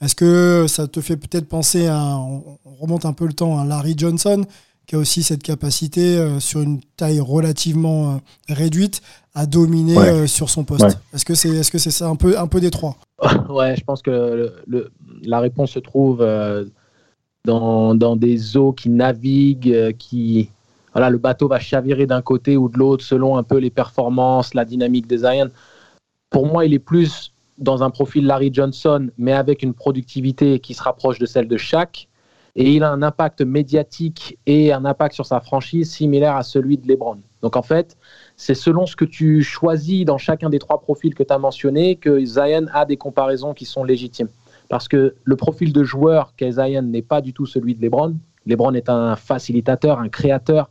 Est-ce 0.00 0.14
que 0.14 0.66
ça 0.66 0.88
te 0.88 1.00
fait 1.00 1.16
peut-être 1.16 1.46
penser 1.46 1.86
à, 1.86 2.16
on 2.16 2.58
remonte 2.80 3.04
un 3.04 3.12
peu 3.12 3.26
le 3.26 3.34
temps, 3.34 3.58
à 3.58 3.64
Larry 3.66 3.94
Johnson, 3.96 4.44
qui 4.86 4.96
a 4.96 4.98
aussi 4.98 5.22
cette 5.22 5.42
capacité 5.42 6.16
euh, 6.16 6.40
sur 6.40 6.62
une 6.62 6.80
taille 6.96 7.20
relativement 7.20 8.14
euh, 8.14 8.16
réduite 8.48 9.02
à 9.34 9.46
dominer 9.46 9.98
euh, 9.98 10.26
sur 10.26 10.48
son 10.48 10.64
poste? 10.64 10.98
Est-ce 11.14 11.24
que 11.24 11.34
c'est 11.34 11.50
est-ce 11.50 11.70
que 11.70 11.78
c'est 11.78 11.90
ça 11.90 12.08
un 12.08 12.16
peu 12.16 12.38
un 12.38 12.46
peu 12.46 12.60
des 12.60 12.70
trois? 12.70 12.96
Ouais, 13.50 13.76
je 13.76 13.84
pense 13.84 14.00
que 14.00 14.52
le, 14.66 14.90
la 15.22 15.38
réponse 15.40 15.72
se 15.72 15.78
trouve 15.78 16.26
dans, 17.44 17.94
dans, 17.94 18.16
des 18.16 18.56
eaux 18.56 18.72
qui 18.72 18.88
naviguent, 18.88 19.94
qui 19.98 20.48
voilà, 20.92 21.10
le 21.10 21.18
bateau 21.18 21.48
va 21.48 21.58
chavirer 21.58 22.06
d'un 22.06 22.22
côté 22.22 22.56
ou 22.56 22.68
de 22.68 22.78
l'autre 22.78 23.04
selon 23.04 23.36
un 23.36 23.42
peu 23.42 23.58
les 23.58 23.70
performances, 23.70 24.54
la 24.54 24.64
dynamique 24.64 25.06
des 25.06 25.18
Zion. 25.18 25.50
Pour 26.30 26.46
moi, 26.46 26.64
il 26.64 26.74
est 26.74 26.78
plus 26.78 27.32
dans 27.58 27.82
un 27.82 27.90
profil 27.90 28.26
Larry 28.26 28.50
Johnson, 28.52 29.10
mais 29.18 29.32
avec 29.32 29.62
une 29.62 29.74
productivité 29.74 30.58
qui 30.58 30.74
se 30.74 30.82
rapproche 30.82 31.18
de 31.18 31.26
celle 31.26 31.46
de 31.46 31.56
Shaq. 31.56 32.08
Et 32.56 32.72
il 32.72 32.82
a 32.82 32.90
un 32.90 33.02
impact 33.02 33.42
médiatique 33.42 34.36
et 34.46 34.72
un 34.72 34.84
impact 34.84 35.14
sur 35.14 35.26
sa 35.26 35.40
franchise 35.40 35.92
similaire 35.92 36.34
à 36.34 36.42
celui 36.42 36.78
de 36.78 36.88
LeBron. 36.88 37.18
Donc 37.42 37.56
en 37.56 37.62
fait, 37.62 37.96
c'est 38.36 38.54
selon 38.54 38.86
ce 38.86 38.96
que 38.96 39.04
tu 39.04 39.42
choisis 39.42 40.04
dans 40.04 40.18
chacun 40.18 40.50
des 40.50 40.58
trois 40.58 40.80
profils 40.80 41.14
que 41.14 41.22
tu 41.22 41.32
as 41.32 41.38
mentionnés 41.38 41.94
que 41.96 42.24
Zion 42.24 42.66
a 42.72 42.86
des 42.86 42.96
comparaisons 42.96 43.54
qui 43.54 43.66
sont 43.66 43.84
légitimes. 43.84 44.28
Parce 44.68 44.88
que 44.88 45.14
le 45.22 45.36
profil 45.36 45.72
de 45.72 45.84
joueur 45.84 46.34
qu'est 46.36 46.52
Zion 46.52 46.82
n'est 46.82 47.02
pas 47.02 47.20
du 47.20 47.32
tout 47.32 47.46
celui 47.46 47.74
de 47.74 47.82
LeBron. 47.82 48.16
LeBron 48.46 48.74
est 48.74 48.88
un 48.88 49.14
facilitateur, 49.16 50.00
un 50.00 50.08
créateur. 50.08 50.70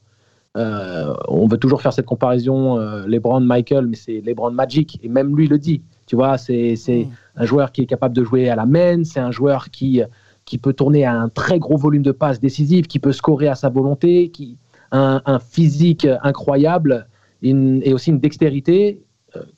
Euh, 0.57 1.13
on 1.27 1.47
veut 1.47 1.57
toujours 1.57 1.81
faire 1.81 1.93
cette 1.93 2.05
comparaison 2.05 2.79
euh, 2.79 3.05
LeBron-Michael, 3.05 3.87
mais 3.87 3.95
c'est 3.95 4.21
LeBron 4.21 4.51
Magic. 4.51 4.99
Et 5.03 5.09
même 5.09 5.35
lui 5.35 5.47
le 5.47 5.57
dit. 5.57 5.81
Tu 6.05 6.15
vois, 6.15 6.37
c'est 6.37 6.75
mm. 6.87 7.05
un 7.35 7.45
joueur 7.45 7.71
qui 7.71 7.81
est 7.81 7.85
capable 7.85 8.15
de 8.15 8.23
jouer 8.23 8.49
à 8.49 8.55
la 8.55 8.65
main, 8.65 9.03
c'est 9.03 9.19
un 9.19 9.31
joueur 9.31 9.69
qui, 9.69 10.01
qui 10.45 10.57
peut 10.57 10.73
tourner 10.73 11.05
à 11.05 11.13
un 11.13 11.29
très 11.29 11.59
gros 11.59 11.77
volume 11.77 12.01
de 12.01 12.11
passes 12.11 12.39
décisives, 12.39 12.87
qui 12.87 12.99
peut 12.99 13.11
scorer 13.11 13.47
à 13.47 13.55
sa 13.55 13.69
volonté, 13.69 14.29
qui 14.29 14.57
un, 14.91 15.21
un 15.25 15.39
physique 15.39 16.07
incroyable 16.23 17.07
et 17.41 17.93
aussi 17.93 18.09
une 18.09 18.19
dextérité 18.19 19.01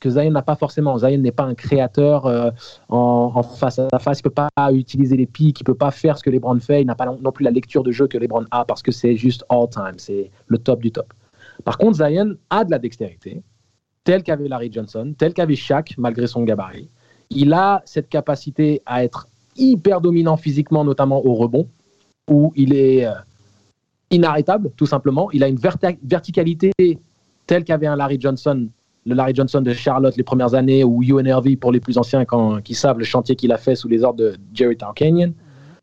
que 0.00 0.10
Zion 0.10 0.30
n'a 0.30 0.42
pas 0.42 0.56
forcément. 0.56 0.98
Zion 0.98 1.18
n'est 1.18 1.32
pas 1.32 1.44
un 1.44 1.54
créateur 1.54 2.26
euh, 2.26 2.50
en, 2.88 3.42
face 3.42 3.78
à 3.78 3.98
face, 3.98 4.20
il 4.20 4.22
peut 4.22 4.30
pas 4.30 4.50
utiliser 4.72 5.16
les 5.16 5.26
pics, 5.26 5.60
il 5.60 5.64
peut 5.64 5.74
pas 5.74 5.90
faire 5.90 6.18
ce 6.18 6.22
que 6.22 6.30
LeBron 6.30 6.58
fait, 6.60 6.82
il 6.82 6.86
n'a 6.86 6.94
pas 6.94 7.06
non 7.06 7.32
plus 7.32 7.44
la 7.44 7.50
lecture 7.50 7.82
de 7.82 7.92
jeu 7.92 8.06
que 8.06 8.18
LeBron 8.18 8.44
a 8.50 8.64
parce 8.64 8.82
que 8.82 8.92
c'est 8.92 9.16
juste 9.16 9.44
all-time, 9.48 9.94
c'est 9.98 10.30
le 10.46 10.58
top 10.58 10.80
du 10.80 10.90
top. 10.90 11.12
Par 11.64 11.78
contre, 11.78 11.96
Zion 11.96 12.34
a 12.50 12.64
de 12.64 12.70
la 12.70 12.78
dextérité, 12.78 13.42
tel 14.04 14.22
qu'avait 14.22 14.48
Larry 14.48 14.70
Johnson, 14.72 15.14
tel 15.16 15.32
qu'avait 15.32 15.56
Shaq, 15.56 15.94
malgré 15.98 16.26
son 16.26 16.42
gabarit. 16.42 16.88
Il 17.30 17.52
a 17.52 17.82
cette 17.84 18.08
capacité 18.08 18.82
à 18.84 19.04
être 19.04 19.28
hyper 19.56 20.00
dominant 20.00 20.36
physiquement, 20.36 20.84
notamment 20.84 21.24
au 21.24 21.34
rebond, 21.34 21.68
où 22.28 22.52
il 22.56 22.74
est 22.74 23.06
euh, 23.06 23.12
inarrêtable, 24.10 24.70
tout 24.76 24.86
simplement. 24.86 25.30
Il 25.32 25.42
a 25.42 25.48
une 25.48 25.58
verticalité 25.58 26.72
telle 27.46 27.64
qu'avait 27.64 27.86
un 27.86 27.96
Larry 27.96 28.18
Johnson, 28.20 28.68
le 29.04 29.14
Larry 29.14 29.34
Johnson 29.34 29.60
de 29.60 29.72
Charlotte 29.72 30.16
les 30.16 30.22
premières 30.22 30.54
années, 30.54 30.84
ou 30.84 31.02
UNRV 31.02 31.56
pour 31.56 31.72
les 31.72 31.80
plus 31.80 31.98
anciens 31.98 32.24
quand, 32.24 32.62
qui 32.62 32.74
savent 32.74 32.98
le 32.98 33.04
chantier 33.04 33.36
qu'il 33.36 33.52
a 33.52 33.58
fait 33.58 33.74
sous 33.74 33.88
les 33.88 34.04
ordres 34.04 34.18
de 34.18 34.36
Jerry 34.52 34.76
Tarkanian. 34.76 35.32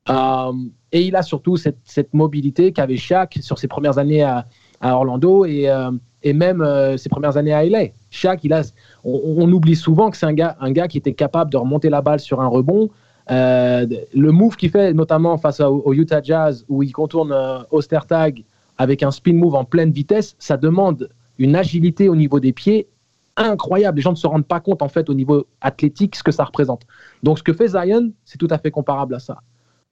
Euh, 0.10 0.52
et 0.92 1.04
il 1.04 1.16
a 1.16 1.22
surtout 1.22 1.58
cette, 1.58 2.14
mobilité 2.14 2.72
qu'avait 2.72 2.98
Shaq 2.98 3.40
sur 3.42 3.60
ses 3.60 3.68
premières 3.68 3.98
années 3.98 4.24
à, 4.24 4.46
Orlando 4.82 5.46
et, 5.46 5.70
euh, 5.70 5.92
et 6.24 6.34
même 6.34 6.66
ses 6.98 7.10
premières 7.10 7.38
années 7.38 7.54
à 7.54 7.64
LA. 7.64 7.88
Shaq, 8.10 8.44
il 8.44 8.54
a, 8.54 8.64
on, 9.04 9.52
oublie 9.52 9.76
souvent 9.76 10.10
que 10.10 10.18
c'est 10.18 10.26
un 10.26 10.34
gars, 10.34 10.58
un 10.60 10.72
gars 10.72 10.88
qui 10.88 10.98
était 10.98 11.14
capable 11.14 11.52
de 11.52 11.58
remonter 11.58 11.90
la 11.90 12.02
balle 12.02 12.20
sur 12.20 12.42
un 12.42 12.48
rebond. 12.48 12.90
Euh, 13.32 13.86
le 14.14 14.32
move 14.32 14.56
qu'il 14.56 14.72
fait, 14.72 14.94
notamment 14.94 15.38
face 15.38 15.60
au, 15.60 15.94
Utah 15.94 16.22
Jazz, 16.22 16.66
où 16.68 16.82
il 16.82 16.92
contourne 16.92 17.32
euh, 17.32 17.60
Ostertag 17.72 18.44
avec 18.78 19.04
un 19.04 19.12
spin 19.12 19.34
move 19.34 19.56
en 19.56 19.66
pleine 19.66 19.92
vitesse, 19.92 20.36
ça 20.40 20.58
demande 20.58 21.10
une 21.38 21.56
agilité 21.56 22.10
au 22.10 22.16
niveau 22.16 22.40
des 22.40 22.54
pieds 22.54 22.88
incroyable. 23.40 23.98
Les 23.98 24.02
gens 24.02 24.12
ne 24.12 24.18
se 24.18 24.28
rendent 24.28 24.46
pas 24.46 24.60
compte, 24.60 24.82
en 24.82 24.90
fait, 24.90 25.10
au 25.10 25.14
niveau 25.14 25.48
athlétique, 25.62 26.16
ce 26.16 26.24
que 26.24 26.32
ça 26.32 26.44
représente. 26.44 26.84
Donc, 27.24 27.40
ce 27.40 27.44
que 27.44 27.54
fait 27.54 27.70
Zion, 27.70 28.12
c'est 28.26 28.38
tout 28.38 28.48
à 28.50 28.58
fait 28.58 28.72
comparable 28.72 29.16
à 29.16 29.20
ça. 29.20 29.40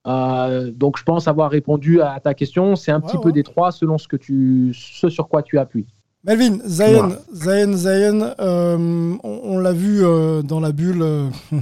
Euh, 0.06 0.72
donc, 0.72 0.98
je 0.98 1.04
pense 1.04 1.28
avoir 1.28 1.50
répondu 1.50 2.02
à 2.02 2.20
ta 2.20 2.34
question. 2.34 2.76
C'est 2.76 2.92
un 2.92 3.02
petit 3.02 3.18
peu 3.18 3.32
des 3.32 3.44
trois 3.44 3.72
selon 3.72 3.98
ce, 3.98 4.08
que 4.08 4.16
tu, 4.16 4.74
ce 4.74 5.10
sur 5.10 5.28
quoi 5.28 5.44
tu 5.44 5.58
appuies. 5.58 5.88
Melvin, 6.28 6.60
Zion, 6.66 7.16
Zion, 7.34 7.74
Zion, 7.78 8.34
euh, 8.40 9.16
on, 9.24 9.60
l'a 9.60 9.72
vu 9.72 10.04
euh, 10.04 10.42
dans 10.42 10.60
la 10.60 10.74
bulle 10.74 11.02
euh, 11.02 11.30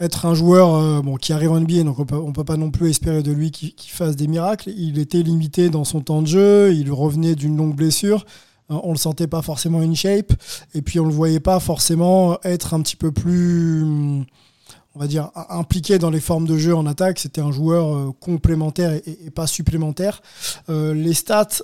être 0.00 0.26
un 0.26 0.34
joueur 0.34 1.02
bon, 1.02 1.16
qui 1.16 1.32
arrive 1.32 1.50
en 1.50 1.60
NBA, 1.60 1.82
donc 1.82 1.98
on 1.98 2.28
ne 2.28 2.32
peut 2.32 2.44
pas 2.44 2.56
non 2.56 2.70
plus 2.70 2.90
espérer 2.90 3.24
de 3.24 3.32
lui 3.32 3.50
qu'il 3.50 3.90
fasse 3.90 4.14
des 4.14 4.28
miracles. 4.28 4.70
Il 4.76 5.00
était 5.00 5.22
limité 5.22 5.68
dans 5.68 5.84
son 5.84 6.00
temps 6.00 6.22
de 6.22 6.28
jeu, 6.28 6.72
il 6.72 6.92
revenait 6.92 7.34
d'une 7.34 7.56
longue 7.56 7.74
blessure. 7.74 8.24
On 8.70 8.92
le 8.92 8.98
sentait 8.98 9.26
pas 9.26 9.42
forcément 9.42 9.80
in 9.80 9.94
shape, 9.94 10.32
et 10.74 10.82
puis 10.82 11.00
on 11.00 11.04
le 11.04 11.12
voyait 11.12 11.40
pas 11.40 11.60
forcément 11.60 12.38
être 12.44 12.74
un 12.74 12.80
petit 12.80 12.96
peu 12.96 13.12
plus, 13.12 13.82
on 14.94 14.98
va 14.98 15.06
dire, 15.06 15.30
impliqué 15.48 15.98
dans 15.98 16.10
les 16.10 16.20
formes 16.20 16.46
de 16.46 16.56
jeu 16.56 16.74
en 16.74 16.86
attaque. 16.86 17.18
C'était 17.18 17.40
un 17.40 17.52
joueur 17.52 18.14
complémentaire 18.20 18.92
et, 18.92 19.30
pas 19.30 19.46
supplémentaire. 19.46 20.22
les 20.68 21.14
stats 21.14 21.62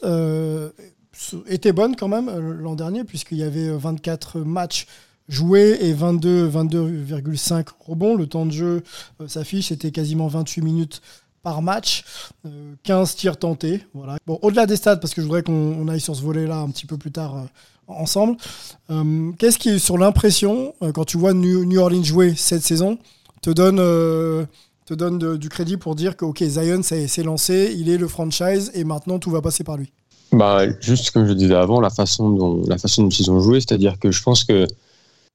était 1.49 1.73
bonne 1.73 1.97
quand 1.97 2.09
même 2.09 2.29
euh, 2.29 2.55
l'an 2.55 2.75
dernier, 2.75 3.05
puisqu'il 3.05 3.39
y 3.39 3.43
avait 3.43 3.69
24 3.69 4.41
matchs 4.41 4.87
joués 5.29 5.77
et 5.81 5.93
22, 5.93 6.49
22,5 6.49 7.67
rebonds. 7.81 8.17
Le 8.17 8.27
temps 8.27 8.47
de 8.47 8.53
jeu 8.53 8.83
euh, 9.21 9.29
s'affiche, 9.29 9.69
c'était 9.69 9.91
quasiment 9.91 10.29
28 10.29 10.63
minutes 10.63 11.03
par 11.47 11.63
match, 11.63 12.03
15 12.83 13.13
euh, 13.13 13.17
tirs 13.17 13.37
tentés. 13.37 13.81
Voilà. 13.95 14.17
Bon, 14.27 14.37
au-delà 14.43 14.67
des 14.67 14.75
stats, 14.75 14.97
parce 14.97 15.15
que 15.15 15.21
je 15.21 15.27
voudrais 15.27 15.45
qu'on 15.45 15.87
aille 15.87 16.01
sur 16.01 16.17
ce 16.17 16.23
volet-là 16.23 16.57
un 16.59 16.71
petit 16.71 16.87
peu 16.87 16.97
plus 16.97 17.13
tard 17.13 17.47
ensemble. 17.87 18.37
Qu'est-ce 19.39 19.57
qui, 19.57 19.79
sur 19.79 19.97
l'impression, 19.97 20.75
quand 20.93 21.05
tu 21.05 21.19
vois 21.19 21.35
New, 21.35 21.79
Orleans 21.79 22.03
jouer 22.03 22.35
cette 22.37 22.65
saison, 22.65 22.99
te 23.43 23.51
donne, 23.51 23.77
te 23.77 24.95
donne 24.95 25.37
du 25.37 25.49
crédit 25.49 25.77
pour 25.77 25.95
dire 25.95 26.17
que 26.17 26.25
ok, 26.25 26.43
Zion 26.43 26.83
s'est 26.83 27.23
lancé, 27.23 27.73
il 27.79 27.91
est 27.91 27.97
le 27.97 28.09
franchise 28.09 28.73
et 28.75 28.83
maintenant 28.83 29.21
tout 29.21 29.31
va 29.31 29.41
passer 29.41 29.63
par 29.63 29.77
lui? 29.77 29.93
Bah, 30.33 30.65
juste 30.81 31.13
comme 31.13 31.29
je 31.29 31.33
disais 31.33 31.55
avant, 31.55 31.81
la 31.81 31.91
façon 31.91 32.31
dont, 32.31 32.65
la 32.67 32.77
façon 32.77 33.05
dont 33.05 33.09
ils 33.09 33.31
ont 33.31 33.39
joué, 33.39 33.61
c'est-à-dire 33.61 34.01
que 34.01 34.11
je 34.11 34.21
pense 34.21 34.43
que 34.43 34.67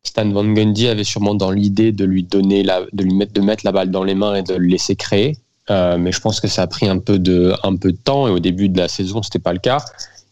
Stan 0.04 0.30
Van 0.30 0.44
Gundy 0.44 0.90
avait 0.90 1.06
sûrement 1.06 1.36
dans 1.36 1.52
l'idée 1.52 1.94
de 1.94 2.04
lui 2.04 2.24
donner 2.24 2.64
la, 2.64 2.82
de 2.92 3.04
lui 3.04 3.14
mettre, 3.14 3.32
de 3.32 3.40
mettre 3.40 3.66
la 3.66 3.72
balle 3.72 3.92
dans 3.92 4.04
les 4.04 4.16
mains 4.16 4.36
et 4.36 4.44
de 4.44 4.56
le 4.56 4.68
laisser 4.68 4.98
créer. 4.98 5.38
Euh, 5.70 5.98
mais 5.98 6.12
je 6.12 6.20
pense 6.20 6.40
que 6.40 6.48
ça 6.48 6.64
a 6.64 6.68
pris 6.68 6.88
un 6.88 6.98
peu 6.98 7.20
de, 7.20 7.54
un 7.64 7.76
peu 7.76 7.92
de 7.92 7.98
temps 7.98 8.28
et 8.28 8.32
au 8.32 8.40
début 8.40 8.70
de 8.70 8.78
la 8.78 8.88
saison, 8.88 9.22
c'était 9.22 9.40
pas 9.40 9.54
le 9.54 9.60
cas. 9.60 9.84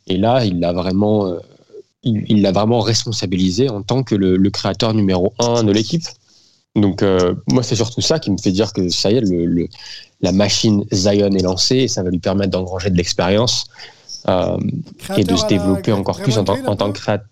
Et 0.07 0.17
là, 0.17 0.43
il 0.43 0.59
l'a 0.59 0.73
vraiment, 0.73 1.27
euh, 1.27 1.39
il 2.03 2.41
l'a 2.41 2.51
vraiment 2.51 2.79
responsabilisé 2.79 3.69
en 3.69 3.83
tant 3.83 4.03
que 4.03 4.15
le, 4.15 4.49
créateur 4.49 4.93
numéro 4.93 5.33
un 5.39 5.63
de 5.63 5.71
l'équipe. 5.71 6.03
Donc, 6.75 7.03
euh, 7.03 7.35
moi, 7.47 7.63
c'est 7.63 7.75
surtout 7.75 8.01
ça 8.01 8.19
qui 8.19 8.31
me 8.31 8.37
fait 8.37 8.51
dire 8.51 8.73
que 8.73 8.89
ça 8.89 9.11
y 9.11 9.17
est, 9.17 9.21
le, 9.21 9.67
la 10.21 10.31
machine 10.31 10.83
Zion 10.91 11.31
est 11.31 11.43
lancée 11.43 11.77
et 11.77 11.87
ça 11.87 12.03
va 12.03 12.09
lui 12.09 12.19
permettre 12.19 12.51
d'engranger 12.51 12.89
de 12.89 12.97
l'expérience. 12.97 13.65
Et 15.17 15.23
de 15.23 15.35
se 15.35 15.47
développer 15.47 15.91
encore 15.91 16.21
plus 16.21 16.37
en, 16.37 16.43
tant, 16.43 16.91
que 16.91 16.99
créateur. 16.99 17.25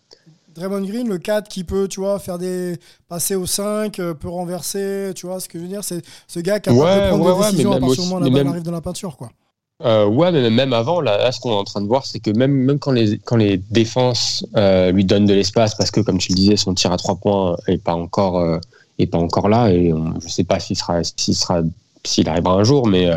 Draymond 0.57 0.81
Green, 0.81 1.07
le 1.07 1.17
4 1.17 1.47
qui 1.47 1.63
peut, 1.63 1.87
tu 1.87 1.99
vois, 1.99 2.19
faire 2.19 2.37
des 2.37 2.77
passer 3.07 3.35
au 3.35 3.45
5, 3.45 3.99
euh, 3.99 4.13
peut 4.13 4.27
renverser, 4.27 5.11
tu 5.15 5.27
vois 5.27 5.39
ce 5.39 5.47
que 5.47 5.59
je 5.59 5.63
veux 5.63 5.69
dire, 5.69 5.83
c'est 5.83 6.03
ce 6.27 6.39
gars 6.39 6.59
qui 6.59 6.69
a 6.69 6.73
ouais, 6.73 7.09
prendre 7.09 7.37
des 7.37 7.51
décisions 7.51 7.71
à 7.71 7.79
partir 7.79 8.03
du 8.03 8.09
moment 8.09 8.21
où 8.21 8.29
la 8.29 8.29
balle 8.29 8.47
arrive 8.47 8.63
dans 8.63 8.71
la 8.71 8.81
peinture, 8.81 9.15
quoi. 9.17 9.29
Euh, 9.85 10.07
ouais, 10.07 10.31
mais 10.31 10.49
même 10.49 10.73
avant, 10.73 11.01
là, 11.01 11.31
ce 11.31 11.39
qu'on 11.39 11.51
est 11.51 11.55
en 11.55 11.63
train 11.63 11.81
de 11.81 11.87
voir, 11.87 12.03
c'est 12.03 12.19
que 12.19 12.31
même, 12.31 12.51
même 12.51 12.79
quand, 12.79 12.91
les, 12.91 13.19
quand 13.19 13.35
les 13.35 13.57
défenses 13.57 14.43
lui 14.91 15.05
donnent 15.05 15.27
de 15.27 15.35
l'espace, 15.35 15.75
parce 15.75 15.91
que, 15.91 16.01
comme 16.01 16.17
tu 16.17 16.31
le 16.31 16.35
disais, 16.35 16.57
son 16.57 16.73
tir 16.73 16.91
à 16.91 16.97
3 16.97 17.15
points 17.17 17.55
n'est 17.67 17.77
pas, 17.77 17.93
encore, 17.93 18.59
est 18.97 19.05
pas 19.05 19.19
encore 19.19 19.49
là, 19.49 19.69
et 19.69 19.89
je 19.89 20.25
ne 20.25 20.29
sais 20.29 20.43
pas 20.43 20.59
s'il 20.59 20.75
sera, 20.75 21.03
s'il 21.03 21.35
sera, 21.35 21.61
s'il 22.03 22.27
arrivera 22.27 22.55
un 22.55 22.63
jour, 22.63 22.87
mais 22.87 23.11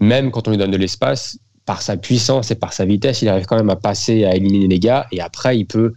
même 0.00 0.32
quand 0.32 0.48
on 0.48 0.50
lui 0.50 0.58
donne 0.58 0.72
de 0.72 0.76
l'espace, 0.76 1.38
par 1.66 1.82
sa 1.82 1.96
puissance 1.96 2.50
et 2.50 2.54
par 2.54 2.72
sa 2.72 2.84
vitesse, 2.84 3.22
il 3.22 3.28
arrive 3.28 3.46
quand 3.46 3.56
même 3.56 3.70
à 3.70 3.76
passer, 3.76 4.24
à 4.24 4.34
éliminer 4.34 4.68
les 4.68 4.78
gars. 4.78 5.06
Et 5.12 5.20
après, 5.20 5.58
il 5.58 5.66
peut 5.66 5.94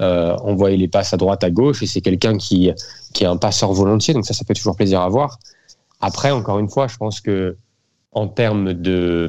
euh, 0.00 0.36
envoyer 0.36 0.76
les 0.76 0.88
passes 0.88 1.12
à 1.12 1.16
droite, 1.16 1.42
à 1.42 1.50
gauche. 1.50 1.82
Et 1.82 1.86
c'est 1.86 2.00
quelqu'un 2.00 2.36
qui, 2.36 2.70
qui 3.12 3.24
est 3.24 3.26
un 3.26 3.36
passeur 3.36 3.72
volontiers. 3.72 4.14
Donc 4.14 4.26
ça, 4.26 4.34
ça 4.34 4.44
fait 4.44 4.54
toujours 4.54 4.76
plaisir 4.76 5.00
à 5.00 5.08
voir. 5.08 5.38
Après, 6.00 6.30
encore 6.30 6.58
une 6.58 6.68
fois, 6.68 6.86
je 6.86 6.96
pense 6.96 7.20
que 7.20 7.56
en 8.12 8.28
termes 8.28 8.74
de, 8.74 9.28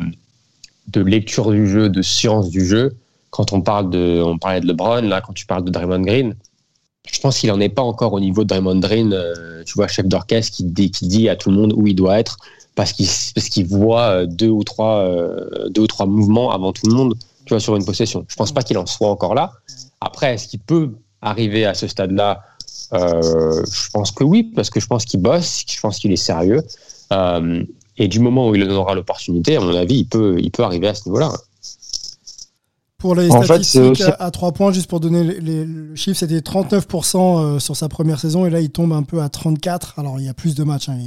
de 0.88 1.02
lecture 1.02 1.52
du 1.52 1.68
jeu, 1.68 1.90
de 1.90 2.02
science 2.02 2.50
du 2.50 2.66
jeu, 2.66 2.96
quand 3.32 3.54
on 3.54 3.62
parle 3.62 3.90
de, 3.90 4.22
on 4.24 4.38
parlait 4.38 4.62
de 4.62 4.68
LeBron, 4.68 5.02
là, 5.02 5.22
quand 5.22 5.34
tu 5.34 5.46
parles 5.46 5.64
de 5.64 5.72
Draymond 5.72 6.02
Green, 6.02 6.36
je 7.12 7.20
pense 7.20 7.40
qu'il 7.40 7.52
en 7.52 7.60
est 7.60 7.70
pas 7.70 7.82
encore 7.82 8.14
au 8.14 8.20
niveau 8.20 8.44
de 8.44 8.50
Draymond 8.50 8.80
Green, 8.80 9.14
euh, 9.14 9.64
tu 9.66 9.74
vois, 9.74 9.88
chef 9.88 10.06
d'orchestre 10.06 10.56
qui 10.56 10.64
dit, 10.64 10.92
qui 10.92 11.08
dit 11.08 11.30
à 11.30 11.36
tout 11.36 11.50
le 11.50 11.58
monde 11.58 11.74
où 11.76 11.88
il 11.88 11.96
doit 11.96 12.20
être 12.20 12.38
parce 12.76 12.94
qu'il 12.94 13.08
parce 13.36 13.60
voit 13.68 14.26
deux 14.26 14.48
ou 14.48 14.64
trois 14.64 15.06
deux 15.70 15.82
ou 15.82 15.88
trois 15.88 16.06
mouvements 16.06 16.52
avant 16.52 16.72
tout 16.72 16.88
le 16.88 16.94
monde, 16.94 17.16
tu 17.50 17.56
vois, 17.56 17.60
sur 17.60 17.76
une 17.76 17.84
possession. 17.84 18.26
Je 18.28 18.36
pense 18.36 18.52
pas 18.52 18.62
qu'il 18.62 18.78
en 18.78 18.86
soit 18.86 19.10
encore 19.10 19.34
là. 19.34 19.52
Après, 20.02 20.36
est-ce 20.36 20.48
qu'il 20.48 20.60
peut 20.60 20.92
arriver 21.20 21.66
à 21.66 21.74
ce 21.74 21.88
stade-là? 21.88 22.44
Je 22.94 23.90
pense 23.92 24.12
que 24.12 24.24
oui, 24.24 24.44
parce 24.44 24.70
que 24.70 24.80
je 24.80 24.86
pense 24.86 25.04
qu'il 25.04 25.20
bosse, 25.20 25.64
je 25.68 25.80
pense 25.80 25.98
qu'il 25.98 26.12
est 26.12 26.16
sérieux. 26.16 26.62
et 27.98 28.08
du 28.08 28.20
moment 28.20 28.50
où 28.50 28.54
il 28.54 28.70
en 28.70 28.76
aura 28.76 28.94
l'opportunité, 28.94 29.58
à 29.58 29.62
mon 29.62 29.76
avis, 29.76 29.96
il 29.96 30.06
peut, 30.06 30.38
il 30.40 30.52
peut 30.52 30.62
arriver 30.62 30.90
à 30.90 30.94
ce 30.94 31.10
niveau-là. 31.10 31.32
Pour 33.00 33.16
les 33.16 33.30
statistiques, 33.32 34.04
à 34.20 34.30
3 34.30 34.52
points, 34.52 34.72
juste 34.72 34.88
pour 34.88 35.00
donner 35.00 35.24
les, 35.24 35.66
le 35.66 35.96
chiffre, 35.96 36.20
c'était 36.20 36.40
39% 36.40 37.18
euh, 37.56 37.60
sur 37.60 37.76
sa 37.76 37.90
première 37.90 38.20
saison 38.20 38.46
et 38.46 38.50
là 38.50 38.60
il 38.60 38.70
tombe 38.70 38.92
un 38.92 39.04
peu 39.04 39.22
à 39.22 39.30
34. 39.30 39.98
Alors 39.98 40.20
il 40.20 40.26
y 40.26 40.30
a 40.30 40.34
plus 40.34 40.54
de 40.54 40.66
matchs, 40.66 40.90
hein. 40.90 40.98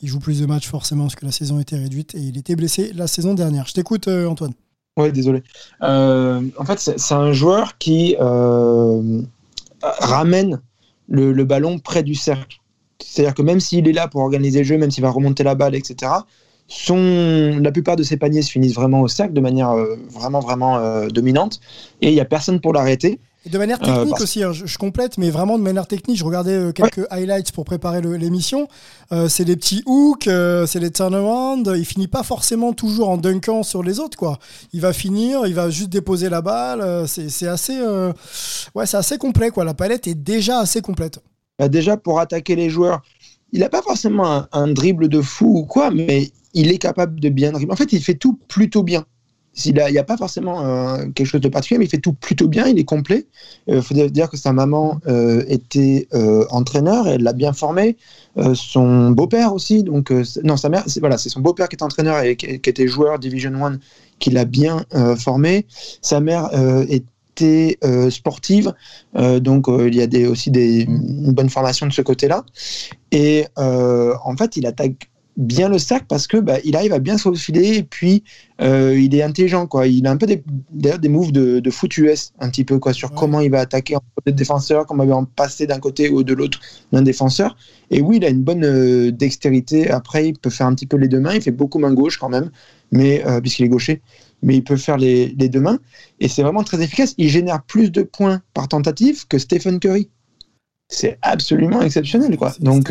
il, 0.00 0.08
joue 0.08 0.18
plus 0.18 0.40
de 0.40 0.46
matchs 0.46 0.66
forcément 0.66 1.04
parce 1.04 1.16
que 1.16 1.26
la 1.26 1.30
saison 1.30 1.60
était 1.60 1.76
réduite 1.76 2.14
et 2.14 2.20
il 2.20 2.38
était 2.38 2.56
blessé 2.56 2.92
la 2.94 3.06
saison 3.06 3.34
dernière. 3.34 3.66
Je 3.66 3.74
t'écoute 3.74 4.08
euh, 4.08 4.26
Antoine. 4.26 4.54
Oui, 4.96 5.12
désolé. 5.12 5.42
Euh, 5.82 6.42
en 6.58 6.64
fait, 6.64 6.78
c'est 6.78 7.14
un 7.14 7.32
joueur 7.32 7.78
qui 7.78 8.16
ramène 9.82 10.60
le, 11.08 11.44
ballon 11.44 11.78
près 11.78 12.02
du 12.02 12.14
cercle. 12.14 12.58
C'est-à-dire 12.98 13.34
que 13.34 13.42
même 13.42 13.60
s'il 13.60 13.88
est 13.88 13.92
là 13.92 14.08
pour 14.08 14.20
organiser 14.20 14.60
le 14.60 14.64
jeu, 14.64 14.78
même 14.78 14.90
s'il 14.90 15.02
va 15.02 15.10
remonter 15.10 15.42
la 15.42 15.54
balle, 15.54 15.74
etc., 15.74 16.12
la 16.88 17.72
plupart 17.72 17.96
de 17.96 18.02
ses 18.02 18.16
paniers 18.16 18.42
se 18.42 18.50
finissent 18.50 18.74
vraiment 18.74 19.00
au 19.00 19.08
cercle 19.08 19.32
de 19.32 19.40
manière 19.40 19.70
euh, 19.70 19.96
vraiment, 20.10 20.78
euh, 20.78 21.08
dominante. 21.08 21.60
Et 22.00 22.08
il 22.08 22.14
n'y 22.14 22.20
a 22.20 22.24
personne 22.24 22.60
pour 22.60 22.72
l'arrêter. 22.72 23.20
De 23.46 23.58
manière 23.58 23.78
euh, 23.82 23.86
technique 23.86 24.20
aussi, 24.20 24.42
hein, 24.42 24.52
je, 24.52 24.78
complète, 24.78 25.16
mais 25.16 25.30
vraiment 25.30 25.58
de 25.58 25.62
manière 25.62 25.86
technique. 25.86 26.18
Je 26.18 26.24
regardais 26.24 26.72
quelques 26.74 27.06
highlights 27.10 27.52
pour 27.52 27.64
préparer 27.64 28.00
l'émission. 28.02 28.68
c'est 29.28 29.44
des 29.44 29.56
petits 29.56 29.82
hooks, 29.86 30.28
c'est 30.66 30.80
des 30.80 30.90
turnarounds. 30.90 31.74
Il 31.76 31.84
finit 31.84 32.08
pas 32.08 32.22
forcément 32.22 32.72
toujours 32.72 33.08
en 33.08 33.16
dunkant 33.16 33.62
sur 33.62 33.82
les 33.82 33.98
autres. 33.98 34.18
quoi. 34.18 34.38
Il 34.72 34.80
va 34.80 34.92
finir, 34.92 35.46
il 35.46 35.54
va 35.54 35.70
juste 35.70 35.90
déposer 35.90 36.28
la 36.28 36.42
balle. 36.42 37.08
c'est 37.08 37.48
assez, 37.48 37.80
ouais, 38.74 38.86
c'est 38.86 38.98
assez 38.98 39.16
complet. 39.18 39.50
quoi. 39.50 39.64
La 39.64 39.74
palette 39.74 40.06
est 40.06 40.14
déjà 40.14 40.58
assez 40.58 40.82
complète. 40.82 41.20
Bah, 41.58 41.68
déjà, 41.68 41.96
pour 41.96 42.20
attaquer 42.20 42.56
les 42.56 42.70
joueurs, 42.70 43.02
il 43.52 43.60
n'a 43.60 43.68
pas 43.68 43.82
forcément 43.82 44.32
un, 44.32 44.48
un, 44.52 44.68
dribble 44.68 45.08
de 45.08 45.20
fou 45.20 45.58
ou 45.58 45.64
quoi, 45.64 45.90
mais 45.90 46.30
il 46.54 46.70
est 46.70 46.78
capable 46.78 47.20
de 47.20 47.28
bien 47.28 47.52
dribbler. 47.52 47.72
En 47.72 47.76
fait, 47.76 47.92
il 47.92 48.02
fait 48.02 48.14
tout 48.14 48.38
plutôt 48.48 48.82
bien. 48.82 49.04
Il 49.66 49.74
n'y 49.74 49.98
a, 49.98 50.04
pas 50.04 50.16
forcément 50.16 50.64
euh, 50.64 51.06
quelque 51.14 51.26
chose 51.26 51.40
de 51.40 51.48
particulier, 51.48 51.78
mais 51.78 51.84
il 51.86 51.90
fait 51.90 51.98
tout 51.98 52.12
plutôt 52.12 52.46
bien, 52.46 52.66
il 52.66 52.78
est 52.78 52.84
complet. 52.84 53.26
Il 53.66 53.74
euh, 53.74 53.82
faut 53.82 53.94
dire 53.94 54.30
que 54.30 54.36
sa 54.36 54.52
maman 54.52 55.00
euh, 55.08 55.44
était 55.48 56.08
entraîneur, 56.50 57.08
elle 57.08 57.22
l'a 57.22 57.32
bien 57.32 57.52
formé. 57.52 57.96
son 58.54 59.10
beau-père 59.10 59.52
aussi, 59.52 59.82
donc 59.82 60.12
non, 60.44 60.56
sa 60.56 60.68
mère, 60.68 60.84
c'est 60.86 61.00
voilà, 61.00 61.18
son 61.18 61.40
beau-père 61.40 61.68
qui 61.68 61.76
est 61.76 61.82
entraîneur 61.82 62.22
et 62.22 62.36
qui, 62.36 62.46
était 62.46 62.86
joueur 62.86 63.18
Division 63.18 63.66
1 63.66 63.78
qui 64.18 64.30
l'a 64.30 64.44
bien 64.44 64.84
formé. 65.18 65.66
Sa 66.00 66.20
mère 66.20 66.50
était 66.88 67.78
sportive, 68.10 68.72
donc 69.14 69.66
il 69.68 69.94
y 69.94 70.00
a 70.00 70.06
des, 70.06 70.26
aussi 70.26 70.50
des, 70.50 70.82
une 70.82 71.32
bonne 71.32 71.50
formation 71.50 71.86
de 71.86 71.92
ce 71.92 72.02
côté-là. 72.02 72.44
Et 73.10 73.46
en 73.56 74.36
fait, 74.36 74.56
il 74.56 74.66
attaque 74.66 75.09
bien 75.36 75.68
le 75.68 75.78
sac 75.78 76.04
parce 76.08 76.26
que 76.26 76.36
bah, 76.36 76.58
il 76.64 76.76
arrive 76.76 76.92
à 76.92 76.98
bien 76.98 77.16
se 77.16 77.22
faufiler 77.22 77.76
et 77.78 77.82
puis 77.82 78.24
euh, 78.60 78.98
il 78.98 79.14
est 79.14 79.22
intelligent 79.22 79.66
quoi. 79.66 79.86
Il 79.86 80.06
a 80.06 80.10
un 80.10 80.16
peu 80.16 80.26
des, 80.26 80.42
des 80.70 81.08
moves 81.08 81.32
de, 81.32 81.60
de, 81.60 81.70
foot 81.70 81.96
US 81.98 82.32
un 82.40 82.50
petit 82.50 82.64
peu 82.64 82.78
quoi 82.78 82.92
sur 82.92 83.12
comment 83.12 83.40
il 83.40 83.50
va 83.50 83.60
attaquer 83.60 83.96
en 83.96 84.02
côté 84.16 84.32
de 84.32 84.36
défenseur, 84.36 84.86
comment 84.86 85.02
il 85.04 85.08
va 85.08 85.16
en 85.16 85.24
passer 85.24 85.66
d'un 85.66 85.78
côté 85.78 86.10
ou 86.10 86.22
de 86.22 86.34
l'autre 86.34 86.60
d'un 86.92 87.02
défenseur. 87.02 87.56
Et 87.90 88.00
oui, 88.00 88.16
il 88.16 88.24
a 88.24 88.28
une 88.28 88.42
bonne 88.42 88.64
euh, 88.64 89.10
dextérité. 89.10 89.90
Après, 89.90 90.28
il 90.28 90.38
peut 90.38 90.50
faire 90.50 90.66
un 90.66 90.74
petit 90.74 90.86
peu 90.86 90.96
les 90.96 91.08
deux 91.08 91.20
mains. 91.20 91.34
Il 91.34 91.42
fait 91.42 91.50
beaucoup 91.50 91.78
main 91.78 91.92
gauche 91.92 92.18
quand 92.18 92.28
même, 92.28 92.50
mais 92.92 93.24
euh, 93.26 93.40
puisqu'il 93.40 93.64
est 93.64 93.68
gaucher. 93.68 94.02
Mais 94.42 94.56
il 94.56 94.64
peut 94.64 94.76
faire 94.76 94.96
les, 94.96 95.34
les 95.38 95.48
deux 95.48 95.60
mains 95.60 95.78
et 96.18 96.28
c'est 96.28 96.42
vraiment 96.42 96.64
très 96.64 96.82
efficace. 96.82 97.14
Il 97.18 97.28
génère 97.28 97.62
plus 97.62 97.90
de 97.90 98.02
points 98.02 98.42
par 98.54 98.68
tentative 98.68 99.26
que 99.26 99.38
Stephen 99.38 99.78
Curry. 99.78 100.08
C'est 100.88 101.18
absolument 101.22 101.82
exceptionnel 101.82 102.36
quoi. 102.36 102.52
Donc 102.60 102.90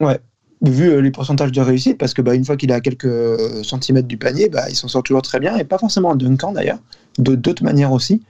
ouais 0.00 0.20
vu 0.62 0.90
euh, 0.90 1.00
les 1.00 1.10
pourcentages 1.10 1.52
de 1.52 1.60
réussite, 1.60 1.98
parce 1.98 2.14
que 2.14 2.22
bah, 2.22 2.34
une 2.34 2.44
fois 2.44 2.56
qu'il 2.56 2.70
est 2.70 2.74
à 2.74 2.80
quelques 2.80 3.04
euh, 3.04 3.62
centimètres 3.62 4.08
du 4.08 4.16
panier, 4.16 4.48
bah, 4.48 4.68
il 4.68 4.76
s'en 4.76 4.88
sort 4.88 5.02
toujours 5.02 5.22
très 5.22 5.40
bien, 5.40 5.56
et 5.56 5.64
pas 5.64 5.78
forcément 5.78 6.10
en 6.10 6.16
dunkant 6.16 6.52
d'ailleurs, 6.52 6.78
d'autres 7.18 7.62
manières 7.62 7.92
aussi. 7.92 8.22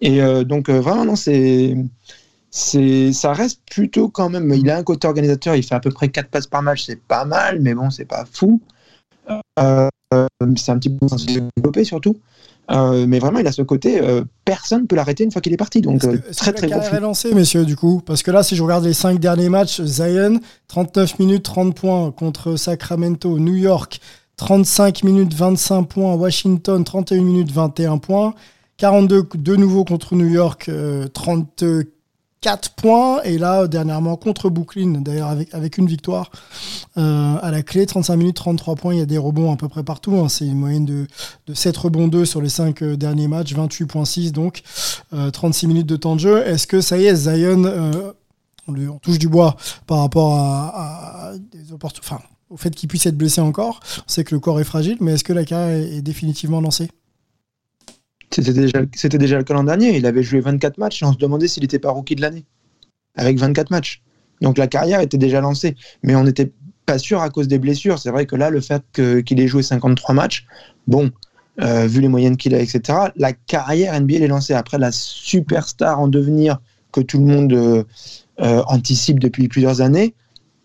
Et 0.00 0.22
euh, 0.22 0.44
donc 0.44 0.70
vraiment, 0.70 1.04
non, 1.04 1.16
c'est, 1.16 1.76
c'est, 2.50 3.12
ça 3.12 3.32
reste 3.32 3.60
plutôt 3.70 4.08
quand 4.08 4.28
même. 4.28 4.52
Il 4.54 4.70
a 4.70 4.76
un 4.76 4.82
côté 4.82 5.06
organisateur, 5.06 5.54
il 5.56 5.62
fait 5.62 5.74
à 5.74 5.80
peu 5.80 5.90
près 5.90 6.08
4 6.08 6.28
passes 6.28 6.46
par 6.46 6.62
match, 6.62 6.84
c'est 6.86 7.00
pas 7.00 7.24
mal, 7.24 7.60
mais 7.60 7.74
bon, 7.74 7.90
c'est 7.90 8.04
pas 8.04 8.24
fou. 8.30 8.60
c'est 10.56 10.70
un 10.72 10.78
petit 10.78 10.90
peu 10.90 11.06
développé 11.56 11.84
surtout. 11.84 12.16
Euh, 12.70 13.06
mais 13.06 13.18
vraiment, 13.18 13.38
il 13.38 13.46
a 13.46 13.52
ce 13.52 13.62
côté, 13.62 14.00
euh, 14.00 14.24
personne 14.44 14.82
ne 14.82 14.86
peut 14.86 14.96
l'arrêter 14.96 15.24
une 15.24 15.32
fois 15.32 15.40
qu'il 15.40 15.52
est 15.52 15.58
parti. 15.58 15.80
Donc, 15.80 16.04
euh, 16.04 16.18
très, 16.36 16.52
très 16.52 16.68
bon. 16.68 16.80
est 16.80 17.00
lancé, 17.00 17.32
messieurs, 17.34 17.64
du 17.64 17.76
coup? 17.76 18.02
Parce 18.04 18.22
que 18.22 18.30
là, 18.30 18.42
si 18.42 18.56
je 18.56 18.62
regarde 18.62 18.84
les 18.84 18.92
cinq 18.92 19.18
derniers 19.18 19.48
matchs, 19.48 19.80
Zion, 19.82 20.40
39 20.68 21.18
minutes, 21.18 21.44
30 21.44 21.74
points 21.74 22.10
contre 22.10 22.56
Sacramento, 22.56 23.38
New 23.38 23.54
York, 23.54 24.00
35 24.36 25.02
minutes, 25.02 25.34
25 25.34 25.84
points, 25.84 26.14
Washington, 26.14 26.84
31 26.84 27.22
minutes, 27.22 27.50
21 27.50 27.98
points. 27.98 28.34
42 28.76 29.24
de 29.34 29.56
nouveau 29.56 29.84
contre 29.84 30.14
New 30.14 30.28
York, 30.28 30.70
34 31.12 31.84
4 32.40 32.70
points. 32.70 33.22
Et 33.22 33.38
là, 33.38 33.66
dernièrement, 33.66 34.16
contre 34.16 34.50
Brooklyn, 34.50 35.00
d'ailleurs, 35.00 35.36
avec, 35.52 35.78
une 35.78 35.86
victoire 35.86 36.30
euh, 36.96 37.36
à 37.40 37.50
la 37.50 37.62
clé, 37.62 37.86
35 37.86 38.16
minutes, 38.16 38.36
33 38.36 38.76
points. 38.76 38.94
Il 38.94 38.98
y 38.98 39.02
a 39.02 39.06
des 39.06 39.18
rebonds 39.18 39.52
à 39.52 39.56
peu 39.56 39.68
près 39.68 39.82
partout. 39.82 40.16
Hein. 40.16 40.28
C'est 40.28 40.46
une 40.46 40.58
moyenne 40.58 40.84
de, 40.84 41.06
de 41.46 41.54
7 41.54 41.76
rebonds 41.76 42.08
2 42.08 42.24
sur 42.24 42.40
les 42.40 42.48
5 42.48 42.82
euh, 42.82 42.96
derniers 42.96 43.28
matchs, 43.28 43.54
28.6 43.54 44.32
donc, 44.32 44.62
36 45.32 45.66
euh, 45.66 45.68
minutes 45.68 45.86
de 45.86 45.96
temps 45.96 46.14
de 46.14 46.20
jeu. 46.20 46.46
Est-ce 46.46 46.66
que 46.66 46.80
ça 46.80 46.98
y 46.98 47.06
est, 47.06 47.14
Zion, 47.14 48.14
on, 48.66 48.72
lui, 48.72 48.86
touche 49.02 49.18
du 49.18 49.28
bois 49.28 49.56
par 49.86 49.98
rapport 49.98 50.34
à, 50.36 51.32
des 51.52 51.72
enfin, 51.72 52.18
au 52.50 52.56
fait 52.56 52.70
qu'il 52.70 52.88
puisse 52.88 53.06
être 53.06 53.16
blessé 53.16 53.40
encore 53.40 53.80
On 53.98 54.02
sait 54.08 54.24
que 54.24 54.34
le 54.34 54.40
corps 54.40 54.60
est 54.60 54.64
fragile, 54.64 54.98
mais 55.00 55.12
est-ce 55.14 55.24
que 55.24 55.32
la 55.32 55.44
carrière 55.44 55.86
est 55.92 56.02
définitivement 56.02 56.60
lancée? 56.60 56.88
C'était 58.30 58.52
déjà, 58.52 58.82
déjà 58.84 59.38
le 59.38 59.44
cas 59.44 59.54
l'an 59.54 59.64
dernier. 59.64 59.96
Il 59.96 60.06
avait 60.06 60.22
joué 60.22 60.40
24 60.40 60.78
matchs 60.78 61.02
et 61.02 61.06
on 61.06 61.12
se 61.12 61.18
demandait 61.18 61.48
s'il 61.48 61.62
n'était 61.62 61.78
pas 61.78 61.90
rookie 61.90 62.14
de 62.14 62.20
l'année. 62.20 62.44
Avec 63.16 63.38
24 63.38 63.70
matchs. 63.70 64.02
Donc 64.40 64.58
la 64.58 64.66
carrière 64.66 65.00
était 65.00 65.18
déjà 65.18 65.40
lancée. 65.40 65.76
Mais 66.02 66.14
on 66.14 66.24
n'était 66.24 66.52
pas 66.86 66.98
sûr 66.98 67.20
à 67.20 67.30
cause 67.30 67.48
des 67.48 67.58
blessures. 67.58 67.98
C'est 67.98 68.10
vrai 68.10 68.26
que 68.26 68.36
là, 68.36 68.50
le 68.50 68.60
fait 68.60 68.82
qu'il 68.92 69.40
ait 69.40 69.48
joué 69.48 69.62
53 69.62 70.14
matchs, 70.14 70.46
bon, 70.86 71.10
euh, 71.60 71.86
vu 71.86 72.00
les 72.00 72.08
moyennes 72.08 72.36
qu'il 72.36 72.54
a, 72.54 72.60
etc., 72.60 72.98
la 73.16 73.32
carrière 73.32 73.98
NBA 73.98 74.16
est 74.16 74.28
lancée. 74.28 74.54
Après, 74.54 74.78
la 74.78 74.92
superstar 74.92 75.98
en 75.98 76.08
devenir 76.08 76.60
que 76.92 77.00
tout 77.00 77.18
le 77.18 77.24
monde 77.24 77.52
euh, 77.52 77.84
euh, 78.40 78.62
anticipe 78.68 79.18
depuis 79.18 79.48
plusieurs 79.48 79.80
années, 79.80 80.14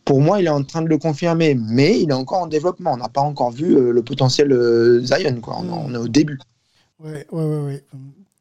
pour 0.06 0.22
moi, 0.22 0.42
il 0.42 0.46
est 0.46 0.50
en 0.50 0.64
train 0.64 0.82
de 0.82 0.90
le 0.90 0.98
confirmer. 0.98 1.56
Mais 1.56 2.00
il 2.00 2.10
est 2.10 2.14
encore 2.14 2.42
en 2.42 2.48
développement. 2.48 2.94
On 2.94 2.98
n'a 2.98 3.10
pas 3.10 3.22
encore 3.22 3.52
vu 3.52 3.92
le 3.92 4.02
potentiel 4.04 4.54
Zion. 5.02 5.40
Quoi. 5.42 5.58
on 5.62 5.94
est 5.94 5.98
au 5.98 6.10
début. 6.10 6.38
Ouais, 7.04 7.28
ouais, 7.32 7.44
ouais, 7.44 7.84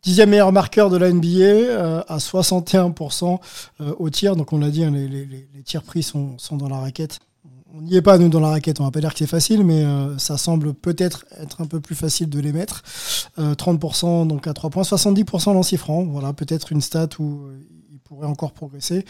Dixième 0.05 0.31
meilleur 0.31 0.53
marqueur 0.53 0.89
de 0.89 0.97
la 0.97 1.13
NBA 1.13 1.29
euh, 1.39 2.03
à 2.07 2.19
61% 2.19 3.39
euh, 3.81 3.95
au 3.99 4.11
tir. 4.11 4.37
Donc 4.37 4.53
on 4.53 4.59
l'a 4.59 4.71
dit, 4.71 4.85
hein, 4.85 4.91
les, 4.93 5.09
les, 5.09 5.27
les, 5.27 5.63
tirs 5.65 5.83
pris 5.83 6.03
sont, 6.03 6.37
dans 6.53 6.69
la 6.69 6.79
raquette. 6.79 7.19
On 7.75 7.81
n'y 7.81 7.97
est 7.97 8.03
pas, 8.03 8.19
nous, 8.19 8.29
dans 8.29 8.41
la 8.41 8.51
raquette. 8.51 8.81
On 8.81 8.85
va 8.85 8.91
pas 8.91 9.01
dire 9.01 9.13
que 9.13 9.19
c'est 9.19 9.27
facile, 9.27 9.65
mais 9.65 9.85
euh, 9.85 10.17
ça 10.19 10.39
semble 10.39 10.75
peut-être 10.75 11.25
être 11.41 11.61
un 11.61 11.67
peu 11.67 11.81
plus 11.81 11.95
facile 11.95 12.29
de 12.29 12.39
les 12.39 12.53
mettre. 12.53 12.83
30% 13.39 14.27
donc 14.27 14.47
à 14.47 14.53
3 14.53 14.71
points, 14.71 14.83
70% 14.83 15.55
lancé 15.55 15.77
franc. 15.77 16.05
Voilà, 16.05 16.33
peut-être 16.33 16.71
une 16.71 16.83
stat 16.83 17.09
où 17.19 17.49
il 17.93 17.99
pourrait 18.01 18.27
encore 18.27 18.53
progresser. 18.53 19.05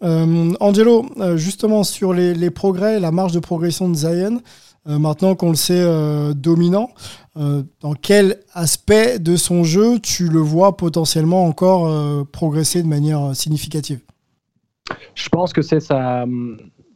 Angelo, 0.00 1.06
justement 1.36 1.84
sur 1.84 2.12
les, 2.12 2.34
les, 2.34 2.50
progrès, 2.50 3.00
la 3.00 3.12
marge 3.12 3.32
de 3.32 3.38
progression 3.38 3.88
de 3.88 3.94
Zion, 3.94 4.40
maintenant 4.88 5.34
qu'on 5.34 5.50
le 5.50 5.56
sait 5.56 5.84
dominant, 6.34 6.90
euh, 7.38 7.62
dans 7.80 7.94
quel 7.94 8.40
aspect 8.52 9.20
de 9.20 9.36
son 9.36 9.62
jeu 9.62 10.00
tu 10.00 10.28
le 10.28 10.40
vois 10.40 10.76
potentiellement 10.76 11.44
encore 11.44 11.86
euh, 11.86 12.24
progresser 12.24 12.82
de 12.82 12.88
manière 12.88 13.22
euh, 13.22 13.32
significative? 13.32 14.00
Je 15.14 15.28
pense 15.28 15.52
que 15.52 15.62
c'est 15.62 15.78
sa, 15.78 16.24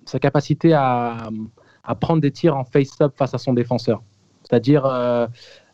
sa, 0.05 0.19
capacité 0.19 0.73
à, 0.73 1.29
prendre 2.01 2.21
des 2.21 2.33
tirs 2.33 2.57
en 2.57 2.65
face-up 2.65 3.13
face 3.17 3.35
à 3.35 3.39
son 3.39 3.53
défenseur. 3.53 4.03
C'est-à-dire 4.43 4.85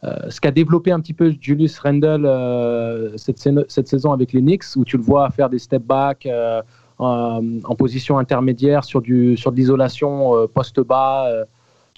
ce 0.03 0.41
qu'a 0.41 0.51
développé 0.51 0.91
un 0.91 1.01
petit 1.01 1.15
peu 1.15 1.35
Julius 1.41 1.79
Randle 1.79 2.27
cette, 3.17 3.89
saison 3.89 4.13
avec 4.13 4.33
les 4.33 4.41
Knicks, 4.41 4.65
où 4.77 4.85
tu 4.85 4.97
le 4.97 5.03
vois 5.03 5.31
faire 5.31 5.49
des 5.49 5.59
step-back 5.59 6.29
en 6.99 7.75
position 7.77 8.19
intermédiaire 8.19 8.85
sur, 8.85 9.01
sur 9.37 9.53
de 9.53 9.57
l'isolation 9.57 10.49
post-bas 10.53 11.45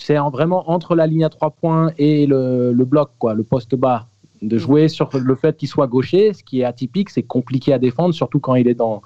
c'est 0.01 0.17
vraiment 0.17 0.71
entre 0.71 0.95
la 0.95 1.07
ligne 1.07 1.25
à 1.25 1.29
trois 1.29 1.51
points 1.51 1.93
et 1.99 2.27
le, 2.27 2.73
bloc, 2.85 3.11
quoi, 3.19 3.35
le 3.35 3.43
poste 3.43 3.75
bas. 3.75 4.07
de 4.43 4.57
jouer 4.57 4.89
sur 4.89 5.11
le 5.15 5.35
fait 5.35 5.57
qu'il 5.57 5.69
soit 5.69 5.87
gaucher, 5.87 6.33
ce 6.33 6.43
qui 6.43 6.61
est 6.61 6.65
atypique, 6.65 7.11
c'est 7.11 7.23
compliqué 7.23 7.75
à 7.75 7.79
défendre, 7.79 8.15
surtout 8.15 8.41
quand 8.41 8.55
il 8.55 8.67
est 8.69 8.75
dans, 8.75 9.03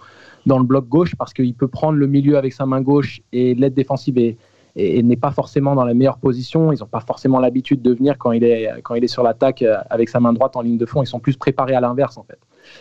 dans 0.46 0.58
le 0.58 0.64
bloc 0.64 0.88
gauche, 0.88 1.16
parce 1.16 1.32
qu'il 1.34 1.54
peut 1.54 1.66
prendre 1.66 1.98
le 1.98 2.06
milieu 2.06 2.36
avec 2.36 2.52
sa 2.52 2.66
main 2.66 2.80
gauche 2.80 3.20
et 3.32 3.54
l'aide 3.54 3.74
défensive 3.74 4.16
et, 4.18 4.36
n'est 4.76 5.16
pas 5.16 5.32
forcément 5.32 5.74
dans 5.74 5.84
la 5.84 5.94
meilleure 5.94 6.18
position. 6.18 6.72
Ils 6.72 6.80
n'ont 6.80 6.86
pas 6.86 7.00
forcément 7.00 7.40
l'habitude 7.40 7.82
de 7.82 7.94
venir 7.94 8.16
quand 8.18 8.32
il 8.32 8.44
est, 8.44 8.70
quand 8.82 8.94
il 8.94 9.04
est 9.04 9.08
sur 9.08 9.22
l'attaque 9.22 9.62
euh, 9.62 9.76
avec 9.88 10.08
sa 10.08 10.18
main 10.18 10.32
droite 10.32 10.56
en 10.56 10.62
ligne 10.62 10.78
de 10.78 10.86
fond. 10.86 11.00
Ils 11.02 11.06
sont 11.06 11.20
plus 11.20 11.36
préparés 11.36 11.74
à 11.74 11.80
l'inverse, 11.80 12.16
en 12.16 12.24
fait. 12.24 12.38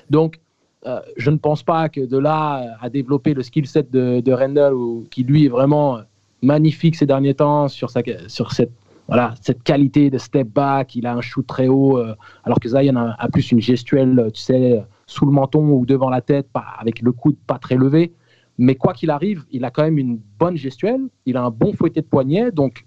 Donc, 0.10 0.39
euh, 0.88 0.99
je 1.17 1.30
ne 1.30 1.38
pense 1.38 1.62
pas 1.62 1.89
que 1.89 2.02
de 2.02 2.17
là 2.17 2.78
à 2.82 2.89
développer 2.89 3.36
le 3.36 3.43
skill 3.43 3.67
set 3.67 3.91
de, 3.91 4.21
de 4.21 4.32
Randall, 4.32 4.73
qui 5.12 5.23
lui 5.23 5.45
est 5.45 5.49
vraiment 5.49 5.99
magnifique 6.43 6.95
ces 6.95 7.06
derniers 7.06 7.34
temps 7.34 7.67
sur, 7.67 7.89
sur 8.27 8.51
cette 8.51 8.71
voilà, 9.08 9.34
cette 9.41 9.63
qualité 9.63 10.10
de 10.10 10.17
step 10.17 10.47
back, 10.47 10.95
il 10.95 11.06
a 11.06 11.13
un 11.13 11.21
shoot 11.21 11.45
très 11.45 11.67
haut, 11.67 11.97
euh, 11.97 12.15
alors 12.45 12.60
que 12.60 12.69
Zion 12.69 12.95
a, 12.95 13.27
plus 13.29 13.51
une 13.51 13.60
gestuelle, 13.60 14.29
tu 14.34 14.41
sais, 14.41 14.82
sous 15.08 15.25
le 15.25 15.32
menton 15.32 15.67
ou 15.71 15.86
devant 15.86 16.10
la 16.10 16.21
tête, 16.21 16.47
pas, 16.51 16.65
avec 16.79 17.01
le 17.01 17.12
coude 17.12 17.36
pas 17.45 17.60
très 17.60 17.75
levé. 17.75 18.13
Mais 18.58 18.75
quoi 18.75 18.93
qu'il 18.93 19.10
arrive, 19.10 19.43
il 19.51 19.65
a 19.65 19.71
quand 19.71 19.84
même 19.84 19.97
une 19.97 20.21
bonne 20.39 20.56
gestuelle, 20.56 21.01
il 21.25 21.36
a 21.38 21.43
un 21.43 21.49
bon 21.49 21.73
fouetté 21.73 22.01
de 22.01 22.06
poignet, 22.06 22.51
donc 22.51 22.86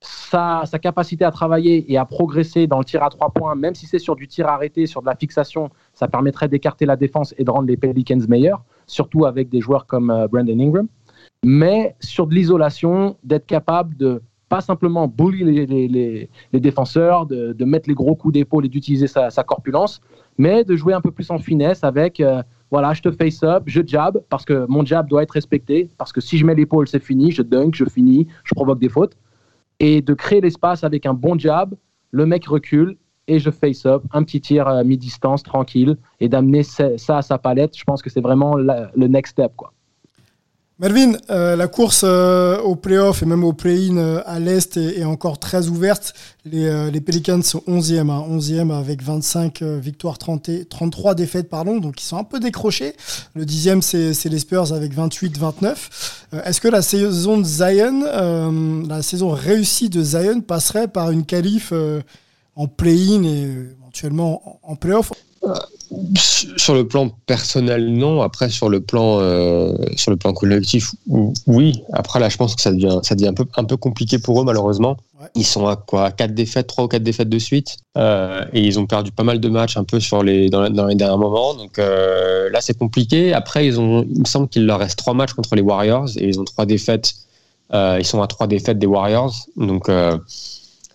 sa, 0.00 0.62
sa, 0.64 0.78
capacité 0.78 1.26
à 1.26 1.30
travailler 1.30 1.92
et 1.92 1.98
à 1.98 2.06
progresser 2.06 2.66
dans 2.66 2.78
le 2.78 2.84
tir 2.84 3.02
à 3.02 3.10
trois 3.10 3.30
points, 3.30 3.54
même 3.54 3.74
si 3.74 3.84
c'est 3.84 3.98
sur 3.98 4.16
du 4.16 4.28
tir 4.28 4.46
arrêté, 4.46 4.86
sur 4.86 5.02
de 5.02 5.06
la 5.06 5.14
fixation, 5.14 5.68
ça 5.92 6.08
permettrait 6.08 6.48
d'écarter 6.48 6.86
la 6.86 6.96
défense 6.96 7.34
et 7.36 7.44
de 7.44 7.50
rendre 7.50 7.68
les 7.68 7.76
Pelicans 7.76 8.20
meilleurs, 8.28 8.64
surtout 8.86 9.26
avec 9.26 9.50
des 9.50 9.60
joueurs 9.60 9.86
comme 9.86 10.10
euh, 10.10 10.26
Brandon 10.26 10.58
Ingram. 10.58 10.88
Mais 11.44 11.96
sur 12.00 12.26
de 12.26 12.34
l'isolation, 12.34 13.16
d'être 13.24 13.46
capable 13.46 13.96
de 13.96 14.22
pas 14.50 14.60
simplement 14.60 15.06
bully 15.06 15.44
les, 15.44 16.60
défenseurs, 16.60 17.24
de, 17.24 17.64
mettre 17.64 17.88
les 17.88 17.94
gros 17.94 18.16
coups 18.16 18.34
d'épaule 18.34 18.66
et 18.66 18.68
d'utiliser 18.68 19.06
sa, 19.06 19.30
corpulence, 19.44 20.00
mais 20.36 20.64
de 20.64 20.76
jouer 20.76 20.92
un 20.92 21.00
peu 21.00 21.12
plus 21.12 21.30
en 21.30 21.38
finesse 21.38 21.84
avec, 21.84 22.20
euh, 22.20 22.42
voilà, 22.70 22.92
je 22.92 23.00
te 23.00 23.10
face 23.12 23.42
up, 23.44 23.62
je 23.66 23.80
jab, 23.86 24.20
parce 24.28 24.44
que 24.44 24.66
mon 24.68 24.84
jab 24.84 25.08
doit 25.08 25.22
être 25.22 25.30
respecté, 25.30 25.88
parce 25.96 26.12
que 26.12 26.20
si 26.20 26.36
je 26.36 26.44
mets 26.44 26.54
l'épaule, 26.54 26.88
c'est 26.88 27.02
fini, 27.02 27.30
je 27.30 27.42
dunk, 27.42 27.76
je 27.76 27.84
finis, 27.84 28.26
je 28.44 28.54
provoque 28.54 28.80
des 28.80 28.88
fautes, 28.88 29.16
et 29.78 30.02
de 30.02 30.14
créer 30.14 30.40
l'espace 30.40 30.82
avec 30.82 31.06
un 31.06 31.14
bon 31.14 31.38
jab, 31.38 31.74
le 32.10 32.26
mec 32.26 32.46
recule, 32.46 32.96
et 33.28 33.38
je 33.38 33.50
face 33.50 33.86
up, 33.86 34.02
un 34.12 34.24
petit 34.24 34.40
tir 34.40 34.66
à 34.66 34.82
mi-distance, 34.82 35.44
tranquille, 35.44 35.96
et 36.18 36.28
d'amener 36.28 36.64
ça 36.64 36.90
à 37.08 37.22
sa 37.22 37.38
palette, 37.38 37.78
je 37.78 37.84
pense 37.84 38.02
que 38.02 38.10
c'est 38.10 38.20
vraiment 38.20 38.56
le 38.56 39.06
next 39.06 39.32
step, 39.32 39.52
quoi. 39.56 39.72
Melvin, 40.80 41.12
euh, 41.28 41.56
la 41.56 41.68
course 41.68 42.04
euh, 42.04 42.58
au 42.62 42.74
playoff 42.74 43.22
et 43.22 43.26
même 43.26 43.44
au 43.44 43.52
play-in 43.52 43.98
euh, 43.98 44.22
à 44.24 44.40
l'Est 44.40 44.78
est, 44.78 45.04
encore 45.04 45.38
très 45.38 45.68
ouverte. 45.68 46.14
Les, 46.46 46.90
les 46.90 47.00
Pelicans 47.02 47.42
sont 47.42 47.62
11e, 47.68 48.06
11e 48.06 48.72
avec 48.72 49.02
25 49.02 49.62
victoires, 49.62 50.16
30 50.16 50.48
33 50.70 51.14
défaites, 51.14 51.50
pardon, 51.50 51.76
donc 51.76 52.00
ils 52.00 52.06
sont 52.06 52.16
un 52.16 52.24
peu 52.24 52.40
décrochés. 52.40 52.94
Le 53.34 53.44
10e, 53.44 53.82
c'est 53.82 54.28
les 54.30 54.38
Spurs 54.38 54.72
avec 54.72 54.96
28-29. 54.96 55.74
Est-ce 56.44 56.62
que 56.62 56.68
la 56.68 56.80
saison 56.80 57.36
de 57.36 57.44
Zion, 57.44 58.86
la 58.88 59.02
saison 59.02 59.28
réussie 59.28 59.90
de 59.90 60.02
Zion 60.02 60.40
passerait 60.40 60.88
par 60.88 61.10
une 61.10 61.26
qualif 61.26 61.74
en 62.56 62.68
play-in 62.68 63.22
et 63.24 63.42
éventuellement 63.82 64.60
en, 64.66 64.72
en 64.72 64.76
playoff? 64.76 65.12
Sur 66.16 66.74
le 66.74 66.86
plan 66.86 67.08
personnel, 67.26 67.92
non. 67.92 68.22
Après, 68.22 68.48
sur 68.50 68.68
le 68.68 68.80
plan, 68.80 69.18
euh, 69.20 69.74
sur 69.96 70.10
le 70.10 70.16
plan 70.16 70.32
collectif, 70.32 70.94
oui. 71.46 71.82
Après, 71.92 72.20
là, 72.20 72.28
je 72.28 72.36
pense 72.36 72.54
que 72.54 72.62
ça 72.62 72.72
devient, 72.72 73.00
ça 73.02 73.14
devient 73.14 73.28
un 73.28 73.34
peu, 73.34 73.46
un 73.56 73.64
peu 73.64 73.76
compliqué 73.76 74.18
pour 74.18 74.40
eux, 74.40 74.44
malheureusement. 74.44 74.96
Ils 75.34 75.44
sont 75.44 75.66
à 75.66 75.76
quoi, 75.76 76.12
quatre 76.12 76.34
défaites, 76.34 76.66
trois 76.66 76.84
ou 76.84 76.88
quatre 76.88 77.02
défaites 77.02 77.28
de 77.28 77.38
suite, 77.38 77.78
euh, 77.98 78.44
et 78.52 78.62
ils 78.62 78.78
ont 78.78 78.86
perdu 78.86 79.12
pas 79.12 79.24
mal 79.24 79.40
de 79.40 79.48
matchs 79.48 79.76
un 79.76 79.84
peu 79.84 80.00
sur 80.00 80.22
les, 80.22 80.48
dans, 80.48 80.62
les 80.62 80.94
derniers 80.94 81.18
moments. 81.18 81.54
Donc 81.54 81.78
euh, 81.78 82.48
là, 82.50 82.60
c'est 82.60 82.78
compliqué. 82.78 83.32
Après, 83.32 83.66
ils 83.66 83.80
ont, 83.80 84.04
il 84.08 84.20
me 84.20 84.24
semble 84.26 84.48
qu'il 84.48 84.66
leur 84.66 84.78
reste 84.78 84.98
trois 84.98 85.14
matchs 85.14 85.32
contre 85.32 85.56
les 85.56 85.62
Warriors 85.62 86.08
et 86.16 86.28
ils 86.28 86.40
ont 86.40 86.44
trois 86.44 86.66
défaites. 86.66 87.14
ils 87.72 88.06
sont 88.06 88.22
à 88.22 88.26
trois 88.28 88.46
défaites 88.46 88.78
des 88.78 88.86
Warriors. 88.86 89.34
Donc 89.56 89.90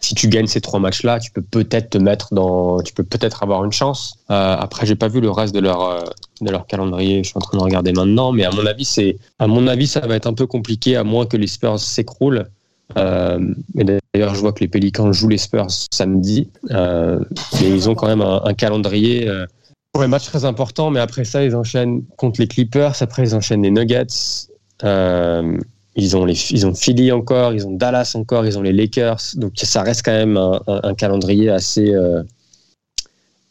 si 0.06 0.14
tu 0.14 0.28
gagnes 0.28 0.46
ces 0.46 0.62
trois 0.62 0.80
matchs-là, 0.80 1.20
tu 1.20 1.32
peux 1.32 1.42
peut-être 1.42 1.90
te 1.90 1.98
mettre 1.98 2.34
dans, 2.34 2.80
tu 2.82 2.94
peux 2.94 3.04
peut-être 3.04 3.42
avoir 3.42 3.66
une 3.66 3.72
chance. 3.72 4.20
Euh, 4.30 4.56
après, 4.58 4.86
j'ai 4.86 4.96
pas 4.96 5.08
vu 5.08 5.20
le 5.20 5.32
reste 5.32 5.54
de 5.56 5.60
leur 5.60 5.82
euh, 5.82 6.02
de 6.42 6.52
leur 6.52 6.68
calendrier. 6.68 7.24
Je 7.24 7.30
suis 7.30 7.38
en 7.38 7.42
train 7.42 7.58
de 7.58 7.64
regarder 7.64 7.92
maintenant, 7.92 8.32
mais 8.32 8.46
à 8.46 8.52
mon 8.52 8.66
avis, 8.68 8.86
c'est, 8.86 9.18
à 9.40 9.48
mon 9.48 9.66
avis, 9.68 9.88
ça 9.88 10.02
va 10.02 10.16
être 10.16 10.28
un 10.28 10.34
peu 10.34 10.46
compliqué 10.46 10.96
à 10.96 11.04
moins 11.04 11.26
que 11.26 11.38
les 11.38 11.48
Spurs 11.48 11.80
s'écroulent. 11.80 12.46
Euh, 12.98 13.40
d'ailleurs, 13.74 14.36
je 14.36 14.40
vois 14.40 14.54
que 14.54 14.60
les 14.60 14.68
Pelicans 14.68 15.12
jouent 15.12 15.30
les 15.30 15.40
Spurs 15.40 15.72
samedi, 15.92 16.52
euh, 16.70 17.20
mais 17.60 17.70
ils 17.70 17.90
ont 17.90 17.96
quand 17.96 18.08
même 18.08 18.22
un, 18.22 18.54
calendrier 18.54 19.28
pour 19.92 20.04
les 20.04 20.08
matchs 20.08 20.26
très 20.26 20.46
importants. 20.46 20.92
Mais 20.92 21.00
après 21.00 21.26
ça, 21.26 21.44
ils 21.44 21.56
enchaînent 21.56 22.04
contre 22.16 22.42
les 22.42 22.48
Clippers. 22.48 23.02
Après, 23.02 23.24
ils 23.24 23.34
enchaînent 23.34 23.64
les 23.64 23.72
Nuggets. 23.72 24.06
Ils 25.98 26.18
ont, 26.18 26.26
les, 26.26 26.52
ils 26.52 26.68
ont 26.68 26.74
Philly 26.74 27.12
encore, 27.14 27.54
ils 27.54 27.66
ont 27.66 27.72
Dallas 27.72 28.12
encore, 28.16 28.46
ils 28.46 28.58
ont 28.58 28.62
les 28.62 28.74
Lakers. 28.74 29.22
Donc 29.36 29.54
ça 29.56 29.82
reste 29.82 30.04
quand 30.04 30.12
même 30.12 30.36
un, 30.36 30.94
calendrier 30.94 31.50
assez, 31.50 31.94
euh, 31.94 32.22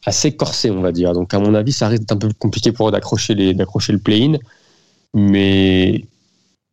assez 0.04 0.37
corsé, 0.37 0.70
on 0.70 0.83
va 0.83 0.92
dire. 0.92 1.14
Donc 1.14 1.33
à 1.33 1.38
mon 1.38 1.54
avis, 1.54 1.72
ça 1.72 1.88
reste 1.88 2.12
un 2.12 2.18
peu 2.18 2.28
compliqué 2.38 2.70
pour 2.70 2.88
eux 2.88 2.92
d'accrocher, 2.92 3.35
le 3.35 3.98
play-in. 3.98 4.37
Mais, 5.14 6.04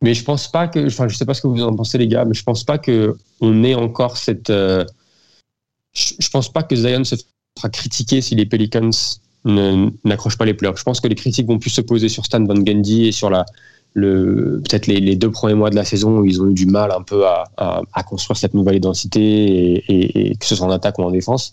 mais 0.02 0.12
je 0.12 0.22
pense 0.24 0.50
pas 0.50 0.68
que. 0.68 0.86
Enfin, 0.86 1.08
je 1.08 1.16
sais 1.16 1.24
pas 1.24 1.32
ce 1.32 1.40
que 1.40 1.46
vous 1.46 1.62
en 1.62 1.74
pensez, 1.74 1.96
les 1.96 2.08
gars, 2.08 2.26
mais 2.26 2.34
je 2.34 2.42
pense 2.42 2.64
pas 2.64 2.76
qu'on 2.76 3.64
ait 3.64 3.74
encore 3.74 4.18
cette. 4.18 4.50
Euh, 4.50 4.84
je, 5.94 6.28
pense 6.28 6.52
pas 6.52 6.62
que 6.64 6.76
Zion 6.76 7.04
se 7.04 7.14
fera 7.56 7.70
critiquer 7.70 8.20
si 8.20 8.34
les 8.34 8.44
Pelicans 8.44 8.90
n'accrochent 9.44 10.38
pas 10.38 10.44
les 10.44 10.54
playoffs. 10.54 10.78
Je 10.78 10.84
pense 10.84 11.00
que 11.00 11.08
les 11.08 11.14
critiques 11.14 11.46
vont 11.46 11.58
plus 11.58 11.70
se 11.70 11.80
poser 11.80 12.10
sur 12.10 12.26
Stan 12.26 12.44
Van 12.44 12.54
Gundy 12.54 13.06
et 13.06 13.12
sur 13.12 13.30
la, 13.30 13.46
peut-être 13.94 14.86
les, 14.86 15.16
deux 15.16 15.30
premiers 15.30 15.54
mois 15.54 15.70
de 15.70 15.76
la 15.76 15.84
saison 15.84 16.18
où 16.18 16.24
ils 16.24 16.40
ont 16.40 16.48
eu 16.48 16.54
du 16.54 16.66
mal 16.66 16.90
un 16.92 17.02
peu 17.02 17.26
à, 17.26 18.02
construire 18.06 18.36
cette 18.36 18.54
nouvelle 18.54 18.76
identité 18.76 19.84
et, 19.88 20.36
que 20.36 20.46
ce 20.46 20.56
soit 20.56 20.66
en 20.66 20.70
attaque 20.70 20.98
ou 20.98 21.02
en 21.02 21.10
défense. 21.10 21.52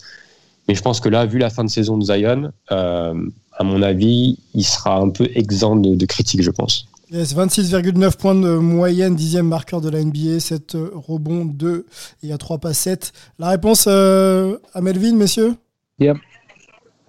Mais 0.67 0.75
je 0.75 0.81
pense 0.81 0.99
que 0.99 1.09
là, 1.09 1.25
vu 1.25 1.39
la 1.39 1.49
fin 1.49 1.63
de 1.63 1.69
saison 1.69 1.97
de 1.97 2.03
Zion, 2.03 2.51
euh, 2.71 3.13
à 3.53 3.63
mon 3.63 3.81
avis, 3.81 4.37
il 4.53 4.63
sera 4.63 4.97
un 4.97 5.09
peu 5.09 5.27
exempt 5.33 5.77
de, 5.77 6.05
critiques, 6.05 6.43
je 6.43 6.51
pense. 6.51 6.87
Yes, 7.11 7.35
26,9 7.35 8.17
points 8.17 8.35
de 8.35 8.57
moyenne, 8.57 9.15
dixième 9.15 9.47
marqueur 9.47 9.81
de 9.81 9.89
la 9.89 10.03
NBA, 10.03 10.39
7 10.39 10.77
rebonds, 10.93 11.45
2 11.45 11.87
et 12.21 12.31
à 12.31 12.37
3 12.37 12.59
passes 12.59 12.77
7. 12.77 13.13
La 13.39 13.49
réponse 13.49 13.85
euh, 13.87 14.57
à 14.75 14.81
Melvin, 14.81 15.15
messieurs? 15.15 15.55
Yep. 15.97 16.17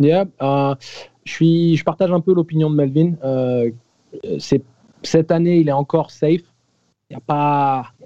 Yep. 0.01 0.31
Euh, 0.41 0.75
je, 1.25 1.33
suis, 1.33 1.77
je 1.77 1.85
partage 1.85 2.11
un 2.11 2.21
peu 2.21 2.33
l'opinion 2.33 2.71
de 2.71 2.77
Melvin. 2.77 3.13
c'est 4.39 4.63
cette 5.03 5.31
année, 5.31 5.59
il 5.59 5.69
est 5.69 5.73
encore 5.73 6.11
safe. 6.11 6.43
Il 7.11 7.15
n'y 7.15 7.17
a, 7.17 7.21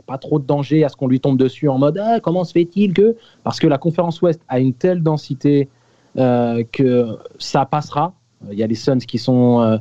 pas, 0.06 0.18
trop 0.18 0.38
de 0.38 0.46
danger 0.46 0.82
à 0.82 0.88
ce 0.88 0.96
qu'on 0.96 1.08
lui 1.08 1.20
tombe 1.20 1.36
dessus 1.36 1.68
en 1.68 1.78
mode 1.78 1.98
ah, 1.98 2.20
comment 2.20 2.42
se 2.42 2.52
fait-il 2.52 2.94
que? 2.94 3.16
Parce 3.42 3.60
que 3.60 3.66
la 3.66 3.76
conférence 3.76 4.22
Ouest 4.22 4.40
a 4.48 4.58
une 4.60 4.72
telle 4.72 5.02
densité 5.02 5.68
euh, 6.16 6.64
que 6.72 7.18
ça 7.38 7.66
passera. 7.66 8.14
Il 8.50 8.58
y 8.58 8.62
a 8.62 8.66
les 8.66 8.74
Suns 8.74 8.98
qui 8.98 9.18
sont, 9.18 9.60
euh, 9.60 9.78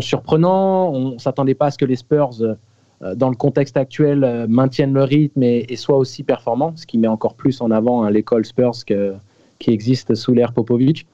surprenants. 0.00 0.90
On 0.92 1.12
ne 1.12 1.18
s'attendait 1.18 1.54
pas 1.54 1.66
à 1.66 1.70
ce 1.72 1.78
que 1.78 1.84
les 1.84 1.96
Spurs, 1.96 2.30
euh, 2.42 3.14
dans 3.16 3.28
le 3.28 3.34
contexte 3.34 3.76
actuel, 3.76 4.46
maintiennent 4.48 4.92
le 4.92 5.02
rythme 5.02 5.42
et, 5.42 5.74
soient 5.76 5.98
aussi 5.98 6.22
performants, 6.22 6.74
ce 6.76 6.86
qui 6.86 6.98
met 6.98 7.08
encore 7.08 7.34
plus 7.34 7.60
en 7.60 7.70
avant 7.72 8.04
hein, 8.04 8.10
l'école 8.10 8.44
Spurs 8.44 8.84
qui 8.84 9.70
existe 9.70 10.14
sous 10.14 10.32
l'ère 10.32 10.52
Popovic. 10.52 11.06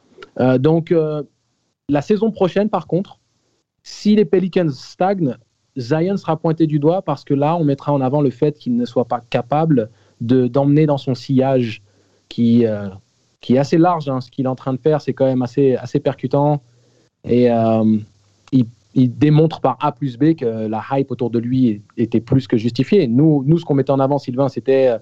donc, 0.59 0.95
la 1.89 2.03
saison 2.03 2.31
prochaine, 2.31 2.69
par 2.69 2.87
contre, 2.87 3.20
si 3.83 4.15
les 4.17 4.25
Pelicans 4.25 4.71
stagnent, 4.71 5.37
Zion 5.79 6.17
sera 6.17 6.37
pointé 6.37 6.67
du 6.67 6.79
doigt 6.79 7.03
parce 7.03 7.25
que 7.25 7.35
là, 7.35 7.57
on 7.57 7.65
mettra 7.65 7.93
en 7.93 8.01
avant 8.01 8.21
le 8.21 8.31
fait 8.31 8.59
qu'il 8.59 8.77
ne 8.77 8.85
soit 8.85 9.05
pas 9.05 9.21
capable 9.31 9.91
d'emmener 10.21 10.87
dans 10.87 10.99
son 10.99 11.15
sillage 11.15 11.83
qui, 12.29 12.67
euh, 12.67 12.89
qui 13.41 13.55
est 13.55 13.59
assez 13.59 13.79
large. 13.79 14.09
Hein. 14.09 14.21
Ce 14.21 14.31
qu'il 14.31 14.45
est 14.47 14.49
en 14.49 14.57
train 14.57 14.73
de 14.73 14.81
faire, 14.81 15.01
c'est 15.01 15.15
quand 15.15 15.27
même 15.27 15.43
assez, 15.43 15.77
assez 15.77 16.01
percutant. 16.01 16.61
Et 17.25 17.51
euh, 17.51 17.99
il, 18.53 18.67
démontre 18.95 19.61
par 19.61 19.79
A 19.81 19.93
plus 19.93 20.19
B 20.19 20.35
que 20.35 20.67
la 20.67 20.83
hype 20.91 21.13
autour 21.13 21.31
de 21.31 21.39
lui 21.39 21.81
était 21.97 22.21
plus 22.21 22.49
que 22.49 22.57
justifiée. 22.57 23.07
Nous, 23.07 23.45
nous 23.47 23.57
ce 23.57 23.65
qu'on 23.65 23.75
mettait 23.75 23.93
en 23.93 24.01
avant, 24.01 24.19
Sylvain, 24.19 24.49
c'était 24.49 24.89
euh, 24.89 24.99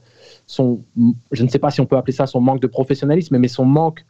son, 0.46 0.82
je 1.32 1.42
ne 1.42 1.48
sais 1.48 1.58
pas 1.58 1.70
si 1.70 1.80
on 1.80 1.86
peut 1.86 1.96
appeler 1.96 2.12
ça 2.12 2.26
son 2.26 2.42
manque 2.42 2.60
de 2.60 2.66
professionnalisme, 2.66 3.38
mais 3.38 3.48
son 3.48 3.64
manque 3.64 4.04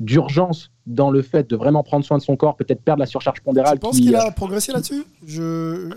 d'urgence 0.00 0.70
dans 0.86 1.10
le 1.10 1.22
fait 1.22 1.48
de 1.48 1.56
vraiment 1.56 1.82
prendre 1.82 2.04
soin 2.04 2.18
de 2.18 2.22
son 2.22 2.36
corps, 2.36 2.56
peut-être 2.56 2.82
perdre 2.82 3.00
la 3.00 3.06
surcharge 3.06 3.40
pondérale. 3.40 3.74
Tu 3.74 3.80
penses 3.80 4.00
qu'il 4.00 4.16
a 4.16 4.30
progressé 4.30 4.72
là-dessus? 4.72 5.04
Je... 5.26 5.90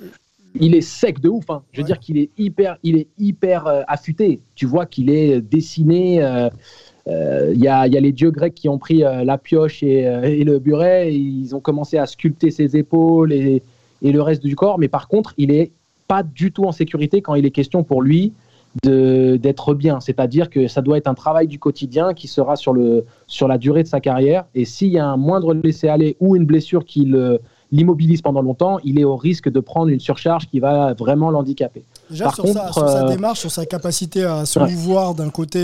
Il 0.60 0.74
est 0.74 0.82
sec 0.82 1.20
de 1.20 1.30
ouf. 1.30 1.50
Hein. 1.50 1.64
Je 1.74 1.82
veux 1.82 1.86
dire 1.86 2.00
qu'il 2.00 2.18
est 2.18 2.30
hyper, 2.38 2.78
il 2.84 2.96
est 2.96 3.08
hyper 3.18 3.68
euh, 3.68 3.82
affûté. 3.88 4.40
Tu 4.56 4.66
vois 4.66 4.86
qu'il 4.86 5.10
est 5.10 5.42
dessiné. 5.42 6.24
Euh, 6.24 6.50
euh, 7.08 7.52
il 7.54 7.62
y, 7.62 7.68
a, 7.68 7.88
y, 7.88 7.98
a, 7.98 8.00
les 8.00 8.12
dieux 8.12 8.32
grecs 8.32 8.56
qui 8.56 8.68
ont 8.68 8.80
pris 8.80 9.00
la 9.00 9.38
pioche 9.38 9.84
et, 9.84 10.00
et, 10.24 10.44
le 10.44 10.58
buret. 10.58 11.14
ils 11.14 11.56
ont 11.56 11.60
commencé 11.60 12.00
à 12.00 12.08
sculpter 12.08 12.50
ses 12.50 12.76
épaules 12.76 13.32
et, 13.32 13.62
et, 14.02 14.12
le 14.12 14.22
reste 14.24 14.44
du 14.44 14.56
corps. 14.56 14.80
Mais 14.80 14.88
par 14.88 15.08
contre, 15.08 15.36
il 15.38 15.52
est 15.52 15.72
pas 16.08 16.24
du 16.24 16.52
tout 16.52 16.64
en 16.64 16.72
sécurité 16.72 17.22
quand 17.22 17.36
il 17.36 17.46
est 17.46 17.52
question 17.52 17.84
pour 17.84 18.02
lui 18.02 18.34
d'être 18.84 19.74
bien. 19.74 20.00
C'est-à-dire 20.00 20.50
que 20.50 20.68
ça 20.68 20.82
doit 20.82 20.98
être 20.98 21.08
un 21.08 21.14
travail 21.14 21.48
du 21.48 21.60
quotidien 21.60 22.14
qui 22.14 22.28
sera 22.28 22.56
sur, 22.56 22.74
le, 22.74 23.06
sur 23.28 23.48
la 23.48 23.58
durée 23.58 23.84
de 23.84 23.88
sa 23.88 24.00
carrière. 24.00 24.46
Et 24.54 24.66
s'il 24.66 24.90
y 24.90 25.00
a 25.00 25.06
un 25.06 25.18
moindre 25.18 25.54
laisser-aller 25.54 26.18
ou 26.20 26.36
une 26.36 26.46
blessure 26.46 26.86
qui 26.86 27.10
l'immobilise 27.72 28.22
pendant 28.22 28.42
longtemps, 28.42 28.80
il 28.84 29.00
est 29.00 29.06
au 29.06 29.16
risque 29.16 29.50
de 29.50 29.60
prendre 29.60 29.90
une 29.90 30.00
surcharge 30.00 30.48
qui 30.48 30.60
va 30.60 30.94
vraiment 30.94 31.32
l'handicaper. 31.32 31.84
Déjà, 32.10 32.30
sur, 32.32 32.46
sa, 32.46 33.04
démarche, 33.06 33.40
sur 33.40 33.52
sa 33.52 33.66
capacité 33.66 34.24
à 34.24 34.46
se 34.46 34.60
mouvoir 34.60 35.16
d'un 35.16 35.30
côté 35.30 35.60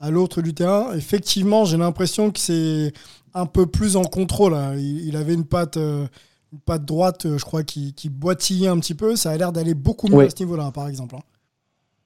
à 0.00 0.10
l'autre 0.10 0.42
du 0.42 0.52
terrain, 0.52 0.92
effectivement, 0.94 1.64
j'ai 1.64 1.76
l'impression 1.76 2.32
que 2.32 2.40
c'est 2.40 2.92
un 3.34 3.46
peu 3.46 3.66
plus 3.66 3.96
en 3.96 4.04
contrôle. 4.04 4.54
Hein. 4.54 4.74
Il, 4.76 5.16
avait 5.16 5.34
une 5.34 5.44
patte, 5.44 5.76
euh, 5.76 6.06
une 6.52 6.58
patte 6.58 6.84
droite, 6.84 7.26
euh, 7.26 7.38
je 7.38 7.44
crois, 7.44 7.62
qui, 7.62 7.92
qui, 7.94 8.08
boitillait 8.08 8.68
un 8.68 8.78
petit 8.78 8.94
peu. 8.94 9.16
Ça 9.16 9.30
a 9.30 9.36
l'air 9.36 9.52
d'aller 9.52 9.74
beaucoup 9.74 10.08
mieux 10.08 10.24
à 10.24 10.30
ce 10.30 10.42
niveau-là, 10.42 10.70
par 10.72 10.88
exemple. 10.88 11.16
Hein. 11.16 11.22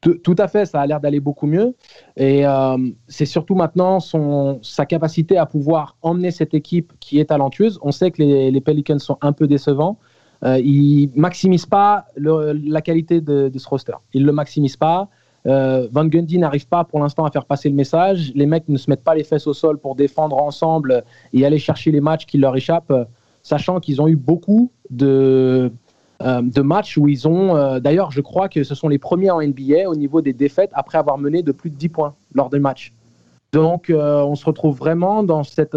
Tout, 0.01 0.37
à 0.39 0.47
fait, 0.47 0.67
ça 0.67 0.81
a 0.81 0.87
l'air 0.87 1.01
d'aller 1.01 1.19
beaucoup 1.19 1.47
mieux. 1.47 1.75
Et 2.17 2.47
euh, 2.47 2.77
c'est 3.09 3.27
surtout 3.27 3.57
maintenant 3.57 3.99
son, 3.99 4.61
sa 4.63 4.87
capacité 4.87 5.37
à 5.37 5.47
pouvoir 5.47 5.97
emmener 6.01 6.31
cette 6.31 6.55
équipe 6.55 6.93
qui 7.01 7.19
est 7.19 7.25
talentueuse. 7.27 7.81
On 7.83 7.91
sait 7.91 8.13
que 8.13 8.23
les, 8.23 8.61
Pelicans 8.61 8.99
sont 9.01 9.19
un 9.21 9.33
peu 9.33 9.49
décevants. 9.49 9.99
ils 10.45 11.11
ne 11.15 11.21
maximisent 11.21 11.67
pas 11.67 12.07
la 12.17 12.83
qualité 12.83 13.21
de, 13.21 13.49
de, 13.49 13.59
ce 13.59 13.69
roster. 13.69 13.95
Ils 14.13 14.23
ne 14.23 14.27
le 14.27 14.33
maximisent 14.33 14.77
pas. 14.77 15.09
Euh, 15.47 15.89
Van 15.93 16.05
Gundy 16.05 16.39
n'arrive 16.39 16.67
pas 16.67 16.85
pour 16.85 17.01
l'instant 17.01 17.25
à 17.25 17.31
faire 17.31 17.45
passer 17.45 17.69
le 17.69 17.75
message. 17.75 18.33
Les 18.35 18.47
mecs 18.47 18.69
ne 18.69 18.77
se 18.77 18.91
mettent 18.91 19.05
pas 19.05 19.15
les 19.15 19.25
fesses 19.25 19.47
au 19.47 19.55
sol 19.55 19.79
pour 19.79 19.95
défendre 19.95 20.37
ensemble 20.37 21.05
et 21.33 21.47
aller 21.47 21.59
chercher 21.59 21.93
les 21.93 22.01
matchs 22.01 22.27
qui 22.27 22.39
leur 22.39 22.57
échappent, 22.57 22.93
sachant 23.43 23.81
qu'ils 23.81 24.01
ont 24.03 24.09
eu 24.09 24.17
beaucoup 24.17 24.73
de, 24.91 25.73
euh, 26.23 26.43
de 26.43 26.63
matchs 26.63 26.97
où 26.97 27.09
ils 27.09 27.27
ont. 27.29 27.57
Euh, 27.57 27.81
d'ailleurs, 27.81 28.11
je 28.11 28.21
crois 28.21 28.49
que 28.49 28.65
ce 28.65 28.75
sont 28.75 28.89
les 28.89 28.99
premiers 28.99 29.31
en 29.31 29.41
NBA 29.41 29.89
au 29.89 29.95
niveau 29.95 30.21
des 30.21 30.33
défaites 30.33 30.71
après 30.73 30.99
avoir 30.99 31.19
mené 31.19 31.43
de 31.43 31.53
plus 31.53 31.71
de 31.71 31.77
10 31.77 31.89
points 31.89 32.15
lors 32.35 32.51
des 32.51 32.59
matchs. 32.59 32.93
Donc, 33.53 33.91
on 33.91 34.35
se 34.35 34.45
retrouve 34.45 34.77
vraiment 34.77 35.23
dans 35.23 35.43
cette, 35.43 35.77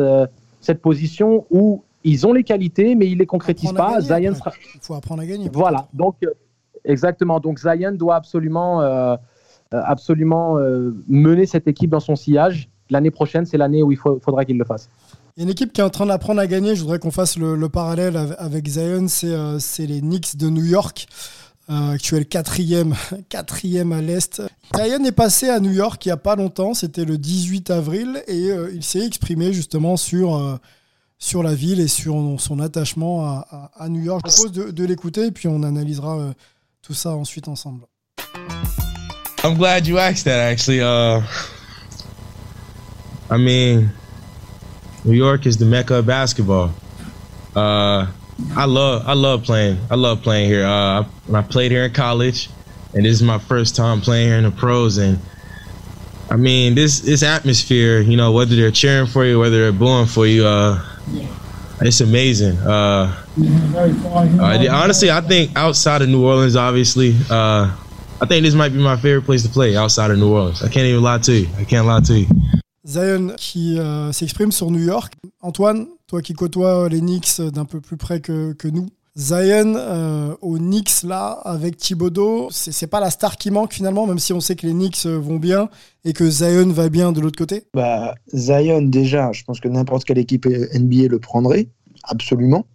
cette 0.59 0.81
position 0.81 1.45
où 1.49 1.83
ils 2.03 2.27
ont 2.27 2.33
les 2.33 2.43
qualités, 2.43 2.95
mais 2.95 3.07
ils 3.07 3.13
ne 3.13 3.19
les 3.19 3.25
concrétisent 3.25 3.73
pas. 3.73 4.01
Zion 4.01 4.33
Il 4.75 4.79
faut 4.81 4.95
apprendre 4.95 5.21
à 5.21 5.25
gagner. 5.25 5.49
Voilà. 5.53 5.87
Donc, 5.93 6.15
exactement. 6.83 7.39
Donc, 7.39 7.59
Zion 7.59 7.93
doit 7.93 8.15
absolument 8.15 8.81
euh, 9.71 9.81
absolument 9.85 10.57
euh, 10.57 10.95
mener 11.07 11.45
cette 11.45 11.67
équipe 11.67 11.91
dans 11.91 11.99
son 11.99 12.15
sillage. 12.15 12.69
L'année 12.89 13.11
prochaine, 13.11 13.45
c'est 13.45 13.57
l'année 13.57 13.83
où 13.83 13.91
il 13.91 13.99
faudra 13.99 14.43
qu'il 14.43 14.57
le 14.57 14.65
fasse. 14.65 14.89
Il 15.39 15.43
y 15.43 15.45
a 15.45 15.45
une 15.45 15.51
équipe 15.51 15.71
qui 15.71 15.79
est 15.79 15.85
en 15.85 15.89
train 15.89 16.05
d'apprendre 16.05 16.41
à 16.41 16.47
gagner. 16.47 16.75
Je 16.75 16.81
voudrais 16.81 16.99
qu'on 16.99 17.11
fasse 17.11 17.37
le, 17.37 17.69
parallèle 17.69 18.35
avec 18.39 18.67
Zion. 18.67 19.07
Euh, 19.23 19.57
c'est 19.57 19.85
les 19.85 20.01
Knicks 20.01 20.35
de 20.35 20.49
New 20.49 20.65
York, 20.65 21.07
actuel 21.69 22.25
quatrième, 22.25 22.93
quatrième 23.29 23.93
à 23.93 24.01
l'Est. 24.01 24.41
Zion 24.75 25.05
est 25.05 25.13
passé 25.13 25.47
à 25.47 25.61
New 25.61 25.71
York 25.71 26.05
il 26.05 26.09
n'y 26.09 26.11
a 26.11 26.17
pas 26.17 26.35
longtemps. 26.35 26.73
C'était 26.73 27.05
le 27.05 27.17
18 27.17 27.69
avril. 27.69 28.21
Et 28.27 28.49
il 28.73 28.83
s'est 28.83 29.05
exprimé 29.05 29.53
justement 29.53 29.95
sur, 29.95 30.59
sur 31.17 31.41
la 31.41 31.55
ville 31.55 31.79
et 31.79 31.87
sur 31.87 32.35
son 32.37 32.59
attachement 32.59 33.25
à, 33.25 33.87
New 33.87 34.01
York. 34.01 34.25
Je 34.27 34.33
propose 34.33 34.73
de, 34.73 34.83
l'écouter 34.83 35.27
et 35.27 35.31
puis 35.31 35.47
on 35.47 35.63
analysera 35.63 36.33
tout 36.81 36.93
ça 36.93 37.15
ensuite 37.15 37.47
ensemble. 37.47 37.85
I'm 39.45 39.55
glad 39.55 39.87
you 39.87 39.97
asked 39.97 40.25
that. 40.25 40.49
Actually, 40.51 40.81
uh, 40.81 41.21
New 45.05 45.13
York 45.13 45.45
is 45.45 45.57
the 45.57 45.65
mecca 45.65 45.95
of 45.95 46.05
basketball. 46.05 46.71
Uh, 47.55 48.07
I 48.55 48.65
love 48.65 49.07
I 49.07 49.13
love 49.13 49.43
playing. 49.43 49.79
I 49.89 49.95
love 49.95 50.21
playing 50.21 50.49
here. 50.49 50.65
Uh, 50.65 51.05
I 51.33 51.41
played 51.41 51.71
here 51.71 51.83
in 51.83 51.93
college, 51.93 52.49
and 52.93 53.05
this 53.05 53.13
is 53.13 53.23
my 53.23 53.37
first 53.37 53.75
time 53.75 54.01
playing 54.01 54.27
here 54.27 54.37
in 54.37 54.43
the 54.43 54.51
pros. 54.51 54.97
And 54.97 55.19
I 56.29 56.35
mean, 56.35 56.75
this 56.75 56.99
this 57.01 57.23
atmosphere, 57.23 57.99
you 57.99 58.17
know, 58.17 58.31
whether 58.31 58.55
they're 58.55 58.71
cheering 58.71 59.07
for 59.07 59.25
you, 59.25 59.39
whether 59.39 59.59
they're 59.59 59.71
booing 59.71 60.05
for 60.05 60.25
you, 60.25 60.45
uh, 60.45 60.83
it's 61.81 62.01
amazing. 62.01 62.57
Uh, 62.57 63.15
uh, 64.39 64.67
honestly, 64.71 65.11
I 65.11 65.21
think 65.21 65.55
outside 65.55 66.01
of 66.01 66.09
New 66.09 66.25
Orleans, 66.25 66.55
obviously, 66.55 67.15
uh, 67.29 67.75
I 68.21 68.25
think 68.25 68.43
this 68.43 68.53
might 68.53 68.69
be 68.69 68.79
my 68.79 68.97
favorite 68.97 69.23
place 69.23 69.43
to 69.43 69.49
play 69.49 69.75
outside 69.75 70.11
of 70.11 70.17
New 70.17 70.33
Orleans. 70.33 70.61
I 70.61 70.69
can't 70.69 70.85
even 70.85 71.01
lie 71.01 71.19
to 71.19 71.33
you. 71.33 71.47
I 71.57 71.63
can't 71.63 71.87
lie 71.87 72.01
to 72.01 72.19
you. 72.19 72.27
Zion 72.85 73.33
qui 73.37 73.77
euh, 73.79 74.11
s'exprime 74.11 74.51
sur 74.51 74.71
New 74.71 74.83
York. 74.83 75.13
Antoine, 75.41 75.87
toi 76.07 76.21
qui 76.21 76.33
côtoies 76.33 76.89
les 76.89 76.99
Knicks 76.99 77.41
d'un 77.41 77.65
peu 77.65 77.81
plus 77.81 77.97
près 77.97 78.19
que, 78.19 78.55
nous, 78.69 78.87
Zion 79.17 79.73
euh, 79.75 80.35
aux 80.41 80.57
Knicks 80.57 81.03
là 81.03 81.31
avec 81.43 81.77
Thibodeau, 81.77 82.49
c'est 82.51 82.87
pas 82.87 82.99
la 82.99 83.09
star 83.09 83.37
qui 83.37 83.51
manque 83.51 83.73
finalement, 83.73 84.07
même 84.07 84.19
si 84.19 84.33
on 84.33 84.39
sait 84.39 84.55
que 84.55 84.65
les 84.65 84.73
Knicks 84.73 85.05
vont 85.05 85.37
bien 85.37 85.69
et 86.05 86.13
que 86.13 86.29
Zion 86.29 86.69
va 86.69 86.89
bien 86.89 87.11
de 87.11 87.19
l'autre 87.19 87.37
côté. 87.37 87.65
Bah 87.73 88.15
Zion 88.33 88.81
déjà, 88.81 89.31
je 89.31 89.43
pense 89.43 89.59
que 89.59 89.67
n'importe 89.67 90.05
quelle 90.05 90.19
équipe 90.19 90.45
NBA 90.45 91.07
le 91.09 91.19
prendrait 91.19 91.67
absolument, 92.03 92.65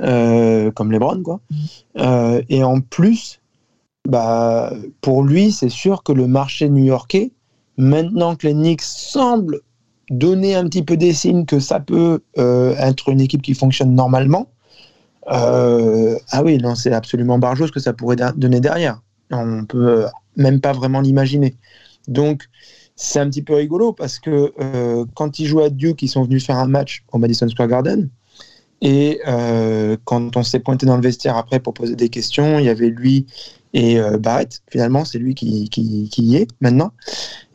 euh, 0.00 0.70
comme 0.70 0.92
LeBron 0.92 1.22
quoi. 1.22 1.40
Euh, 1.98 2.42
et 2.48 2.62
en 2.64 2.80
plus, 2.80 3.40
bah, 4.08 4.72
pour 5.00 5.22
lui, 5.22 5.52
c'est 5.52 5.68
sûr 5.68 6.02
que 6.02 6.12
le 6.12 6.26
marché 6.26 6.68
new-yorkais, 6.68 7.32
maintenant 7.76 8.36
que 8.36 8.46
les 8.46 8.54
Knicks 8.54 8.82
semblent 8.82 9.60
donner 10.10 10.54
un 10.54 10.64
petit 10.64 10.82
peu 10.82 10.96
des 10.96 11.12
signes 11.12 11.46
que 11.46 11.60
ça 11.60 11.80
peut 11.80 12.20
euh, 12.38 12.74
être 12.76 13.08
une 13.08 13.20
équipe 13.20 13.42
qui 13.42 13.54
fonctionne 13.54 13.94
normalement, 13.94 14.48
euh, 15.30 16.18
ah 16.30 16.42
oui, 16.42 16.58
non, 16.58 16.74
c'est 16.74 16.92
absolument 16.92 17.38
barjot 17.38 17.68
ce 17.68 17.72
que 17.72 17.80
ça 17.80 17.92
pourrait 17.92 18.16
donner 18.36 18.60
derrière. 18.60 19.00
On 19.30 19.64
peut 19.64 20.06
même 20.36 20.60
pas 20.60 20.72
vraiment 20.72 21.00
l'imaginer. 21.00 21.54
Donc, 22.08 22.42
c'est 22.96 23.20
un 23.20 23.28
petit 23.30 23.42
peu 23.42 23.54
rigolo 23.54 23.92
parce 23.92 24.18
que 24.18 24.52
euh, 24.60 25.06
quand 25.14 25.38
ils 25.38 25.46
jouent 25.46 25.60
à 25.60 25.70
Duke, 25.70 26.02
ils 26.02 26.08
sont 26.08 26.24
venus 26.24 26.44
faire 26.44 26.58
un 26.58 26.66
match 26.66 27.04
au 27.12 27.18
Madison 27.18 27.48
Square 27.48 27.68
Garden. 27.68 28.08
Et 28.84 29.20
quand 30.04 30.36
on 30.36 30.42
s'est 30.42 30.58
pointé 30.58 30.86
dans 30.86 30.96
le 30.96 31.02
vestiaire 31.02 31.36
après 31.36 31.60
pour 31.60 31.72
poser 31.72 31.94
des 31.94 32.08
questions, 32.08 32.58
il 32.58 32.64
y 32.64 32.68
avait 32.68 32.88
lui 32.90 33.26
et 33.74 33.98
euh, 33.98 34.18
Barrett, 34.18 34.62
finalement, 34.70 35.04
c'est 35.04 35.18
lui 35.18 35.34
qui, 35.34 35.68
y 36.16 36.36
est 36.36 36.48
maintenant. 36.60 36.92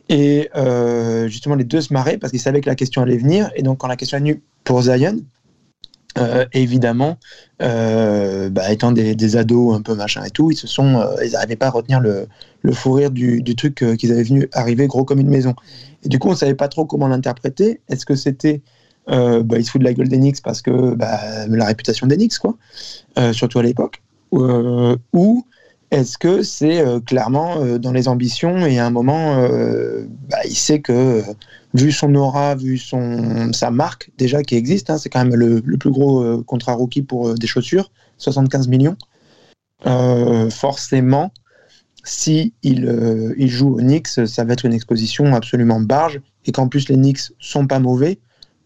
Et 0.08 0.48
euh, 0.56 1.28
justement, 1.28 1.54
les 1.54 1.64
deux 1.64 1.80
se 1.80 1.92
marraient 1.92 2.18
parce 2.18 2.30
qu'ils 2.30 2.40
savaient 2.40 2.60
que 2.60 2.68
la 2.68 2.74
question 2.74 3.02
allait 3.02 3.18
venir. 3.18 3.50
Et 3.56 3.62
donc, 3.62 3.78
quand 3.78 3.88
la 3.88 3.96
question 3.96 4.16
est 4.16 4.20
venue 4.20 4.42
pour 4.64 4.82
Zion, 4.82 5.18
euh, 6.16 6.46
évidemment, 6.52 7.18
bah, 7.58 8.72
étant 8.72 8.92
des, 8.92 9.36
ados 9.36 9.76
un 9.76 9.82
peu 9.82 9.94
machin 9.94 10.24
et 10.24 10.30
tout, 10.30 10.50
ils 10.50 10.56
se 10.56 10.66
sont, 10.66 11.06
ils 11.24 11.32
n'arrivaient 11.32 11.56
pas 11.56 11.66
à 11.66 11.70
retenir 11.70 12.00
le, 12.00 12.26
le 12.62 12.72
fou 12.72 12.92
rire 12.92 13.10
du, 13.10 13.42
truc 13.54 13.84
qu'ils 13.98 14.12
avaient 14.12 14.22
venu 14.22 14.48
arriver 14.52 14.86
gros 14.86 15.04
comme 15.04 15.20
une 15.20 15.28
maison. 15.28 15.54
Et 16.04 16.08
du 16.08 16.18
coup, 16.18 16.28
on 16.28 16.34
savait 16.34 16.54
pas 16.54 16.68
trop 16.68 16.86
comment 16.86 17.08
l'interpréter. 17.08 17.80
Est-ce 17.88 18.06
que 18.06 18.14
c'était 18.14 18.62
bah, 19.06 19.58
il 19.58 19.64
se 19.64 19.70
fout 19.70 19.80
de 19.80 19.86
la 19.86 19.92
gueule 19.92 20.08
d'Enix 20.08 20.40
parce 20.40 20.62
que 20.62 20.94
bah, 20.94 21.46
la 21.46 21.66
réputation 21.66 22.06
d'Enix, 22.06 22.38
quoi, 22.38 22.56
surtout 23.32 23.58
à 23.58 23.62
l'époque, 23.62 24.02
ou 24.32 25.44
est-ce 25.90 26.18
que 26.18 26.42
c'est 26.42 26.80
euh, 26.80 27.00
clairement 27.00 27.62
euh, 27.62 27.78
dans 27.78 27.92
les 27.92 28.08
ambitions 28.08 28.66
et 28.66 28.78
à 28.78 28.86
un 28.86 28.90
moment, 28.90 29.38
euh, 29.38 30.06
bah, 30.28 30.38
il 30.44 30.54
sait 30.54 30.80
que 30.80 31.22
vu 31.74 31.92
son 31.92 32.14
aura, 32.14 32.54
vu 32.54 32.76
son, 32.76 33.52
sa 33.52 33.70
marque 33.70 34.10
déjà 34.18 34.42
qui 34.42 34.54
existe, 34.54 34.90
hein, 34.90 34.98
c'est 34.98 35.08
quand 35.08 35.24
même 35.24 35.34
le, 35.34 35.60
plus 35.62 35.90
gros 35.90 36.42
contrat 36.44 36.74
rookie 36.74 37.02
pour 37.02 37.34
des 37.34 37.46
chaussures, 37.46 37.90
75 38.18 38.68
millions. 38.68 38.96
forcément, 40.50 41.30
si 42.04 42.54
il, 42.62 43.34
il, 43.36 43.48
joue 43.48 43.74
aux 43.74 43.80
Knicks, 43.80 44.08
ça 44.08 44.44
va 44.44 44.54
être 44.54 44.64
une 44.64 44.72
exposition 44.72 45.34
absolument 45.34 45.80
barge 45.80 46.20
et 46.46 46.52
qu'en 46.52 46.68
plus 46.68 46.88
les 46.88 46.96
Knicks 46.96 47.32
sont 47.38 47.66
pas 47.66 47.80
mauvais, 47.80 48.18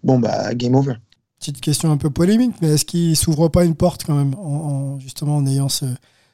bon 0.05 0.21
bah 0.21 0.55
game 0.55 0.77
over. 0.77 0.95
Petite 1.41 1.61
question 1.61 1.91
un 1.91 1.97
peu 1.97 2.11
polémique, 2.11 2.55
mais 2.63 2.69
est-ce 2.69 2.85
qu'il 2.85 3.17
s'ouvre 3.17 3.49
pas 3.49 3.65
une 3.65 3.75
porte 3.75 4.05
quand 4.05 4.15
même 4.15 4.35
en 4.37 5.01
justement 5.01 5.37
en 5.37 5.47
ayant 5.47 5.69
ce 5.69 5.87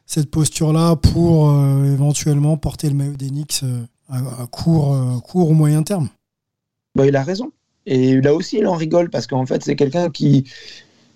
cette 0.09 0.31
posture-là 0.31 0.97
pour 0.97 1.51
euh, 1.51 1.85
éventuellement 1.85 2.57
porter 2.57 2.89
le 2.89 2.95
maillot 2.95 3.15
d'Enix 3.15 3.63
euh, 3.63 3.85
à, 4.09 4.47
court, 4.51 4.95
euh, 4.95 5.19
court 5.21 5.51
ou 5.51 5.53
moyen 5.53 5.83
terme. 5.83 6.09
Bah, 6.97 7.07
il 7.07 7.15
a 7.15 7.23
raison. 7.23 7.53
Et 7.85 8.21
là 8.21 8.35
aussi, 8.35 8.59
il 8.59 8.67
en 8.67 8.75
rigole 8.75 9.11
parce 9.11 9.27
qu'en 9.27 9.47
fait, 9.47 9.63
c'est 9.63 9.77
quelqu'un 9.77 10.11
qui. 10.11 10.51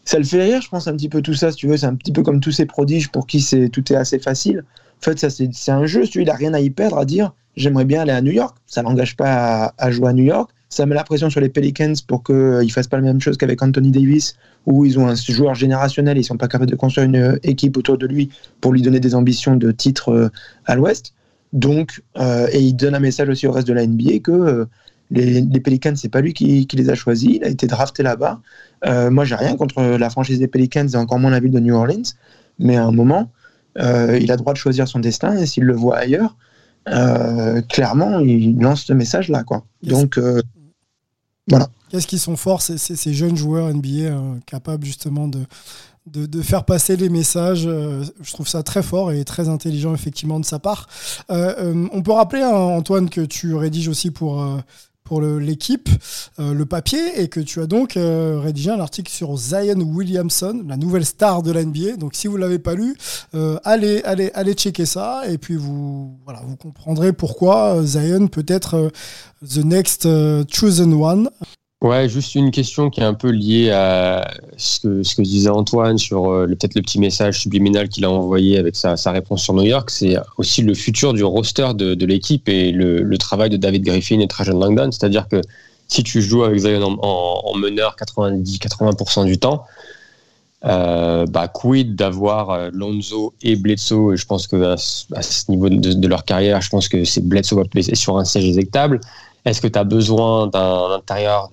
Ça 0.04 0.18
le 0.18 0.24
fait 0.24 0.42
rire, 0.42 0.60
je 0.60 0.68
pense, 0.68 0.88
un 0.88 0.92
petit 0.92 1.08
peu 1.08 1.22
tout 1.22 1.34
ça, 1.34 1.50
si 1.50 1.56
tu 1.56 1.68
veux. 1.68 1.78
C'est 1.78 1.86
un 1.86 1.94
petit 1.94 2.12
peu 2.12 2.22
comme 2.22 2.40
tous 2.40 2.52
ces 2.52 2.66
prodiges 2.66 3.10
pour 3.10 3.26
qui 3.26 3.40
c'est 3.40 3.70
tout 3.70 3.92
est 3.92 3.96
assez 3.96 4.18
facile. 4.18 4.64
En 5.00 5.04
fait, 5.04 5.18
ça, 5.18 5.30
c'est 5.30 5.72
un 5.72 5.86
jeu, 5.86 6.06
tu 6.06 6.20
il 6.20 6.26
n'a 6.26 6.34
rien 6.34 6.52
à 6.54 6.60
y 6.60 6.70
perdre, 6.70 6.98
à 6.98 7.04
dire 7.04 7.32
j'aimerais 7.56 7.84
bien 7.84 8.02
aller 8.02 8.12
à 8.12 8.20
New 8.20 8.32
York. 8.32 8.56
Ça 8.66 8.82
l'engage 8.82 9.16
pas 9.16 9.72
à, 9.78 9.90
jouer 9.90 10.08
à 10.08 10.12
New 10.12 10.24
York. 10.24 10.50
Ça 10.72 10.86
met 10.86 10.94
la 10.94 11.04
pression 11.04 11.28
sur 11.28 11.42
les 11.42 11.50
Pelicans 11.50 11.92
pour 12.06 12.24
qu'ils 12.24 12.34
ne 12.34 12.68
fassent 12.68 12.86
pas 12.86 12.96
la 12.96 13.02
même 13.02 13.20
chose 13.20 13.36
qu'avec 13.36 13.62
Anthony 13.62 13.90
Davis, 13.90 14.36
où 14.64 14.86
ils 14.86 14.98
ont 14.98 15.06
un 15.06 15.14
joueur 15.14 15.54
générationnel, 15.54 16.16
ils 16.16 16.20
ne 16.20 16.24
sont 16.24 16.38
pas 16.38 16.48
capables 16.48 16.70
de 16.70 16.76
construire 16.76 17.06
une 17.06 17.16
euh, 17.16 17.36
équipe 17.42 17.76
autour 17.76 17.98
de 17.98 18.06
lui 18.06 18.30
pour 18.62 18.72
lui 18.72 18.80
donner 18.80 18.98
des 18.98 19.14
ambitions 19.14 19.54
de 19.54 19.70
titre 19.70 20.08
euh, 20.08 20.28
à 20.64 20.74
l'Ouest. 20.74 21.12
Donc, 21.52 22.02
euh, 22.16 22.46
et 22.52 22.60
il 22.60 22.72
donne 22.72 22.94
un 22.94 23.00
message 23.00 23.28
aussi 23.28 23.46
au 23.46 23.52
reste 23.52 23.68
de 23.68 23.74
la 23.74 23.86
NBA 23.86 24.20
que 24.20 24.66
les, 25.10 25.42
les, 25.42 25.60
Pelicans, 25.60 25.94
c'est 25.94 26.08
pas 26.08 26.22
lui 26.22 26.32
qui, 26.32 26.66
les 26.72 26.88
a 26.88 26.94
choisis, 26.94 27.32
il 27.34 27.44
a 27.44 27.48
été 27.48 27.66
drafté 27.66 28.02
là-bas. 28.02 28.40
moi, 29.10 29.26
j'ai 29.26 29.34
rien 29.34 29.56
contre 29.56 29.82
la 29.82 30.08
franchise 30.08 30.38
des 30.38 30.48
Pelicans 30.48 30.88
et 30.88 30.96
encore 30.96 31.18
moins 31.18 31.30
la 31.30 31.40
ville 31.40 31.50
de 31.52 31.60
New 31.60 31.74
Orleans, 31.74 32.14
mais 32.58 32.76
à 32.76 32.86
un 32.86 32.92
moment, 32.92 33.30
il 33.76 33.82
a 33.82 34.16
le 34.16 34.36
droit 34.36 34.54
de 34.54 34.58
choisir 34.58 34.88
son 34.88 35.00
destin 35.00 35.36
et 35.36 35.44
s'il 35.44 35.64
le 35.64 35.74
voit 35.74 35.98
ailleurs, 35.98 36.34
euh, 36.88 37.62
clairement, 37.62 38.18
il 38.20 38.58
lance 38.58 38.84
ce 38.84 38.92
message-là. 38.92 39.44
quoi. 39.44 39.64
Donc, 39.82 40.18
euh, 40.18 40.42
Qu'est-ce 41.90 42.06
qu'ils 42.06 42.20
sont 42.20 42.36
forts, 42.36 42.62
ces, 42.62 42.78
ces, 42.78 43.14
jeunes 43.14 43.36
joueurs 43.36 43.72
NBA 43.72 43.88
euh, 43.88 44.34
capables 44.46 44.84
justement 44.84 45.28
de, 45.28 45.40
de, 46.06 46.42
faire 46.42 46.64
passer 46.64 46.96
les 46.96 47.08
messages. 47.08 47.64
Euh, 47.66 48.04
je 48.22 48.32
trouve 48.32 48.48
ça 48.48 48.62
très 48.62 48.82
fort 48.82 49.12
et 49.12 49.24
très 49.24 49.48
intelligent 49.48 49.92
effectivement 49.92 50.40
de 50.40 50.44
sa 50.44 50.58
part. 50.58 50.88
Euh 51.30 51.88
on 51.92 52.02
peut 52.02 52.12
rappeler, 52.12 52.42
hein, 52.42 52.52
Antoine, 52.52 53.10
que 53.10 53.20
tu 53.20 53.54
rédiges 53.54 53.88
aussi 53.88 54.10
pour, 54.10 54.42
pour 55.12 55.20
l'équipe 55.20 55.90
le, 56.38 56.54
le, 56.54 56.64
papier 56.64 57.20
et 57.20 57.28
que 57.28 57.38
tu 57.38 57.60
as 57.60 57.66
donc 57.66 57.98
rédigé 57.98 58.70
un 58.70 58.80
article 58.80 59.12
sur 59.12 59.36
Zion 59.36 59.78
Williamson, 59.78 60.64
la 60.66 60.78
nouvelle 60.78 61.04
star 61.04 61.42
de 61.42 61.52
la 61.52 61.62
NBA. 61.62 61.98
Donc 61.98 62.14
si 62.14 62.28
vous 62.28 62.38
l'avez 62.38 62.58
pas 62.58 62.74
lu, 62.74 62.96
allez, 63.62 64.00
allez, 64.04 64.30
allez 64.32 64.54
checker 64.54 64.86
ça 64.86 65.24
et 65.28 65.36
puis 65.36 65.56
vous, 65.56 66.16
voilà, 66.24 66.40
vous 66.46 66.56
comprendrez 66.56 67.12
pourquoi 67.12 67.84
Zion 67.84 68.26
peut 68.26 68.46
être 68.48 68.90
the 69.42 69.62
next 69.62 70.08
chosen 70.48 70.94
one. 70.94 71.28
Ouais, 71.82 72.08
juste 72.08 72.36
une 72.36 72.52
question 72.52 72.90
qui 72.90 73.00
est 73.00 73.04
un 73.04 73.12
peu 73.12 73.30
liée 73.30 73.70
à 73.72 74.30
ce 74.56 74.78
que, 74.78 75.02
ce 75.02 75.16
que 75.16 75.22
disait 75.22 75.50
Antoine 75.50 75.98
sur 75.98 76.30
euh, 76.30 76.46
peut-être 76.46 76.76
le 76.76 76.80
petit 76.80 77.00
message 77.00 77.40
subliminal 77.40 77.88
qu'il 77.88 78.04
a 78.04 78.10
envoyé 78.10 78.56
avec 78.56 78.76
sa, 78.76 78.94
réponse 79.10 79.42
sur 79.42 79.52
New 79.52 79.64
York. 79.64 79.90
C'est 79.90 80.16
aussi 80.38 80.62
le 80.62 80.74
futur 80.74 81.12
du 81.12 81.24
roster 81.24 81.74
de, 81.74 82.06
l'équipe 82.06 82.48
et 82.48 82.70
le, 82.70 83.18
travail 83.18 83.50
de 83.50 83.56
David 83.56 83.84
Griffin 83.84 84.20
et 84.20 84.28
Trajan 84.28 84.56
Langdon. 84.58 84.92
C'est-à-dire 84.92 85.26
que 85.26 85.40
si 85.88 86.04
tu 86.04 86.22
joues 86.22 86.44
avec 86.44 86.60
Zion 86.60 86.84
en, 86.84 86.98
en, 87.02 87.50
en 87.52 87.58
meneur 87.58 87.96
90-80% 87.98 89.24
du 89.26 89.38
temps, 89.38 89.64
euh, 90.64 91.26
bah, 91.26 91.48
quid 91.48 91.96
d'avoir 91.96 92.50
euh, 92.50 92.70
Lonzo 92.72 93.34
et 93.42 93.56
Bledsoe? 93.56 94.12
Et 94.12 94.16
je 94.16 94.26
pense 94.26 94.46
que 94.46 94.74
à, 94.74 94.76
ce 94.76 95.50
niveau 95.50 95.68
de, 95.68 96.06
leur 96.06 96.24
carrière, 96.24 96.60
je 96.60 96.70
pense 96.70 96.88
que 96.88 97.02
c'est 97.04 97.26
Bledsoe 97.26 97.56
va 97.56 97.64
sur 97.94 98.18
un 98.18 98.24
siège 98.24 98.44
éjectable. 98.44 99.00
Est-ce 99.44 99.60
que 99.60 99.66
tu 99.66 99.78
as 99.78 99.84
besoin 99.84 100.46
d'un 100.46 100.92
intérieur 100.92 101.50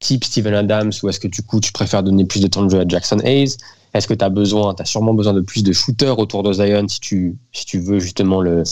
type 0.00 0.24
Steven 0.24 0.54
Adams 0.54 0.92
ou 1.02 1.08
est-ce 1.08 1.20
que 1.20 1.28
du 1.28 1.42
coup 1.42 1.60
tu 1.60 1.72
préfères 1.72 2.02
donner 2.02 2.24
plus 2.24 2.40
de 2.40 2.46
temps 2.46 2.62
de 2.62 2.70
jeu 2.70 2.80
à 2.80 2.86
Jackson 2.86 3.18
Hayes? 3.24 3.56
Est-ce 3.94 4.06
que 4.06 4.14
tu 4.14 4.24
as 4.24 4.28
besoin, 4.28 4.74
tu 4.74 4.84
sûrement 4.84 5.14
besoin 5.14 5.32
de 5.32 5.40
plus 5.40 5.62
de 5.62 5.72
shooters 5.72 6.18
autour 6.18 6.42
de 6.42 6.52
Zion 6.52 6.86
si 6.88 7.00
tu, 7.00 7.78
veux 7.78 7.98
justement 7.98 8.40
le, 8.40 8.62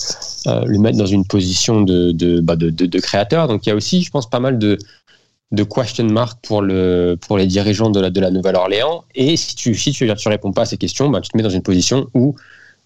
euh, 0.47 0.63
le 0.67 0.79
mettre 0.79 0.99
dans 0.99 1.07
une 1.07 1.27
position 1.27 1.81
bah 1.81 2.57
de, 2.57 3.01
créateur? 3.01 3.49
Donc 3.49 3.67
il 3.67 3.71
y 3.71 3.73
a 3.73 3.75
aussi, 3.75 4.03
je 4.03 4.11
pense, 4.11 4.29
pas 4.29 4.41
mal 4.41 4.59
de, 4.59 4.79
question 5.69 6.05
mark 6.05 6.39
pour, 6.43 6.61
le, 6.61 7.17
pour 7.27 7.39
les 7.39 7.47
dirigeants 7.47 7.89
de 7.89 8.01
la, 8.01 8.31
Nouvelle-Orléans. 8.31 9.05
Et 9.15 9.37
si 9.37 9.57
tu 9.57 9.75
si 9.75 9.93
tu, 9.93 10.13
tu 10.15 10.29
réponds 10.29 10.53
pas 10.53 10.63
à 10.63 10.67
ces 10.67 10.77
questions, 10.77 11.09
bah, 11.09 11.21
tu 11.23 11.31
te 11.31 11.37
mets 11.37 11.43
dans 11.43 11.51
une 11.51 11.63
position 11.63 12.09
où 12.13 12.37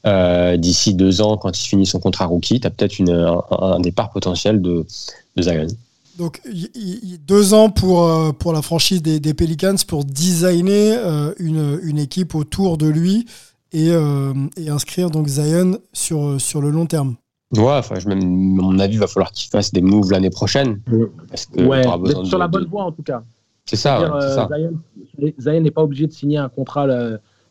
euh, 0.06 0.56
d'ici 0.56 0.94
deux 0.94 1.20
ans, 1.20 1.36
quand 1.36 1.60
il 1.60 1.66
finit 1.66 1.84
son 1.84 1.98
contrat 1.98 2.26
rookie, 2.26 2.60
tu 2.60 2.66
as 2.66 2.70
peut-être 2.70 3.00
un, 3.10 3.80
départ 3.80 4.10
potentiel 4.10 4.62
de 4.62 4.86
Zion. 5.36 5.66
Donc, 6.20 6.38
y, 6.44 6.68
y, 6.74 7.18
deux 7.18 7.54
ans 7.54 7.70
pour, 7.70 8.04
euh, 8.04 8.32
pour 8.32 8.52
la 8.52 8.60
franchise 8.60 9.00
des, 9.00 9.20
des 9.20 9.32
Pelicans 9.32 9.76
pour 9.88 10.04
designer 10.04 10.98
euh, 10.98 11.32
une, 11.38 11.80
une, 11.82 11.98
équipe 11.98 12.34
autour 12.34 12.76
de 12.76 12.86
lui 12.86 13.24
et, 13.72 13.90
euh, 13.90 14.34
et, 14.58 14.68
inscrire 14.68 15.08
donc 15.08 15.28
Zion 15.28 15.78
sur, 15.94 16.38
sur 16.38 16.60
le 16.60 16.68
long 16.68 16.84
terme. 16.84 17.14
Ouais, 17.56 17.72
enfin, 17.72 17.98
je, 17.98 18.06
même, 18.06 18.20
à 18.20 18.62
mon 18.62 18.78
avis, 18.78 18.96
il 18.96 19.00
va 19.00 19.06
falloir 19.06 19.32
qu'il 19.32 19.48
fasse 19.48 19.72
des 19.72 19.80
moves 19.80 20.12
l'année 20.12 20.28
prochaine. 20.28 20.82
Parce 21.30 21.46
que 21.46 21.62
ouais, 21.62 21.84
sur 21.84 22.22
de, 22.22 22.36
la 22.36 22.48
bonne 22.48 22.66
voie 22.66 22.84
en 22.84 22.92
tout 22.92 23.02
cas. 23.02 23.22
C'est 23.64 23.76
ça, 23.76 24.02
ouais, 24.02 24.22
euh, 24.22 24.34
ça. 24.34 24.48
Zion 25.38 25.60
n'est 25.62 25.70
pas 25.70 25.82
obligé 25.82 26.06
de 26.06 26.12
signer 26.12 26.36
un 26.36 26.50
contrat 26.50 26.86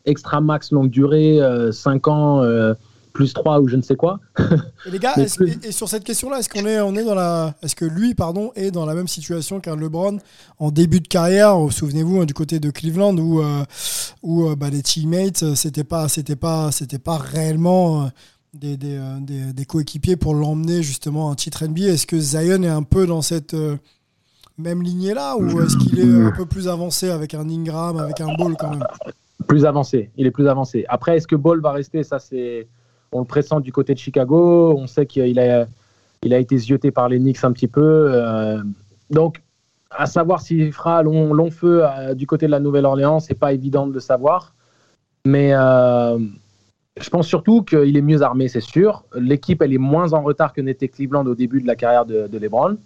extra 0.04 0.40
max 0.40 0.70
longue 0.70 0.90
durée, 0.90 1.40
5 1.72 2.06
ans 2.06 2.44
plus 3.12 3.32
3 3.32 3.60
ou 3.60 3.68
je 3.68 3.76
ne 3.76 3.82
sais 3.82 3.96
quoi. 3.96 4.20
Et 4.86 4.90
les 4.90 4.98
gars, 4.98 5.14
est 5.16 5.40
et, 5.40 5.68
et, 5.68 5.72
sur 5.72 5.88
cette 5.88 6.04
question-là, 6.04 6.38
est-ce 6.38 6.48
qu'on 6.48 6.66
est, 6.66 6.80
on 6.80 6.94
est 6.96 7.04
dans 7.04 7.14
la, 7.14 7.54
est-ce 7.62 7.74
que 7.74 7.84
lui, 7.84 8.14
pardon, 8.14 8.52
est 8.54 8.70
dans 8.70 8.86
la 8.86 8.94
même 8.94 9.08
situation 9.08 9.60
qu'un 9.60 9.76
LeBron 9.76 10.18
en 10.58 10.70
début 10.70 11.00
de 11.00 11.08
carrière? 11.08 11.56
Souvenez-vous 11.70 12.20
hein, 12.20 12.24
du 12.24 12.34
côté 12.34 12.60
de 12.60 12.70
Cleveland 12.70 13.16
où, 13.18 13.40
euh, 13.40 13.64
où 14.22 14.46
euh, 14.46 14.56
bah, 14.56 14.70
les 14.70 14.82
teammates, 14.82 15.42
euh, 15.42 15.54
c'était 15.54 15.84
pas, 15.84 16.08
c'était 16.08 16.36
pas, 16.36 16.72
c'était 16.72 16.98
pas 16.98 17.18
réellement 17.18 18.04
euh, 18.04 18.06
des, 18.54 18.76
des, 18.76 19.00
des, 19.20 19.52
des 19.52 19.64
coéquipiers 19.64 20.16
pour 20.16 20.34
l'emmener 20.34 20.82
justement 20.82 21.28
en 21.28 21.34
titre 21.34 21.66
NBA. 21.66 21.88
Est-ce 21.88 22.06
que 22.06 22.18
Zion 22.18 22.62
est 22.62 22.68
un 22.68 22.82
peu 22.82 23.06
dans 23.06 23.22
cette 23.22 23.56
même 24.58 24.82
lignée 24.82 25.14
là 25.14 25.36
ou 25.36 25.60
est-ce 25.62 25.76
qu'il 25.76 25.98
est 26.00 26.26
un 26.26 26.32
peu 26.32 26.44
plus 26.44 26.68
avancé 26.68 27.08
avec 27.10 27.34
un 27.34 27.48
Ingram, 27.48 27.96
avec 27.96 28.20
un 28.20 28.34
Ball 28.34 28.56
quand 28.58 28.70
même? 28.70 28.84
Plus 29.46 29.64
avancé, 29.64 30.10
il 30.16 30.26
est 30.26 30.30
plus 30.30 30.48
avancé. 30.48 30.84
Après, 30.88 31.16
est-ce 31.16 31.26
que 31.26 31.36
Ball 31.36 31.60
va 31.60 31.72
rester? 31.72 32.02
Ça, 32.02 32.18
c'est 32.18 32.66
on 33.12 33.20
le 33.20 33.24
pressent 33.24 33.60
du 33.60 33.72
côté 33.72 33.94
de 33.94 33.98
Chicago. 33.98 34.74
On 34.76 34.86
sait 34.86 35.06
qu'il 35.06 35.38
a, 35.38 35.66
été 36.22 36.58
zioté 36.58 36.90
par 36.90 37.08
les 37.08 37.18
Knicks 37.18 37.44
un 37.44 37.52
petit 37.52 37.68
peu. 37.68 38.10
Euh, 38.12 38.62
donc, 39.10 39.42
à 39.90 40.06
savoir 40.06 40.40
s'il 40.40 40.72
fera 40.72 41.02
long, 41.02 41.50
feu 41.50 41.82
euh, 41.84 42.14
du 42.14 42.26
côté 42.26 42.46
de 42.46 42.50
la 42.50 42.60
Nouvelle-Orléans, 42.60 43.20
c'est 43.20 43.38
pas 43.38 43.52
évident 43.52 43.86
de 43.86 43.92
le 43.92 44.00
savoir. 44.00 44.54
Mais 45.26 45.50
euh, 45.52 46.18
je 47.00 47.10
pense 47.10 47.26
surtout 47.26 47.62
qu'il 47.62 47.96
est 47.96 48.02
mieux 48.02 48.22
armé, 48.22 48.48
c'est 48.48 48.60
sûr. 48.60 49.04
L'équipe, 49.16 49.60
elle 49.62 49.72
est 49.72 49.78
moins 49.78 50.12
en 50.12 50.22
retard 50.22 50.52
que 50.52 50.60
n'était 50.60 50.88
Cleveland 50.88 51.26
au 51.26 51.34
début 51.34 51.60
de 51.60 51.66
la 51.66 51.74
carrière 51.74 52.06
de, 52.06 52.38
LeBron. 52.38 52.76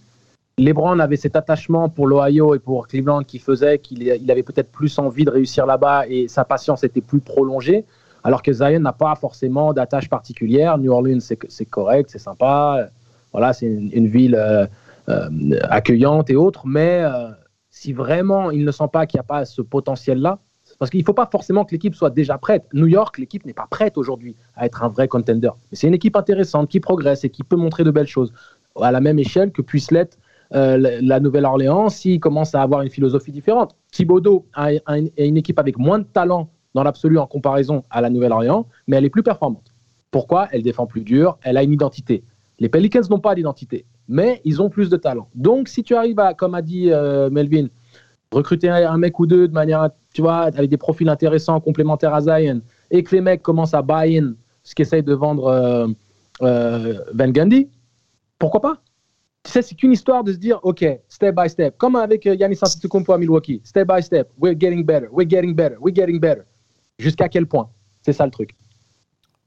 LeBron 0.57 1.01
avait 1.01 1.16
cet 1.16 1.37
attachement 1.37 1.89
pour 1.89 2.07
l'Ohio 2.07 2.55
et 2.55 2.61
pour 2.61 2.87
Cleveland 2.87 3.25
qui 3.25 3.41
faisait 3.41 3.79
qu'il 3.79 4.03
il 4.03 4.31
avait 4.31 4.45
peut-être 4.45 4.70
plus 4.70 4.99
envie 5.01 5.25
de 5.25 5.31
réussir 5.31 5.66
là-bas 5.66 6.05
et 6.09 6.29
sa 6.29 6.45
patience 6.45 6.85
était 6.85 7.01
plus 7.01 7.18
prolongée 7.18 7.85
alors 8.25 8.43
que 8.43 8.53
Zion 8.53 8.81
n'a 8.81 8.93
pas 8.93 9.14
forcément 9.14 9.72
d'attache 9.75 10.09
particulière. 10.09 10.79
New 10.79 10.91
Orleans, 10.91 11.20
c'est 11.20 11.66
correct, 11.66 12.09
c'est 12.11 12.18
sympa. 12.18 12.89
Voilà, 13.33 13.53
c'est 13.53 13.66
une, 13.66 13.91
une, 13.93 14.09
ville 14.09 14.35
euh, 14.35 14.66
euh, 15.11 15.29
accueillante 15.64 16.31
et 16.31 16.37
autres. 16.37 16.66
Mais 16.66 17.03
euh, 17.03 17.29
si 17.68 17.93
vraiment 17.93 18.51
il 18.51 18.64
ne 18.64 18.70
sent 18.70 18.89
pas 18.91 19.07
qu'il 19.07 19.18
n'y 19.18 19.20
a 19.20 19.25
pas 19.25 19.45
ce 19.45 19.61
potentiel-là, 19.61 20.39
parce 20.79 20.91
qu'il 20.91 21.01
ne 21.01 21.05
faut 21.05 21.12
pas 21.12 21.29
forcément 21.31 21.64
que 21.64 21.72
l'équipe 21.72 21.95
soit 21.95 22.11
déjà 22.11 22.39
prête. 22.39 22.64
New 22.72 22.87
York, 22.87 23.18
l'équipe 23.18 23.45
n'est 23.45 23.53
pas 23.53 23.66
prête 23.70 23.99
aujourd'hui 23.99 24.35
à 24.57 24.64
être 24.64 24.83
un 24.83 24.89
vrai 24.89 25.07
contender. 25.07 25.51
Mais 25.70 25.77
c'est 25.77 25.87
une 25.87 25.95
équipe 25.95 26.16
intéressante 26.16 26.70
qui 26.70 26.81
progresse 26.81 27.25
et 27.25 27.31
qui 27.31 27.45
peut 27.45 27.57
montrer 27.57 27.85
de 27.85 27.91
belles 27.91 28.07
choses 28.07 28.33
à 28.81 28.91
la 28.91 29.01
même 29.01 29.18
échelle 29.18 29.53
que 29.53 29.62
puisse 29.62 29.91
l'être 29.91 30.18
la 30.51 31.18
Nouvelle-Orléans 31.18 31.89
s'il 31.89 32.20
commence 32.20 32.55
à 32.55 32.62
avoir 32.62 32.83
une 32.83 32.91
philosophie 32.91 33.33
différente. 33.33 33.75
Thibodeau 33.91 34.47
a 34.55 34.70
une 34.97 35.37
équipe 35.37 35.59
avec 35.59 35.79
moins 35.79 35.99
de 35.99 36.05
talent 36.05 36.49
dans 36.75 36.83
l'absolu 36.83 37.18
en 37.18 37.27
comparaison 37.27 37.85
à 37.91 38.01
la 38.01 38.11
Nouvelle-Orléans, 38.11 38.66
mais 38.87 38.97
elle 38.97 39.05
est 39.05 39.11
plus 39.11 39.22
performante. 39.22 39.72
Pourquoi? 40.11 40.49
Elle 40.53 40.62
défend 40.62 40.87
plus 40.87 41.01
dur, 41.01 41.39
elle 41.43 41.57
a 41.57 41.62
une 41.62 41.72
identité. 41.72 42.22
Les 42.61 42.68
Pelicans 42.68 43.03
n'ont 43.11 43.20
pas 43.20 43.35
d'identité, 43.35 43.85
mais 44.09 44.41
ils 44.45 44.62
ont 44.62 44.70
plus 44.70 44.89
de 44.89 44.97
talent. 44.97 45.29
Donc, 45.35 45.68
si 45.68 45.83
tu 45.83 45.95
arrives 45.95 46.20
à, 46.20 46.35
comme 46.35 46.55
a 46.55 46.62
dit 46.62 46.93
euh, 46.93 47.31
Melvin, 47.31 47.66
recruter 48.31 48.68
un 48.68 48.99
mec 48.99 49.18
ou 49.18 49.27
deux 49.27 49.49
de 49.49 49.53
manière, 49.53 49.91
tu 50.12 50.22
vois, 50.22 50.43
avec 50.43 50.70
des 50.70 50.77
profils 50.77 51.09
intéressants, 51.09 51.61
complémentaires 51.61 52.14
à 52.14 52.20
Zion, 52.20 52.61
et 52.91 53.03
que 53.03 53.14
les 53.14 53.20
mecs 53.20 53.43
commencent 53.43 53.75
à 53.75 53.83
buy-in 53.83 54.35
ce 54.62 54.75
qu'essaye 54.75 55.03
de 55.03 55.14
vendre 55.14 55.47
euh, 55.47 55.89
euh, 56.43 57.01
Van 57.12 57.29
Gundy, 57.29 57.68
pourquoi 58.39 58.61
pas? 58.61 58.79
Tu 59.43 59.51
sais, 59.51 59.62
c'est 59.62 59.75
qu'une 59.75 59.93
histoire 59.93 60.25
de 60.25 60.33
se 60.33 60.39
dire, 60.39 60.59
OK, 60.62 60.85
step 61.09 61.37
by 61.37 61.49
step, 61.49 61.77
comme 61.77 61.97
avec 61.97 62.25
Yannis 62.25 62.59
Antetokounmpo 62.62 63.12
à 63.12 63.18
Milwaukee, 63.18 63.61
step 63.62 63.87
by 63.87 64.03
step, 64.03 64.31
we're 64.39 64.59
getting 64.59 64.85
better, 64.85 65.09
we're 65.12 65.29
getting 65.29 65.55
better, 65.55 65.77
we're 65.81 65.95
getting 65.95 66.18
better. 66.18 66.47
Jusqu'à 66.99 67.28
quel 67.28 67.47
point? 67.47 67.68
C'est 68.03 68.12
ça 68.12 68.24
le 68.24 68.30
truc. 68.30 68.55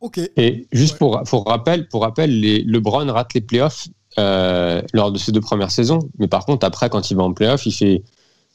Ok. 0.02 0.20
Et 0.36 0.68
juste 0.72 0.94
ouais. 0.94 1.00
pour, 1.00 1.24
pour 1.24 1.46
rappel, 1.46 1.88
pour 1.88 2.02
rappel 2.02 2.40
les, 2.40 2.64
LeBron 2.64 3.12
rate 3.12 3.34
les 3.34 3.42
playoffs 3.42 3.88
euh, 4.20 4.82
lors 4.94 5.12
de 5.12 5.18
ses 5.18 5.32
deux 5.32 5.42
premières 5.42 5.72
saisons. 5.72 6.00
Mais 6.20 6.28
par 6.28 6.46
contre, 6.46 6.66
après, 6.66 6.90
quand 6.90 7.10
il 7.12 7.18
va 7.18 7.24
en 7.24 7.34
playoff, 7.34 7.66
il 7.66 7.72
fait 7.72 8.04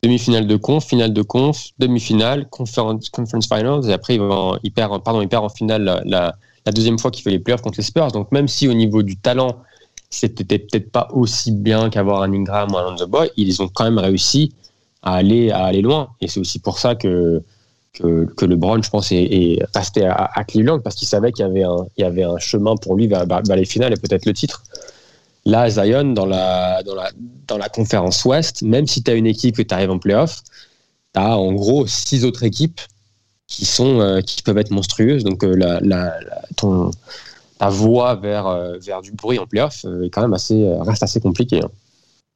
demi-finale 0.02 0.46
de 0.46 0.56
conf, 0.56 0.84
finale 0.84 1.12
de 1.12 1.22
conf, 1.22 1.70
demi-finale, 1.78 2.48
conference, 2.48 3.08
conference 3.08 3.46
finals, 3.46 3.88
et 3.88 3.92
après, 3.92 4.16
il, 4.16 4.20
va 4.20 4.34
en, 4.34 4.58
il, 4.62 4.72
perd, 4.72 5.02
pardon, 5.04 5.20
il 5.20 5.28
perd 5.28 5.44
en 5.44 5.48
finale 5.48 5.84
la, 5.84 6.02
la, 6.04 6.34
la 6.66 6.72
deuxième 6.72 6.98
fois 6.98 7.10
qu'il 7.10 7.22
fait 7.22 7.30
les 7.30 7.38
playoffs 7.38 7.62
contre 7.62 7.78
les 7.78 7.84
Spurs. 7.84 8.10
Donc, 8.10 8.32
même 8.32 8.48
si 8.48 8.66
au 8.68 8.74
niveau 8.74 9.02
du 9.02 9.16
talent, 9.16 9.62
c'était 10.10 10.58
peut-être 10.58 10.90
pas 10.90 11.08
aussi 11.12 11.52
bien 11.52 11.88
qu'avoir 11.90 12.22
un 12.22 12.32
Ingram 12.32 12.70
ou 12.72 12.76
un 12.76 12.82
Lonzo 12.82 13.06
Boy, 13.06 13.30
ils 13.36 13.62
ont 13.62 13.68
quand 13.68 13.84
même 13.84 13.98
réussi 13.98 14.52
à 15.02 15.14
aller, 15.14 15.50
à 15.50 15.64
aller 15.64 15.82
loin. 15.82 16.10
Et 16.20 16.28
c'est 16.28 16.40
aussi 16.40 16.58
pour 16.58 16.78
ça 16.78 16.94
que 16.94 17.42
que, 17.92 18.26
que 18.36 18.44
LeBron, 18.44 18.82
je 18.82 18.90
pense, 18.90 19.12
est, 19.12 19.22
est 19.22 19.62
resté 19.74 20.06
à, 20.06 20.44
Cleveland 20.44 20.80
parce 20.80 20.96
qu'il 20.96 21.08
savait 21.08 21.32
qu'il 21.32 21.46
y, 21.96 22.04
avait 22.04 22.24
un, 22.24 22.38
chemin 22.38 22.74
pour 22.76 22.96
lui 22.96 23.06
vers, 23.06 23.26
vers 23.26 23.56
les 23.56 23.64
finales 23.64 23.92
et 23.92 23.96
peut-être 23.96 24.26
le 24.26 24.32
titre. 24.32 24.62
Là, 25.44 25.68
Zion, 25.68 26.12
dans 26.12 26.26
la, 26.26 26.82
conférence 27.72 28.24
Ouest, 28.24 28.62
même 28.62 28.86
si 28.86 29.02
tu 29.02 29.10
as 29.10 29.14
une 29.14 29.26
équipe 29.26 29.58
et 29.58 29.64
tu 29.64 29.74
arrives 29.74 29.90
en 29.90 29.98
playoff, 29.98 30.42
tu 31.14 31.20
as 31.20 31.36
en 31.36 31.52
gros 31.52 31.86
six 31.86 32.24
autres 32.24 32.44
équipes 32.44 32.80
qui, 33.46 33.64
sont, 33.64 34.00
euh, 34.00 34.20
qui 34.20 34.42
peuvent 34.42 34.58
être 34.58 34.70
monstrueuses. 34.70 35.24
Donc, 35.24 35.42
euh, 35.44 35.80
la, 35.82 36.14
ton, 36.56 36.90
ta 37.58 37.68
voie 37.68 38.14
vers, 38.14 38.46
euh, 38.46 38.78
vers 38.78 39.02
du 39.02 39.12
bruit 39.12 39.38
en 39.38 39.46
playoff 39.46 39.84
est 39.84 40.80
reste 40.82 41.02
assez 41.02 41.20
compliquée. 41.20 41.60
Hein. 41.62 41.70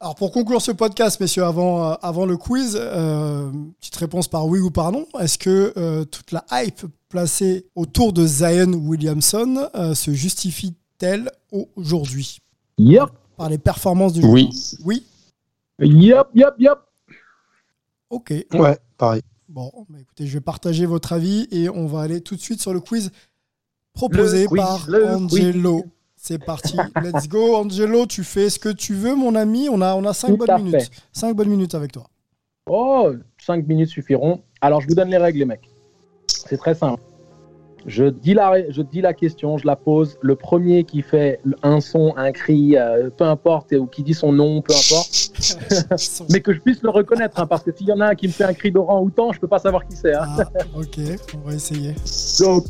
Alors 0.06 0.14
pour 0.14 0.30
conclure 0.30 0.62
ce 0.62 0.70
podcast, 0.70 1.18
messieurs, 1.18 1.42
avant, 1.42 1.90
euh, 1.90 1.94
avant 2.00 2.26
le 2.26 2.36
quiz, 2.36 2.78
euh, 2.80 3.50
petite 3.80 3.96
réponse 3.96 4.28
par 4.28 4.46
oui 4.46 4.60
ou 4.60 4.70
par 4.70 4.92
non. 4.92 5.04
Est-ce 5.18 5.36
que 5.36 5.72
euh, 5.76 6.04
toute 6.04 6.30
la 6.30 6.44
hype 6.52 6.82
placée 7.08 7.66
autour 7.74 8.12
de 8.12 8.24
Zion 8.24 8.72
Williamson 8.72 9.68
euh, 9.74 9.96
se 9.96 10.12
justifie 10.12 10.76
tel 10.98 11.28
aujourd'hui? 11.74 12.38
Yep, 12.78 13.08
Par 13.36 13.48
les 13.50 13.58
performances 13.58 14.12
du 14.12 14.24
Oui. 14.24 14.42
joueur. 14.42 14.80
Oui? 14.84 15.04
Yep, 15.80 16.26
yep, 16.36 16.54
yep. 16.60 16.78
Ok. 18.08 18.32
Ouais, 18.52 18.78
pareil. 18.96 19.22
Bon, 19.48 19.72
bah 19.88 19.98
écoutez, 20.00 20.28
je 20.28 20.34
vais 20.34 20.40
partager 20.40 20.86
votre 20.86 21.14
avis 21.14 21.48
et 21.50 21.68
on 21.68 21.88
va 21.88 22.02
aller 22.02 22.20
tout 22.20 22.36
de 22.36 22.40
suite 22.40 22.60
sur 22.62 22.72
le 22.72 22.78
quiz 22.78 23.10
proposé 23.92 24.42
Le 24.44 24.48
quiz, 24.50 24.60
par 24.62 24.86
Angelo. 25.16 25.84
C'est 26.28 26.44
parti, 26.44 26.76
let's 27.04 27.28
go. 27.28 27.54
Angelo, 27.54 28.04
tu 28.04 28.24
fais 28.24 28.50
ce 28.50 28.58
que 28.58 28.68
tu 28.70 28.94
veux, 28.94 29.14
mon 29.14 29.36
ami. 29.36 29.68
On 29.70 29.80
a, 29.80 29.94
on 29.94 30.04
a 30.04 30.12
cinq 30.12 30.30
Tout 30.30 30.38
bonnes 30.38 30.56
minutes. 30.64 30.82
fait. 30.82 30.90
Cinq 31.12 31.36
bonnes 31.36 31.48
minutes 31.48 31.76
avec 31.76 31.92
toi. 31.92 32.08
Oh, 32.68 33.12
5 33.38 33.64
minutes 33.68 33.90
suffiront. 33.90 34.42
Alors, 34.60 34.80
je 34.80 34.88
vous 34.88 34.96
donne 34.96 35.08
les 35.08 35.18
règles, 35.18 35.38
les 35.38 35.44
mecs. 35.44 35.70
C'est 36.26 36.56
très 36.56 36.74
simple. 36.74 37.00
Je 37.86 38.06
dis, 38.06 38.34
la, 38.34 38.68
je 38.68 38.82
dis 38.82 39.00
la 39.00 39.14
question, 39.14 39.56
je 39.56 39.68
la 39.68 39.76
pose. 39.76 40.18
Le 40.20 40.34
premier 40.34 40.82
qui 40.82 41.02
fait 41.02 41.38
un 41.62 41.80
son, 41.80 42.12
un 42.16 42.32
cri, 42.32 42.76
euh, 42.76 43.08
peu 43.16 43.22
importe, 43.22 43.70
ou 43.70 43.86
qui 43.86 44.02
dit 44.02 44.14
son 44.14 44.32
nom, 44.32 44.62
peu 44.62 44.74
importe, 44.74 45.30
mais 46.32 46.40
que 46.40 46.52
je 46.52 46.58
puisse 46.58 46.82
le 46.82 46.90
reconnaître, 46.90 47.38
hein, 47.38 47.46
parce 47.46 47.62
que 47.62 47.70
s'il 47.70 47.86
y 47.86 47.92
en 47.92 48.00
a 48.00 48.06
un 48.06 48.14
qui 48.16 48.26
me 48.26 48.32
fait 48.32 48.42
un 48.42 48.54
cri 48.54 48.72
d'Oran 48.72 49.00
ou 49.00 49.10
temps, 49.10 49.32
je 49.32 49.38
peux 49.38 49.46
pas 49.46 49.60
savoir 49.60 49.86
qui 49.86 49.94
c'est. 49.94 50.16
hein. 50.16 50.24
Ah, 50.26 50.44
ok, 50.76 50.98
on 51.36 51.48
va 51.48 51.54
essayer. 51.54 51.94
Donc, 52.40 52.64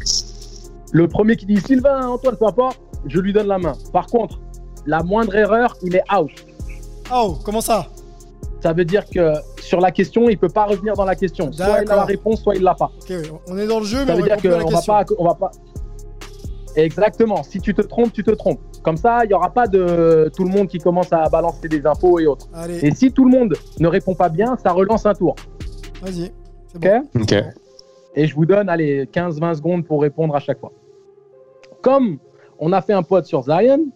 le 0.93 1.09
premier 1.09 1.37
qui 1.37 1.47
dit 1.47 1.59
Sylvain, 1.59 2.07
Antoine, 2.07 2.37
peu 2.37 2.47
importe, 2.47 2.79
je 3.07 3.21
lui 3.21 3.33
donne 3.33 3.49
la 3.49 3.59
main. 3.59 3.75
Par 3.93 4.07
contre, 4.07 4.41
la 4.87 5.03
moindre 5.03 5.35
erreur, 5.35 5.77
il 5.83 5.97
est 5.97 6.05
out. 6.15 6.31
Oh, 7.13 7.37
comment 7.45 7.61
ça? 7.61 7.87
Ça 8.61 8.73
veut 8.73 8.85
dire 8.85 9.05
que 9.09 9.35
sur 9.61 9.81
la 9.81 9.91
question, 9.91 10.29
il 10.29 10.39
peut 10.39 10.49
pas 10.49 10.65
revenir 10.65 10.95
dans 10.95 11.05
la 11.05 11.15
question. 11.15 11.53
Soit 11.53 11.83
il 11.83 11.91
a 11.91 11.97
la 11.97 12.05
réponse, 12.05 12.43
soit 12.43 12.57
il 12.57 12.63
l'a 12.63 12.75
pas. 12.75 12.91
Ok, 13.01 13.13
on 13.49 13.59
est 13.59 13.67
dans 13.67 13.81
le 13.81 13.85
jeu, 13.87 14.01
mais 14.01 14.07
Ça 14.07 14.13
on 14.15 14.17
veut 14.17 14.23
dire 14.23 14.37
qu'on 14.63 14.71
va 14.71 14.83
pas, 14.83 15.05
on 15.19 15.25
va 15.25 15.35
pas. 15.35 15.51
Exactement. 16.75 17.43
Si 17.43 17.61
tu 17.61 17.75
te 17.75 17.83
trompes, 17.83 18.13
tu 18.13 18.23
te 18.23 18.31
trompes. 18.31 18.61
Comme 18.83 18.97
ça, 18.97 19.25
il 19.25 19.31
y 19.31 19.35
aura 19.35 19.51
pas 19.51 19.67
de 19.67 20.31
tout 20.37 20.45
le 20.45 20.51
monde 20.51 20.69
qui 20.69 20.79
commence 20.79 21.13
à 21.13 21.29
balancer 21.29 21.69
des 21.69 21.85
infos 21.87 22.19
et 22.21 22.27
autres. 22.27 22.49
Allez, 22.55 22.85
Et 22.85 22.95
si 22.95 23.11
tout 23.13 23.25
le 23.25 23.31
monde 23.31 23.55
ne 23.81 23.89
répond 23.89 24.15
pas 24.15 24.29
bien, 24.29 24.57
ça 24.63 24.73
relance 24.73 25.07
un 25.07 25.15
tour. 25.15 25.35
vas-y. 26.03 26.33
Ok 26.75 26.89
bon. 27.15 27.23
Ok. 27.23 27.35
Et 28.15 28.27
je 28.27 28.35
vous 28.35 28.47
donne, 28.47 28.69
allez, 28.69 29.07
15-20 29.07 29.57
secondes 29.57 29.85
pour 29.85 30.03
répondre 30.03 30.35
à 30.35 30.41
chaque 30.41 30.61
fois. 30.61 30.73
Comme 31.83 32.19
on 32.59 32.73
a 32.73 32.81
fait 32.83 32.93
un 32.93 33.03
pod 33.03 33.25
sur 33.25 33.43
Zion, 33.43 33.87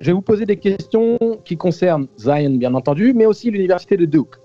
je 0.00 0.06
vais 0.06 0.12
vous 0.12 0.22
poser 0.22 0.44
des 0.46 0.56
questions 0.56 1.18
qui 1.44 1.56
concernent 1.56 2.06
Zion, 2.18 2.50
bien 2.56 2.74
entendu, 2.74 3.12
mais 3.14 3.26
aussi 3.26 3.50
l'université 3.50 3.96
de 3.96 4.04
Duke, 4.06 4.36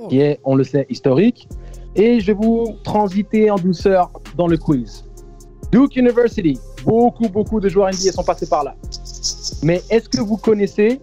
Oh. 0.00 0.08
qui 0.08 0.20
est, 0.20 0.40
on 0.44 0.54
le 0.56 0.64
sait, 0.64 0.86
historique. 0.88 1.48
Et 1.94 2.18
je 2.20 2.26
vais 2.28 2.32
vous 2.40 2.66
transiter 2.82 3.50
en 3.50 3.56
douceur 3.56 4.10
dans 4.36 4.46
le 4.46 4.56
quiz. 4.56 5.04
Duke 5.70 5.96
University, 5.96 6.58
beaucoup, 6.84 7.28
beaucoup 7.28 7.60
de 7.60 7.68
joueurs 7.68 7.88
NBA 7.88 8.12
sont 8.12 8.24
passés 8.24 8.48
par 8.48 8.64
là. 8.64 8.74
Mais 9.62 9.82
est-ce 9.90 10.08
que 10.08 10.20
vous 10.20 10.36
connaissez 10.36 11.00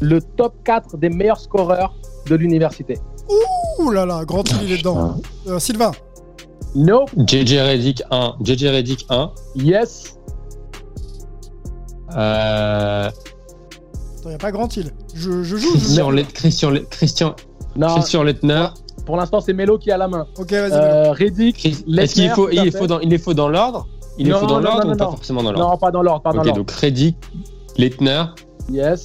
le 0.00 0.20
top 0.20 0.54
4 0.64 0.96
des 0.96 1.10
meilleurs 1.10 1.38
scoreurs 1.40 1.94
de 2.28 2.34
l'université? 2.36 2.98
Ouh 3.80 3.90
là 3.90 4.06
là, 4.06 4.24
grand 4.24 4.44
il 4.62 4.72
est 4.72 4.78
dedans. 4.78 5.16
Euh, 5.46 5.58
Sylvain, 5.58 5.92
Nope. 6.74 7.10
JJ 7.26 7.54
Reddick 7.58 8.02
1. 8.10 8.36
JJ 8.42 8.64
Reddick 8.66 9.06
1. 9.10 9.30
Yes. 9.56 10.17
Euh, 12.16 13.10
il 14.24 14.28
n'y 14.28 14.34
a 14.34 14.38
pas 14.38 14.50
grand 14.52 14.74
il. 14.76 14.92
Je, 15.14 15.42
je 15.42 15.56
joue. 15.56 15.68
je 15.74 15.78
Christian, 15.78 16.10
Let- 16.10 16.24
Christian, 16.32 16.72
Christian, 16.90 17.34
Non, 17.76 17.94
Christian 17.94 18.22
Lettner. 18.22 18.66
pour 19.06 19.16
l'instant, 19.16 19.40
c'est 19.40 19.52
Melo 19.52 19.78
qui 19.78 19.90
a 19.90 19.96
la 19.96 20.08
main. 20.08 20.26
Ok, 20.38 20.50
vas-y. 20.52 20.72
Euh, 20.72 21.12
Reddick, 21.12 21.64
Est-ce 21.66 22.14
qu'il 22.14 22.30
faut, 22.30 22.48
il 22.50 22.72
faut 22.72 22.86
dans, 22.86 23.00
il 23.00 23.08
les 23.10 23.18
faut 23.18 23.34
dans 23.34 23.48
l'ordre? 23.48 23.86
Il 24.18 24.26
les 24.26 24.32
Non, 24.32 24.40
faut 24.40 24.46
dans 24.46 24.58
l'ordre 24.60 24.84
non, 24.86 24.94
ou 24.94 24.96
pas 24.96 25.04
forcément 25.10 25.42
dans 25.42 25.52
l'ordre? 25.52 25.70
Non, 25.70 25.76
pas 25.78 25.90
dans 25.90 26.02
l'ordre, 26.02 26.22
pas 26.22 26.32
dans 26.32 26.38
Ok, 26.40 26.46
l'ordre. 26.46 26.60
donc 26.60 26.70
Reddick, 26.72 27.16
Lettner. 27.76 28.24
Yes. 28.70 29.04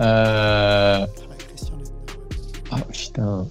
Euh... 0.00 1.06
Lettner. 1.06 1.72
Ah 2.72 2.76
putain. 2.90 3.46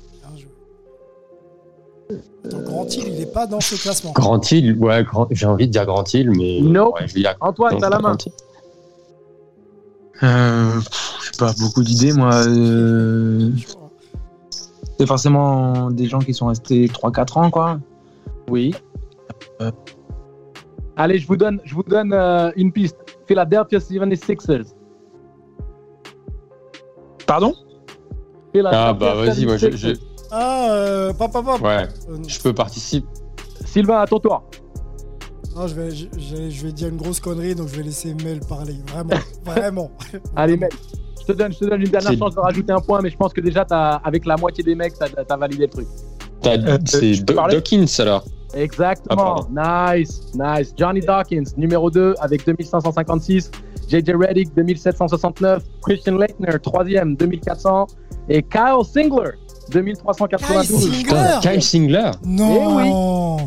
Grand 2.45 2.93
Île, 2.95 3.07
il 3.07 3.19
n'est 3.19 3.25
pas 3.25 3.47
dans 3.47 3.61
ce 3.61 3.75
classement. 3.81 4.11
Grand 4.11 4.51
Hill, 4.51 4.77
ouais, 4.77 5.03
Grand- 5.03 5.27
j'ai 5.31 5.45
envie 5.45 5.67
de 5.67 5.71
dire 5.71 5.85
Grand 5.85 6.11
Hill, 6.13 6.31
mais. 6.31 6.61
Ouais, 6.61 7.07
je 7.07 7.13
dire. 7.13 7.35
Antoine, 7.39 7.73
non, 7.73 7.79
t'as 7.79 7.89
la 7.89 7.99
main. 7.99 8.17
Hill. 8.25 8.31
Euh, 10.23 10.79
sais 10.81 11.37
pas, 11.39 11.53
beaucoup 11.59 11.83
d'idées, 11.83 12.13
moi. 12.13 12.33
euh, 12.47 13.49
c'est 14.99 15.07
forcément 15.07 15.89
des 15.91 16.05
gens 16.05 16.19
qui 16.19 16.33
sont 16.33 16.47
restés 16.47 16.87
3-4 16.87 17.37
ans, 17.39 17.49
quoi. 17.49 17.79
Oui. 18.49 18.73
Euh. 19.61 19.71
Allez, 20.95 21.17
je 21.17 21.27
vous 21.27 21.37
donne, 21.37 21.59
je 21.63 21.73
vous 21.73 21.83
donne 21.83 22.13
euh, 22.13 22.51
une 22.55 22.71
piste. 22.71 22.97
Philadelphia 23.27 23.79
76ers. 23.79 24.65
Pardon? 27.25 27.53
Philadelphia 28.53 28.87
Ah 28.89 28.93
bah 28.93 29.15
vas-y, 29.15 29.45
moi 29.45 29.57
je, 29.57 29.71
je- 29.71 29.87
76ers. 29.87 29.99
Ah, 30.35 30.67
euh, 30.71 31.13
papa, 31.13 31.41
papa. 31.43 31.63
Ouais, 31.63 31.87
Euh, 32.09 32.17
je 32.27 32.39
peux 32.41 32.53
participer. 32.53 33.07
Sylvain, 33.65 33.99
à 34.01 34.07
ton 34.07 34.19
tour. 34.19 34.43
non, 35.55 35.67
je 35.67 35.75
vais, 35.75 35.91
je, 35.91 36.07
je- 36.17 36.49
je 36.49 36.65
vais 36.65 36.71
dire 36.71 36.87
une 36.89 36.97
grosse 36.97 37.19
connerie, 37.19 37.53
donc 37.53 37.67
je 37.67 37.75
vais 37.75 37.83
laisser 37.83 38.15
Mel 38.15 38.39
parler. 38.39 38.75
Vraiment, 38.87 39.21
vraiment. 39.45 39.91
Allez, 40.35 40.57
mec. 40.57 40.73
Je 41.21 41.27
te 41.27 41.31
donne, 41.37 41.53
je 41.53 41.59
te 41.59 41.65
donne 41.65 41.81
une 41.81 41.87
dernière 41.89 42.17
chance 42.17 42.33
de 42.35 42.39
rajouter 42.39 42.73
un 42.73 42.81
point, 42.81 42.99
mais 43.01 43.09
je 43.11 43.15
pense 43.15 43.31
que 43.31 43.39
déjà, 43.41 43.65
as, 43.69 44.01
avec 44.03 44.25
la 44.25 44.35
moitié 44.37 44.63
des 44.63 44.75
mecs, 44.75 44.93
t'as 44.97 45.07
as 45.29 45.37
validé 45.37 45.63
le 45.65 45.69
truc. 45.69 45.87
Euh, 46.47 46.77
C'est 46.85 47.23
Do- 47.23 47.35
Dawkins 47.35 47.85
alors. 47.99 48.25
Exactement. 48.53 49.47
nice, 49.55 50.31
nice. 50.35 50.73
Johnny 50.77 50.99
Dawkins, 50.99 51.43
numéro 51.57 51.89
2 51.89 52.15
avec 52.19 52.45
2556. 52.45 53.49
JJ 53.87 54.11
Reddick, 54.19 54.53
2769. 54.55 55.63
Christian 55.81 56.17
Leitner, 56.17 56.59
troisième, 56.61 57.15
2400. 57.15 57.87
Et 58.29 58.41
Kyle 58.43 58.83
Singler, 58.83 59.31
2392. 59.71 60.67
Kyle 60.67 61.01
Singler 61.03 61.39
Kyle 61.41 61.61
Singler. 61.63 62.11
Non 62.25 63.37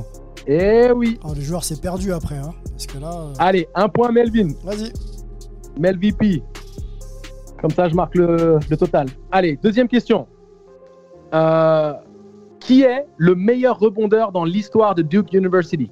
Eh 0.46 0.90
oui. 0.94 1.18
Oh, 1.24 1.32
le 1.34 1.40
joueur 1.40 1.64
s'est 1.64 1.76
perdu 1.76 2.12
après, 2.12 2.36
hein, 2.36 2.52
parce 2.70 2.86
que 2.86 2.98
là. 2.98 3.10
euh, 3.12 3.32
Allez, 3.38 3.68
un 3.74 3.88
point 3.88 4.10
Melvin. 4.12 4.48
Vas-y. 4.64 4.92
Mel 5.78 5.98
VP. 5.98 6.42
Comme 7.60 7.70
ça, 7.70 7.88
je 7.88 7.94
marque 7.94 8.14
le, 8.14 8.58
le 8.68 8.76
total. 8.76 9.08
Allez, 9.32 9.58
deuxième 9.62 9.88
question. 9.88 10.26
Euh, 11.34 11.92
qui 12.60 12.82
est 12.82 13.06
le 13.16 13.34
meilleur 13.34 13.78
rebondeur 13.78 14.32
dans 14.32 14.44
l'histoire 14.44 14.94
de 14.94 15.02
Duke 15.02 15.32
University? 15.32 15.90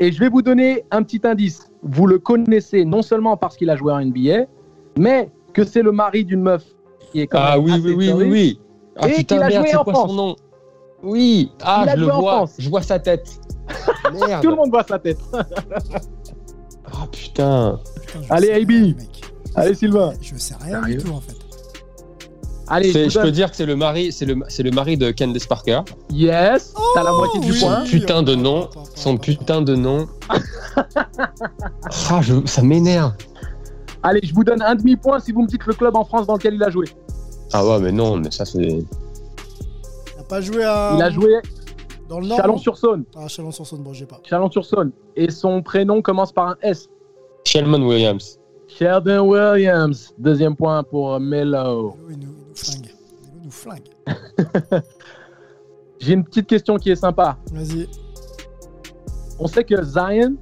Et 0.00 0.12
je 0.12 0.20
vais 0.20 0.28
vous 0.28 0.42
donner 0.42 0.84
un 0.90 1.02
petit 1.02 1.20
indice. 1.24 1.70
Vous 1.82 2.06
le 2.06 2.18
connaissez 2.18 2.84
non 2.84 3.02
seulement 3.02 3.36
parce 3.36 3.56
qu'il 3.56 3.68
a 3.70 3.76
joué 3.76 3.92
en 3.92 4.00
NBA, 4.04 4.46
mais 4.96 5.30
que 5.52 5.64
c'est 5.64 5.82
le 5.82 5.90
mari 5.92 6.24
d'une 6.24 6.42
meuf 6.42 6.64
qui 7.18 7.22
est 7.22 7.26
quand 7.26 7.38
Ah 7.40 7.56
même 7.56 7.64
oui, 7.64 7.72
assez 7.72 7.80
oui, 7.94 8.12
oui, 8.12 8.24
oui. 8.30 8.60
Ah 8.96 9.08
Et 9.08 9.14
putain, 9.14 9.38
merde, 9.48 9.64
c'est 9.66 9.76
quoi 9.76 9.92
France. 9.92 10.10
son 10.10 10.14
nom? 10.14 10.36
Oui, 11.02 11.50
ah, 11.62 11.84
Il 11.86 11.90
je 11.92 11.96
le 11.96 12.04
vois. 12.06 12.32
France. 12.36 12.52
Je 12.58 12.68
vois 12.70 12.82
sa 12.82 12.98
tête. 12.98 13.28
Merde. 14.12 14.42
Tout 14.42 14.50
le 14.50 14.56
monde 14.56 14.70
voit 14.70 14.84
sa 14.88 14.98
tête. 14.98 15.18
Ah 15.32 17.06
putain. 17.12 17.78
Putain, 18.06 18.20
Allez, 18.30 18.50
AB. 18.52 18.94
Allez, 19.54 19.74
Sylvain. 19.74 20.12
Je 20.20 20.36
sais 20.36 20.54
rien 20.60 20.80
Sérieux 20.82 20.98
du 20.98 21.04
tout, 21.04 21.12
en 21.12 21.20
fait. 21.20 21.34
Allez, 22.70 22.88
je 22.88 22.92
C'est- 22.92 23.04
vous 23.04 23.10
Je 23.10 23.20
peux 23.20 23.30
dire 23.30 23.50
que 23.50 23.56
c'est 23.56 23.66
le 23.66 23.76
mari, 23.76 24.12
c'est 24.12 24.26
le, 24.26 24.36
c'est 24.48 24.62
le 24.62 24.70
mari 24.70 24.96
de 24.96 25.10
Candace 25.10 25.46
Parker. 25.46 25.80
Yes, 26.12 26.74
t'as 26.94 27.02
la 27.02 27.12
moitié 27.12 27.40
du 27.40 27.52
oui. 27.52 27.58
point. 27.60 27.84
Son 27.84 27.90
putain 27.90 28.22
de 28.22 28.34
nom, 28.34 28.68
son 28.94 29.16
putain 29.16 29.62
de 29.62 29.74
nom. 29.74 30.06
Ah, 32.10 32.20
je- 32.20 32.44
ça 32.46 32.62
m'énerve. 32.62 33.12
Allez, 34.02 34.20
je 34.22 34.34
vous 34.34 34.44
donne 34.44 34.62
un 34.62 34.74
demi-point 34.74 35.18
si 35.18 35.32
vous 35.32 35.42
me 35.42 35.46
dites 35.46 35.66
le 35.66 35.74
club 35.74 35.96
en 35.96 36.04
France 36.04 36.26
dans 36.26 36.34
lequel 36.34 36.54
il 36.54 36.62
a 36.62 36.70
joué. 36.70 36.86
Ah 37.52 37.66
ouais, 37.66 37.80
mais 37.80 37.92
non, 37.92 38.16
mais 38.16 38.30
ça 38.30 38.44
c'est. 38.44 38.62
Il 38.62 38.86
n'a 40.16 40.22
pas 40.28 40.40
joué 40.40 40.64
à. 40.64 40.92
Il 40.94 41.02
a 41.02 41.10
joué 41.10 41.40
dans 42.08 42.20
le 42.20 42.26
Nord. 42.26 42.38
Chalon-sur-Saône. 42.38 43.04
Ah, 43.16 43.28
Chalon-sur-Saône, 43.28 43.82
bon, 43.82 43.92
j'ai 43.92 44.06
pas. 44.06 44.20
Chalon-sur-Saône. 44.24 44.92
Et 45.16 45.30
son 45.30 45.62
prénom 45.62 46.02
commence 46.02 46.32
par 46.32 46.48
un 46.48 46.56
S. 46.62 46.88
Shelman 47.44 47.82
Williams. 47.82 48.38
Sheldon 48.68 49.26
Williams. 49.28 50.14
Deuxième 50.18 50.54
point 50.54 50.82
pour 50.84 51.18
Melo. 51.18 51.96
Melo, 51.96 51.96
il 52.10 52.18
nous, 52.18 52.34
il 53.36 53.44
nous 53.44 53.50
flingue. 53.50 53.88
Melo 54.06 54.14
nous 54.22 54.40
flingue. 54.70 54.82
J'ai 56.00 56.12
une 56.12 56.24
petite 56.24 56.46
question 56.46 56.76
qui 56.76 56.90
est 56.90 56.96
sympa. 56.96 57.38
Vas-y. 57.52 57.88
On 59.40 59.46
sait 59.46 59.64
que 59.64 59.82
Zion 59.82 60.36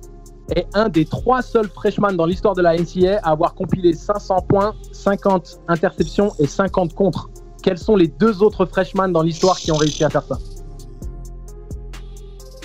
est 0.55 0.67
un 0.75 0.89
des 0.89 1.05
trois 1.05 1.43
seuls 1.43 1.69
freshmen 1.69 2.17
dans 2.17 2.27
l'histoire 2.27 2.55
de 2.55 2.63
la 2.63 2.77
NCAA 2.77 3.19
à 3.23 3.31
avoir 3.31 3.55
compilé 3.55 3.93
500 3.95 4.43
points, 4.49 4.75
50 4.93 5.61
interceptions 5.69 6.33
et 6.39 6.47
50 6.47 6.95
contres. 6.95 7.29
Quels 7.63 7.79
sont 7.79 7.97
les 7.97 8.07
deux 8.09 8.43
autres 8.43 8.65
freshmen 8.67 9.13
dans 9.13 9.23
l'histoire 9.23 9.57
qui 9.57 9.73
ont 9.73 9.77
réussi 9.77 10.05
à 10.05 10.11
faire 10.11 10.23
ça 10.23 10.39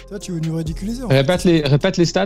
Toi, 0.09 0.19
tu 0.19 0.31
veux 0.33 0.39
nous 0.41 0.55
ridiculiser 0.55 1.03
en 1.03 1.09
fait. 1.09 1.17
Répète 1.17 1.43
les, 1.43 1.61
répète 1.61 1.97
les 1.97 2.05
stats. 2.05 2.25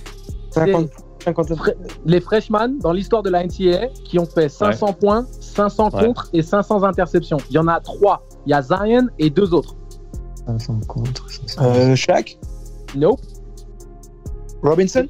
50, 0.50 0.90
50 1.24 1.48
Fre- 1.52 1.74
Les 2.04 2.20
freshmen 2.20 2.78
dans 2.80 2.92
l'histoire 2.92 3.22
de 3.22 3.30
la 3.30 3.44
NCAA 3.46 3.86
qui 4.04 4.18
ont 4.18 4.26
fait 4.26 4.48
500 4.50 4.92
points, 4.94 5.26
500 5.40 5.88
Ouais. 5.94 6.04
contres 6.06 6.28
et 6.34 6.42
500 6.42 6.82
interceptions. 6.82 7.38
Il 7.48 7.54
y 7.54 7.58
en 7.58 7.68
a 7.68 7.80
trois. 7.80 8.26
Il 8.44 8.50
y 8.50 8.52
a 8.54 8.60
Zion 8.60 9.06
et 9.18 9.30
deux 9.30 9.54
autres. 9.54 9.74
500 10.46 10.80
contre. 10.86 11.30
500. 11.30 11.62
Euh, 11.64 11.94
Shaq? 11.96 12.38
Nope. 12.96 13.20
Robinson 14.62 15.06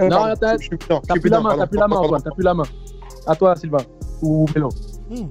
Euh, 0.00 0.08
Non, 0.08 0.32
t'as- 0.40 0.56
plus 0.56 1.28
la 1.28 1.40
main, 1.40 1.56
t'as 1.58 1.66
plus 1.66 1.78
la 1.78 1.88
main, 1.88 1.96
Antoine, 1.96 2.22
t'as 2.22 2.30
plus 2.30 2.44
la 2.44 2.54
main. 2.54 2.62
À 3.26 3.34
toi, 3.34 3.56
Sylvain. 3.56 3.78
Ou 4.22 4.46
Mélo. 4.54 4.68
Hmm. 5.10 5.26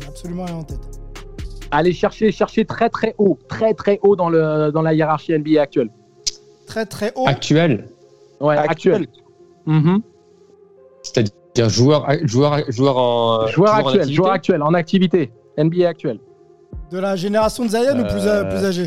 J'ai 0.00 0.06
absolument 0.06 0.44
rien 0.44 0.56
en 0.56 0.62
tête. 0.64 0.80
Allez 1.70 1.92
chercher, 1.92 2.30
chercher 2.32 2.64
très 2.64 2.90
très 2.90 3.14
haut, 3.18 3.38
très 3.48 3.72
très 3.74 3.98
haut 4.02 4.16
dans, 4.16 4.28
le, 4.28 4.70
dans 4.72 4.82
la 4.82 4.92
hiérarchie 4.92 5.32
NBA 5.32 5.60
actuelle. 5.62 5.88
Très 6.66 6.84
très 6.84 7.12
haut. 7.16 7.24
Actuel, 7.26 7.88
Ouais, 8.40 8.56
actuelle. 8.56 9.06
Mhm. 9.66 10.00
c'est-à-dire 11.02 11.68
joueur, 11.68 12.06
joueur, 12.24 12.58
joueur 12.70 12.96
en. 12.96 13.46
Joueur 13.46 13.74
actuel, 13.74 13.94
activité 14.00 14.14
joueur 14.14 14.32
actuel, 14.32 14.62
en 14.62 14.74
activité. 14.74 15.30
NBA 15.58 15.88
actuel. 15.88 16.18
De 16.90 16.98
la 16.98 17.16
génération 17.16 17.64
de 17.64 17.70
Zion 17.70 17.98
ou 18.00 18.04
plus, 18.04 18.26
Euh, 18.26 18.44
plus 18.44 18.64
âgé? 18.64 18.86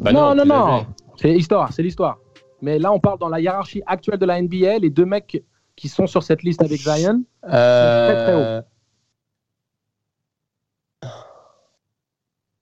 Bah 0.00 0.12
non, 0.12 0.34
non, 0.34 0.42
plus 0.42 0.48
non. 0.50 0.86
C'est 1.16 1.28
l'histoire, 1.32 1.72
c'est 1.72 1.82
l'histoire. 1.82 2.18
Mais 2.62 2.78
là, 2.78 2.92
on 2.92 3.00
parle 3.00 3.18
dans 3.18 3.28
la 3.28 3.40
hiérarchie 3.40 3.82
actuelle 3.86 4.18
de 4.18 4.26
la 4.26 4.40
NBA. 4.40 4.78
Les 4.78 4.90
deux 4.90 5.04
mecs 5.04 5.42
qui 5.76 5.88
sont 5.88 6.06
sur 6.06 6.22
cette 6.22 6.42
liste 6.42 6.62
avec 6.62 6.80
Zion. 6.80 7.22
Euh, 7.44 8.62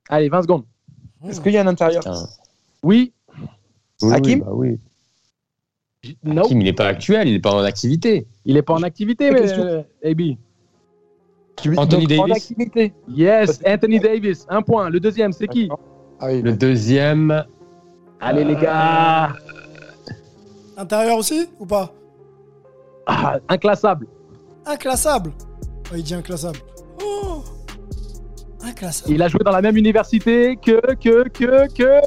Allez, 0.09 0.29
20 0.29 0.43
secondes. 0.43 0.65
Est-ce 1.27 1.41
qu'il 1.41 1.53
y 1.53 1.57
a 1.57 1.63
un 1.63 1.67
intérieur? 1.67 2.03
Oui, 2.83 3.13
Oui, 4.03 4.13
Hakim? 4.13 4.41
oui, 4.41 4.45
bah 4.45 4.53
oui. 6.05 6.17
no. 6.23 6.45
Hakim, 6.45 6.61
il 6.61 6.65
n'est 6.65 6.73
pas 6.75 6.89
actuel, 6.89 7.29
il 7.29 7.35
n'est 7.35 7.41
pas 7.41 7.55
en 7.55 7.65
activité. 7.65 8.27
Il 8.45 8.57
est 8.57 8.63
pas 8.63 8.75
en 8.75 8.83
activité, 8.83 9.31
mais 9.31 9.51
euh, 9.59 9.83
AB. 10.05 10.37
Tu 11.57 11.77
Anthony 11.79 12.05
en 12.05 12.27
Davis 12.27 12.37
activité? 12.37 12.93
Yes, 13.09 13.63
Anthony 13.65 14.01
Davis. 14.01 14.45
Un 14.51 14.61
point. 14.63 14.91
Le 14.91 15.01
deuxième, 15.01 15.33
c'est 15.33 15.49
qui? 15.49 15.71
Ah 16.21 16.27
oui, 16.27 16.43
Le 16.43 16.53
deuxième, 16.53 17.45
Allez, 18.25 18.45
les 18.45 18.57
gars. 18.57 19.33
Intérieur 20.77 21.19
aussi 21.19 21.47
ou 21.61 21.67
pas 21.67 21.93
Ah, 23.07 23.37
inclassable. 23.49 24.07
Inclassable. 24.67 25.31
Oh, 25.93 25.95
il 25.97 26.03
dit 26.03 26.15
inclassable. 26.15 26.59
Oh 27.05 27.43
Inclassable. 28.63 29.13
Il 29.13 29.23
a 29.23 29.29
joué 29.29 29.41
dans 29.45 29.51
la 29.53 29.61
même 29.61 29.77
université 29.77 30.57
que, 30.57 30.95
que, 30.95 31.29
que, 31.29 31.73
que 31.75 32.01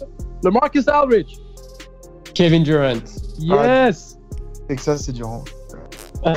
le 0.44 0.52
Marcus 0.52 0.88
Aldridge. 0.88 1.36
Kevin 2.34 2.64
Durant. 2.64 2.98
Yes. 3.38 4.18
que 4.68 4.82
ça, 4.82 4.98
c'est 4.98 5.12
dur. 5.14 5.44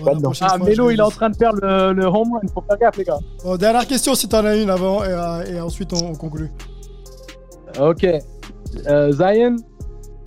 Bon, 0.00 0.14
la 0.14 0.20
prochaine 0.20 0.48
Ah, 0.50 0.58
Melo, 0.58 0.90
il 0.90 0.98
est 0.98 1.02
en 1.02 1.10
train 1.10 1.30
de 1.30 1.36
faire 1.36 1.52
le, 1.52 1.92
le 1.92 2.04
home 2.04 2.32
run. 2.34 2.40
Faut 2.52 2.62
faire 2.62 2.78
gaffe, 2.78 2.96
les 2.96 3.04
gars. 3.04 3.18
Bon, 3.44 3.56
dernière 3.56 3.86
question 3.86 4.14
si 4.14 4.28
t'en 4.28 4.44
as 4.44 4.56
une 4.56 4.70
avant 4.70 5.04
et, 5.04 5.08
euh, 5.08 5.44
et 5.44 5.60
ensuite 5.60 5.92
on, 5.92 6.10
on 6.10 6.14
conclut. 6.14 6.50
Ok. 7.78 8.06
Euh, 8.86 9.12
Zion, 9.12 9.56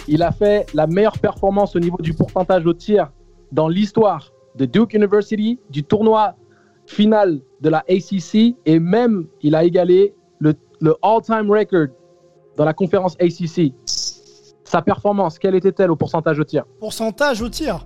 il 0.08 0.22
a 0.22 0.32
fait 0.32 0.66
la 0.74 0.88
meilleure 0.88 1.18
performance 1.18 1.76
au 1.76 1.80
niveau 1.80 1.98
du 2.02 2.14
pourcentage 2.14 2.66
au 2.66 2.74
tir 2.74 3.12
dans 3.52 3.68
l'histoire 3.68 4.32
de 4.56 4.66
Duke 4.66 4.94
University, 4.94 5.60
du 5.70 5.84
tournoi 5.84 6.36
final 6.86 7.40
de 7.62 7.70
la 7.70 7.80
ACC, 7.90 8.56
et 8.66 8.80
même 8.80 9.28
il 9.42 9.56
a 9.56 9.64
égalé 9.64 10.14
le, 10.40 10.54
le 10.82 10.96
all-time 11.02 11.50
record 11.50 11.88
dans 12.58 12.66
la 12.66 12.74
conférence 12.74 13.16
ACC. 13.20 13.74
Sa 14.66 14.82
performance, 14.82 15.40
quelle 15.40 15.56
était-elle 15.56 15.92
au 15.92 15.96
pourcentage 15.96 16.40
au 16.40 16.44
tir? 16.44 16.66
Pourcentage 16.80 17.42
au 17.42 17.50
tir? 17.50 17.84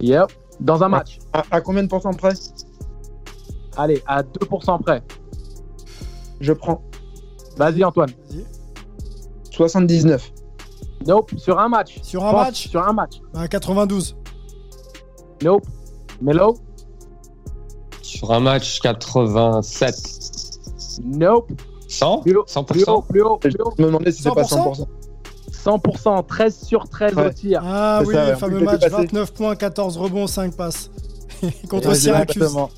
Yep. 0.00 0.32
Dans 0.60 0.82
un 0.82 0.88
match. 0.88 1.18
À, 1.32 1.42
à 1.50 1.60
combien 1.60 1.82
de 1.82 1.88
pourcents 1.88 2.12
près? 2.12 2.34
Allez, 3.76 4.02
à 4.06 4.22
2% 4.22 4.82
près. 4.82 5.02
Je 6.40 6.52
prends 6.52 6.82
Vas-y, 7.56 7.84
Antoine. 7.84 8.10
Vas-y. 8.28 8.44
79. 9.56 10.32
Nope. 11.06 11.32
Sur 11.36 11.58
un 11.58 11.68
match. 11.68 12.00
Sur 12.02 12.24
un 12.24 12.30
Pense, 12.32 12.44
match 12.46 12.68
Sur 12.68 12.86
un 12.86 12.92
match. 12.92 13.20
bah, 13.34 13.48
92. 13.48 14.16
Nope. 15.42 15.64
Melo? 16.20 16.56
Sur 18.02 18.32
un 18.32 18.40
match 18.40 18.80
87. 18.80 19.94
Nope. 21.04 21.50
100 21.88 22.18
Plus 22.22 22.36
haut, 22.36 22.44
plus 22.44 22.82
haut, 22.82 23.02
100% 23.02 23.06
plus 23.06 23.22
haut, 23.22 23.36
plus 23.36 23.50
Je 23.50 23.56
haut. 23.62 23.72
me 23.78 23.84
demandais 23.86 24.12
si 24.12 24.22
c'était 24.22 24.34
pas 24.34 24.42
100%? 24.42 24.86
100%. 24.86 24.86
100%, 25.64 26.26
13 26.26 26.58
sur 26.64 26.88
13 26.88 27.14
au 27.14 27.20
Ouais. 27.20 27.34
tir. 27.34 27.62
Ah 27.64 28.02
oui, 28.06 28.14
ça, 28.14 28.30
le 28.30 28.36
fameux 28.36 28.60
match, 28.60 28.80
j'étais 28.80 28.90
passé. 28.90 29.02
29 29.06 29.34
points, 29.34 29.54
14 29.56 29.96
rebonds, 29.98 30.26
5 30.26 30.56
passes. 30.56 30.90
Contre 31.68 31.88
Ouais, 31.90 31.94
Syracuse. 31.94 32.36
Exactement. 32.42 32.70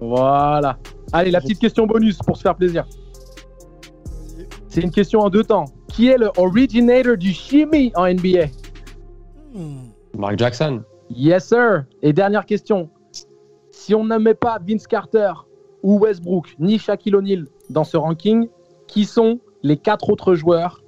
Voilà. 0.00 0.76
Allez, 1.12 1.30
la 1.30 1.40
petite 1.40 1.58
question 1.58 1.86
bonus 1.86 2.18
pour 2.18 2.36
se 2.36 2.42
faire 2.42 2.54
plaisir. 2.54 2.86
C'est 4.68 4.82
une 4.82 4.90
question 4.90 5.20
en 5.20 5.30
deux 5.30 5.42
temps. 5.44 5.64
Qui 5.96 6.08
est 6.08 6.18
le 6.18 6.30
originator 6.36 7.16
du 7.16 7.32
chimie 7.32 7.90
en 7.96 8.06
NBA 8.06 8.46
Hmm. 9.54 9.88
Mark 10.18 10.38
Jackson. 10.38 10.82
Yes, 11.08 11.48
sir. 11.48 11.84
Et 12.02 12.12
dernière 12.12 12.44
question. 12.44 12.90
Si 13.70 13.94
on 13.94 14.04
ne 14.04 14.18
met 14.18 14.34
pas 14.34 14.58
Vince 14.66 14.86
Carter 14.86 15.32
ou 15.82 15.98
Westbrook 16.00 16.54
ni 16.58 16.78
Shaquille 16.78 17.14
O'Neal 17.16 17.46
dans 17.70 17.84
ce 17.84 17.96
ranking, 17.96 18.48
qui 18.86 19.04
sont 19.06 19.38
les 19.62 19.78
quatre 19.78 20.10
autres 20.10 20.34
joueurs 20.34 20.82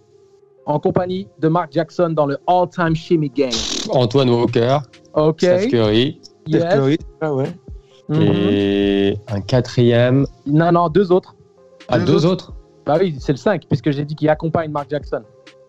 en 0.67 0.79
compagnie 0.79 1.29
de 1.39 1.49
Mark 1.49 1.73
Jackson 1.73 2.11
dans 2.11 2.27
le 2.27 2.37
all-time 2.47 2.95
shimmy 2.95 3.31
game? 3.31 3.51
Antoine 3.91 4.29
Walker. 4.29 4.79
Ok. 5.15 5.39
Steph 5.41 5.69
Curry. 5.69 6.21
Yes. 6.47 6.63
Steph 6.63 6.75
Curry. 6.75 6.99
Ah 7.23 7.35
ouais. 7.35 7.51
Mhm. 8.11 8.21
Et 8.23 9.17
un 9.29 9.41
quatrième. 9.41 10.27
Non, 10.47 10.73
non, 10.73 10.89
deux 10.91 11.11
autres. 11.13 11.35
Ah, 11.89 11.99
Deux 11.99 12.05
deux 12.05 12.27
autres 12.27 12.53
Bah 12.89 12.97
oui, 12.99 13.15
c'est 13.21 13.33
le 13.33 13.37
5, 13.39 13.65
puisque 13.69 13.91
j'ai 13.91 14.03
dit 14.05 14.15
qu'il 14.15 14.31
accompagne 14.31 14.71
Mark 14.71 14.89
Jackson. 14.91 15.23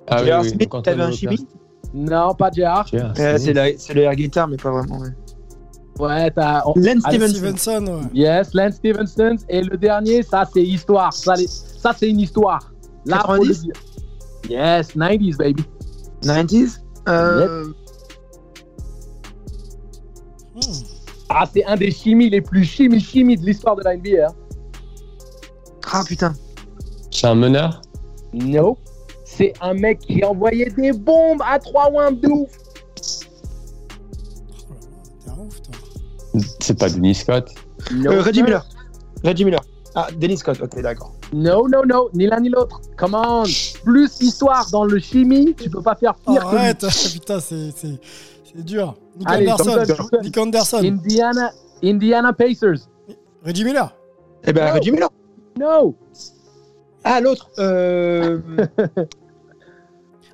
Ah 0.08 0.24
J.R. 0.24 0.40
oui. 0.42 0.50
Smith, 0.52 0.70
t'avais 0.84 1.04
un 1.04 1.12
chimie 1.12 1.46
Non, 1.94 2.34
pas 2.34 2.50
JR. 2.50 2.86
C'est 2.88 3.54
le 3.94 4.02
air 4.02 4.16
guitar, 4.16 4.48
mais 4.48 4.56
pas 4.56 4.72
vraiment. 4.72 5.00
ouais. 5.00 5.10
Ouais, 6.00 6.32
t'as. 6.32 6.64
on- 6.66 6.74
Len 6.80 7.02
Allez, 7.04 7.18
Stevenson. 7.28 7.58
Stevenson, 7.58 7.86
ouais. 7.94 8.04
Yes, 8.14 8.54
Lance 8.54 8.76
Stevenson. 8.76 9.36
Et 9.50 9.62
le 9.64 9.76
dernier, 9.78 10.24
ça, 10.24 10.48
c'est 10.54 10.64
histoire. 10.64 11.12
Ça, 11.12 11.36
les- 11.36 11.48
ça, 11.48 11.92
c'est 11.94 12.08
une 12.10 12.22
histoire. 12.22 12.72
Là, 13.06 13.20
faut 13.26 13.34
le 13.34 13.40
90? 13.40 13.62
dire. 13.64 13.74
Yes, 14.50 14.96
90s, 14.96 15.36
baby. 15.38 15.64
90s 16.24 16.80
euh, 17.10 17.66
Hmm. 20.56 20.62
Ah, 21.28 21.44
c'est 21.54 21.66
un 21.66 21.76
des 21.76 21.92
chimies 21.92 22.30
les 22.30 22.42
plus 22.42 22.64
chimie 22.64 23.00
chimie 23.02 23.36
de 23.38 23.46
l'histoire 23.46 23.76
de 23.76 23.84
la 23.84 23.96
NBA. 23.98 24.28
Hein. 24.28 24.34
Ah 25.92 26.04
putain. 26.08 26.34
C'est 27.12 27.28
un 27.28 27.36
meneur? 27.36 27.82
No. 28.34 28.78
C'est 29.26 29.54
un 29.62 29.74
mec 29.74 30.00
qui 30.00 30.24
envoyait 30.24 30.70
des 30.72 30.92
bombes 30.92 31.42
à 31.46 31.60
3 31.60 31.92
1 32.08 32.12
de 32.14 32.28
ouf. 32.28 32.50
Là 34.68 34.68
là, 34.68 34.98
T'es 35.24 35.30
un 35.32 35.38
ouf, 35.46 35.62
toi. 35.62 36.42
C'est 36.60 36.78
pas 36.78 36.90
Denis 36.90 37.16
Scott? 37.16 37.50
No, 37.94 38.12
Euh, 38.12 38.22
Reggie. 38.22 38.44
Miller. 38.44 38.66
Reggie 39.24 39.46
Miller. 39.46 39.62
Ah, 39.96 40.08
Dennis 40.18 40.38
Scott, 40.38 40.60
ok, 40.62 40.82
d'accord. 40.82 41.14
No, 41.34 41.68
no, 41.68 41.84
no. 41.86 42.10
Ni 42.14 42.28
l'un 42.28 42.40
ni 42.40 42.50
l'autre. 42.50 42.80
Come 42.98 43.16
on. 43.16 43.44
Plus 43.84 44.20
histoire 44.22 44.68
dans 44.72 44.86
le 44.86 45.00
chimie, 45.00 45.56
tu 45.56 45.70
peux 45.70 45.82
pas 45.82 45.96
faire 45.96 46.14
pire 46.16 46.44
que. 46.44 46.56
Arrête, 46.56 46.86
putain, 47.14 47.40
c'est 47.40 47.72
c'est- 47.76 48.00
c'est 48.44 48.64
dur. 48.64 48.96
Nick 49.18 49.28
Allez, 49.30 49.50
Anderson. 49.50 50.08
Nick 50.24 50.38
Anderson. 50.38 50.78
Indiana, 50.84 51.52
Indiana 51.84 52.34
Pacers. 52.34 52.88
Reggie 53.44 53.64
Miller. 53.64 53.96
Eh 54.44 54.54
ben, 54.54 54.68
No. 54.68 54.74
Reggie 54.74 54.92
Miller. 54.92 55.10
No. 55.60 55.96
Ah, 57.04 57.22
l'autre. 57.22 57.50
Euh... 57.60 58.40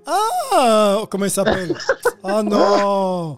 Ah, 0.07 1.01
comment 1.09 1.25
il 1.25 1.31
s'appelle 1.31 1.73
Ah 2.23 2.43
non 2.45 3.37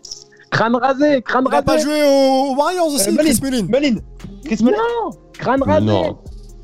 Crâne 0.50 0.76
rasé, 0.76 1.22
crâne 1.22 1.46
Il 1.50 1.56
a 1.56 1.62
pas 1.62 1.74
rasé. 1.74 1.84
joué 1.86 2.04
aux, 2.04 2.56
Warriors 2.56 2.88
aussi, 2.88 3.10
Euh, 3.10 3.16
Chris 3.18 3.40
Mullin. 3.42 3.64
Mullin. 3.70 3.96
Chris 4.46 4.58
Mullin. 4.64 4.78
Non. 4.78 5.10
Crâne 5.34 5.64
rasé. 5.64 5.86
Non. 5.86 6.18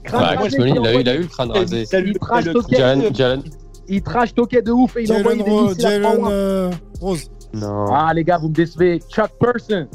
Crâne 0.03 0.21
Bah, 0.21 0.27
rasé 0.41 0.57
Chris 0.57 0.57
Mullin, 0.59 0.75
il 0.75 0.87
a 0.87 0.91
eu, 0.91 0.95
il 0.95 0.99
envoyait- 0.99 1.09
a 1.09 1.15
eu 1.15 1.21
le 1.21 1.27
crâne 1.27 1.51
rasé. 1.51 1.83
Il 1.93 2.19
trash. 2.19 2.45
Jalen, 2.69 3.15
Jalen. 3.15 3.43
Il 3.87 4.01
trash 4.01 4.33
toquait 4.33 4.61
de 4.61 4.71
ouf 4.71 4.95
et 4.97 5.01
il 5.03 5.07
Jalen, 5.07 5.21
envoyait 5.21 5.43
des 5.43 5.49
Ro- 5.51 5.63
missiles 5.69 5.85
à 5.85 5.89
Jalen 5.89 6.17
3-1. 6.17 6.31
euh, 6.31 6.71
Rose. 7.01 7.31
Non. 7.53 7.85
Ah 7.93 8.13
les 8.13 8.23
gars, 8.23 8.37
vous 8.39 8.49
me 8.49 8.53
décevez. 8.53 8.99
Chuck 9.09 9.31
Person. 9.39 9.87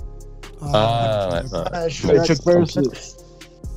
Ah, 0.72 1.28
ouais, 1.32 1.36
ouais. 1.42 1.64
Ah, 1.72 1.78
avec 1.80 2.24
Chuck 2.24 2.44
Person. 2.44 2.82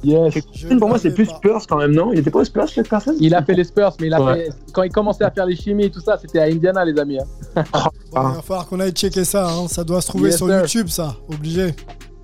Yes. 0.04 0.34
Je 0.54 0.68
Pour 0.78 0.90
moi, 0.90 0.98
c'est 0.98 1.14
plus 1.14 1.28
pas. 1.28 1.36
Spurs 1.36 1.68
quand 1.68 1.78
même, 1.78 1.92
non? 1.94 2.12
Il 2.12 2.20
était 2.20 2.32
pas 2.32 2.40
aux 2.40 2.44
Spurs, 2.44 2.68
Chuck 2.68 2.88
Person 2.90 3.14
Il 3.20 3.36
a 3.36 3.44
fait 3.44 3.54
les 3.54 3.64
Spurs, 3.64 3.94
mais 4.00 4.08
il 4.08 4.14
a 4.14 4.22
Ouais. 4.22 4.46
fait... 4.46 4.50
quand 4.74 4.84
il 4.84 4.92
commençait 4.92 5.24
à 5.24 5.30
faire 5.32 5.46
les 5.46 5.56
chimies 5.56 5.86
et 5.86 5.92
tout 5.92 6.00
ça, 6.02 6.18
c'était 6.20 6.40
à 6.40 6.44
Indiana, 6.46 6.84
les 6.84 6.98
amis. 7.00 7.20
hein. 7.20 7.64
Bon, 8.12 8.22
il 8.32 8.36
va 8.36 8.42
falloir 8.42 8.68
qu'on 8.68 8.80
aille 8.80 8.92
checker 8.92 9.24
ça. 9.26 9.48
hein. 9.48 9.68
Ça 9.68 9.84
doit 9.84 10.02
se 10.02 10.08
trouver 10.08 10.30
Yes, 10.30 10.38
sur 10.38 10.48
sir. 10.48 10.58
YouTube, 10.62 10.88
ça. 10.88 11.16
Obligé. 11.32 11.76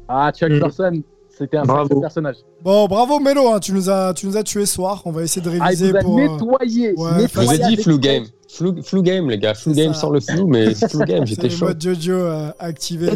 Ah, 0.07 0.31
Chuck 0.33 0.49
Mm. 0.51 0.59
Person, 0.59 1.03
c'était 1.29 1.57
un 1.57 1.63
Bravo. 1.65 2.01
personnage. 2.01 2.37
Bon, 2.63 2.87
bravo 2.87 3.19
Melo. 3.19 3.49
hein. 3.49 3.59
Tu, 3.59 3.71
nous 3.73 3.89
as, 3.91 4.13
tu 4.15 4.25
nous 4.25 4.35
as 4.37 4.43
tué 4.43 4.65
ce 4.65 4.73
soir. 4.73 5.03
On 5.05 5.11
va 5.11 5.21
essayer 5.21 5.41
de 5.43 5.49
Ah, 5.51 5.53
il 5.55 5.61
réviser 5.63 5.91
vous 5.91 5.97
a 5.97 6.01
pour. 6.01 6.17
euh, 6.17 6.21
nettoyé. 6.23 6.93
ouais, 6.97 7.27
Je 7.31 7.39
vous 7.39 7.53
ai 7.53 7.57
dit 7.59 7.77
flou 7.77 7.99
game. 7.99 8.23
Flou, 8.49 8.81
flou 8.81 9.03
game, 9.03 9.29
les 9.29 9.37
gars. 9.37 9.53
Flou 9.53 9.73
game 9.73 9.93
ça. 9.93 9.99
sans 10.01 10.09
le 10.09 10.19
flou, 10.19 10.47
mais 10.47 10.73
flou 10.73 10.99
game, 11.01 11.19
C'est 11.19 11.25
j'étais 11.27 11.43
le 11.49 11.55
chaud. 11.55 11.65
mode 11.67 11.79
Jojo 11.81 12.11
euh, 12.13 12.49
activé. 12.57 13.11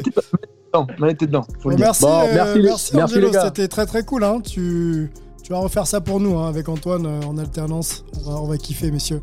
On 0.74 1.08
était 1.08 1.26
dedans, 1.28 1.44
faut 1.60 1.64
Bon, 1.64 1.70
le 1.72 1.76
dire. 1.76 1.86
merci, 1.88 2.04
Bon, 2.04 2.10
euh, 2.22 2.34
merci 2.34 2.58
les- 2.58 2.64
merci, 2.64 2.92
merci 2.96 3.14
Angelo, 3.16 3.28
les 3.28 3.34
gars. 3.34 3.46
c'était 3.46 3.68
très 3.68 3.86
très 3.86 4.04
cool. 4.04 4.24
Hein. 4.24 4.40
Tu, 4.42 5.12
tu 5.44 5.52
vas 5.52 5.60
refaire 5.60 5.86
ça 5.86 6.00
pour 6.02 6.20
nous 6.20 6.38
hein, 6.38 6.48
avec 6.48 6.70
Antoine 6.70 7.06
euh, 7.06 7.22
en 7.28 7.38
alternance. 7.38 8.06
On 8.26 8.30
va, 8.30 8.42
on 8.42 8.48
va 8.48 8.58
kiffer, 8.58 8.90
messieurs. 8.92 9.22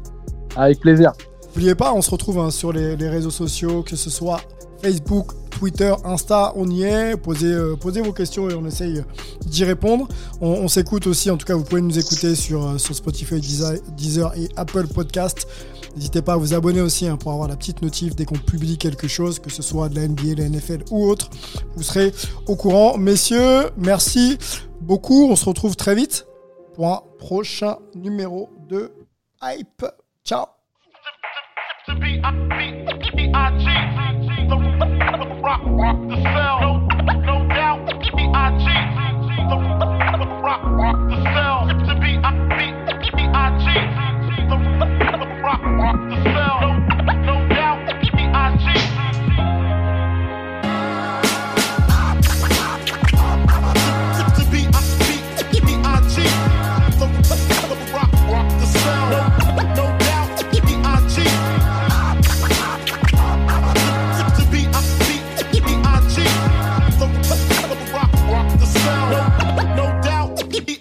Avec 0.57 0.80
plaisir. 0.80 1.12
N'oubliez 1.55 1.74
pas, 1.74 1.92
on 1.94 2.03
se 2.03 2.11
retrouve 2.11 2.38
hein, 2.38 2.51
sur 2.51 2.72
les, 2.72 2.96
les 2.96 3.09
réseaux 3.09 3.30
sociaux, 3.30 3.82
que 3.82 3.96
ce 3.96 4.11
soit 4.11 4.40
Facebook, 4.82 5.32
Twitter, 5.51 5.92
Insta, 6.05 6.53
on 6.55 6.68
y 6.68 6.82
est. 6.84 7.16
Posez, 7.16 7.46
euh, 7.53 7.74
posez 7.76 8.01
vos 8.03 8.12
questions 8.12 8.49
et 8.51 8.55
on 8.55 8.64
essaye 8.66 9.03
d'y 9.46 9.64
répondre. 9.64 10.07
On, 10.40 10.49
on 10.51 10.68
s'écoute 10.68 11.07
aussi, 11.07 11.30
en 11.30 11.36
tout 11.38 11.46
cas, 11.46 11.55
vous 11.55 11.64
pouvez 11.64 11.80
nous 11.80 11.99
écouter 11.99 12.34
sur, 12.34 12.78
sur 12.78 12.94
Spotify, 12.94 13.40
Deezer, 13.40 13.72
Deezer 13.96 14.32
et 14.36 14.49
Apple 14.57 14.86
Podcast. 14.86 15.49
N'hésitez 15.99 16.22
pas 16.22 16.34
à 16.34 16.36
vous 16.36 16.55
abonner 16.55 16.80
aussi 16.80 17.09
hein, 17.09 17.16
pour 17.16 17.32
avoir 17.32 17.49
la 17.49 17.57
petite 17.57 17.82
notif 17.82 18.14
dès 18.14 18.24
qu'on 18.24 18.38
publie 18.38 18.78
quelque 18.78 19.09
chose, 19.09 19.40
que 19.40 19.51
ce 19.51 19.62
soit 19.62 19.88
de 19.88 19.96
la 19.96 20.07
NBA, 20.07 20.36
de 20.36 20.42
la 20.44 20.49
NFL 20.49 20.84
ou 20.92 21.05
autre. 21.05 21.28
Vous 21.74 21.82
serez 21.82 22.12
au 22.46 22.55
courant. 22.55 22.96
Messieurs, 22.96 23.70
merci 23.76 24.38
beaucoup. 24.80 25.28
On 25.28 25.34
se 25.34 25.44
retrouve 25.44 25.74
très 25.74 25.96
vite 25.96 26.24
pour 26.74 26.86
un 26.86 27.03
prochain 27.18 27.78
numéro 27.96 28.49
de 28.68 28.92
Hype. 29.42 29.84
Ciao 30.24 30.46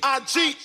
B-I-G. 0.01 0.55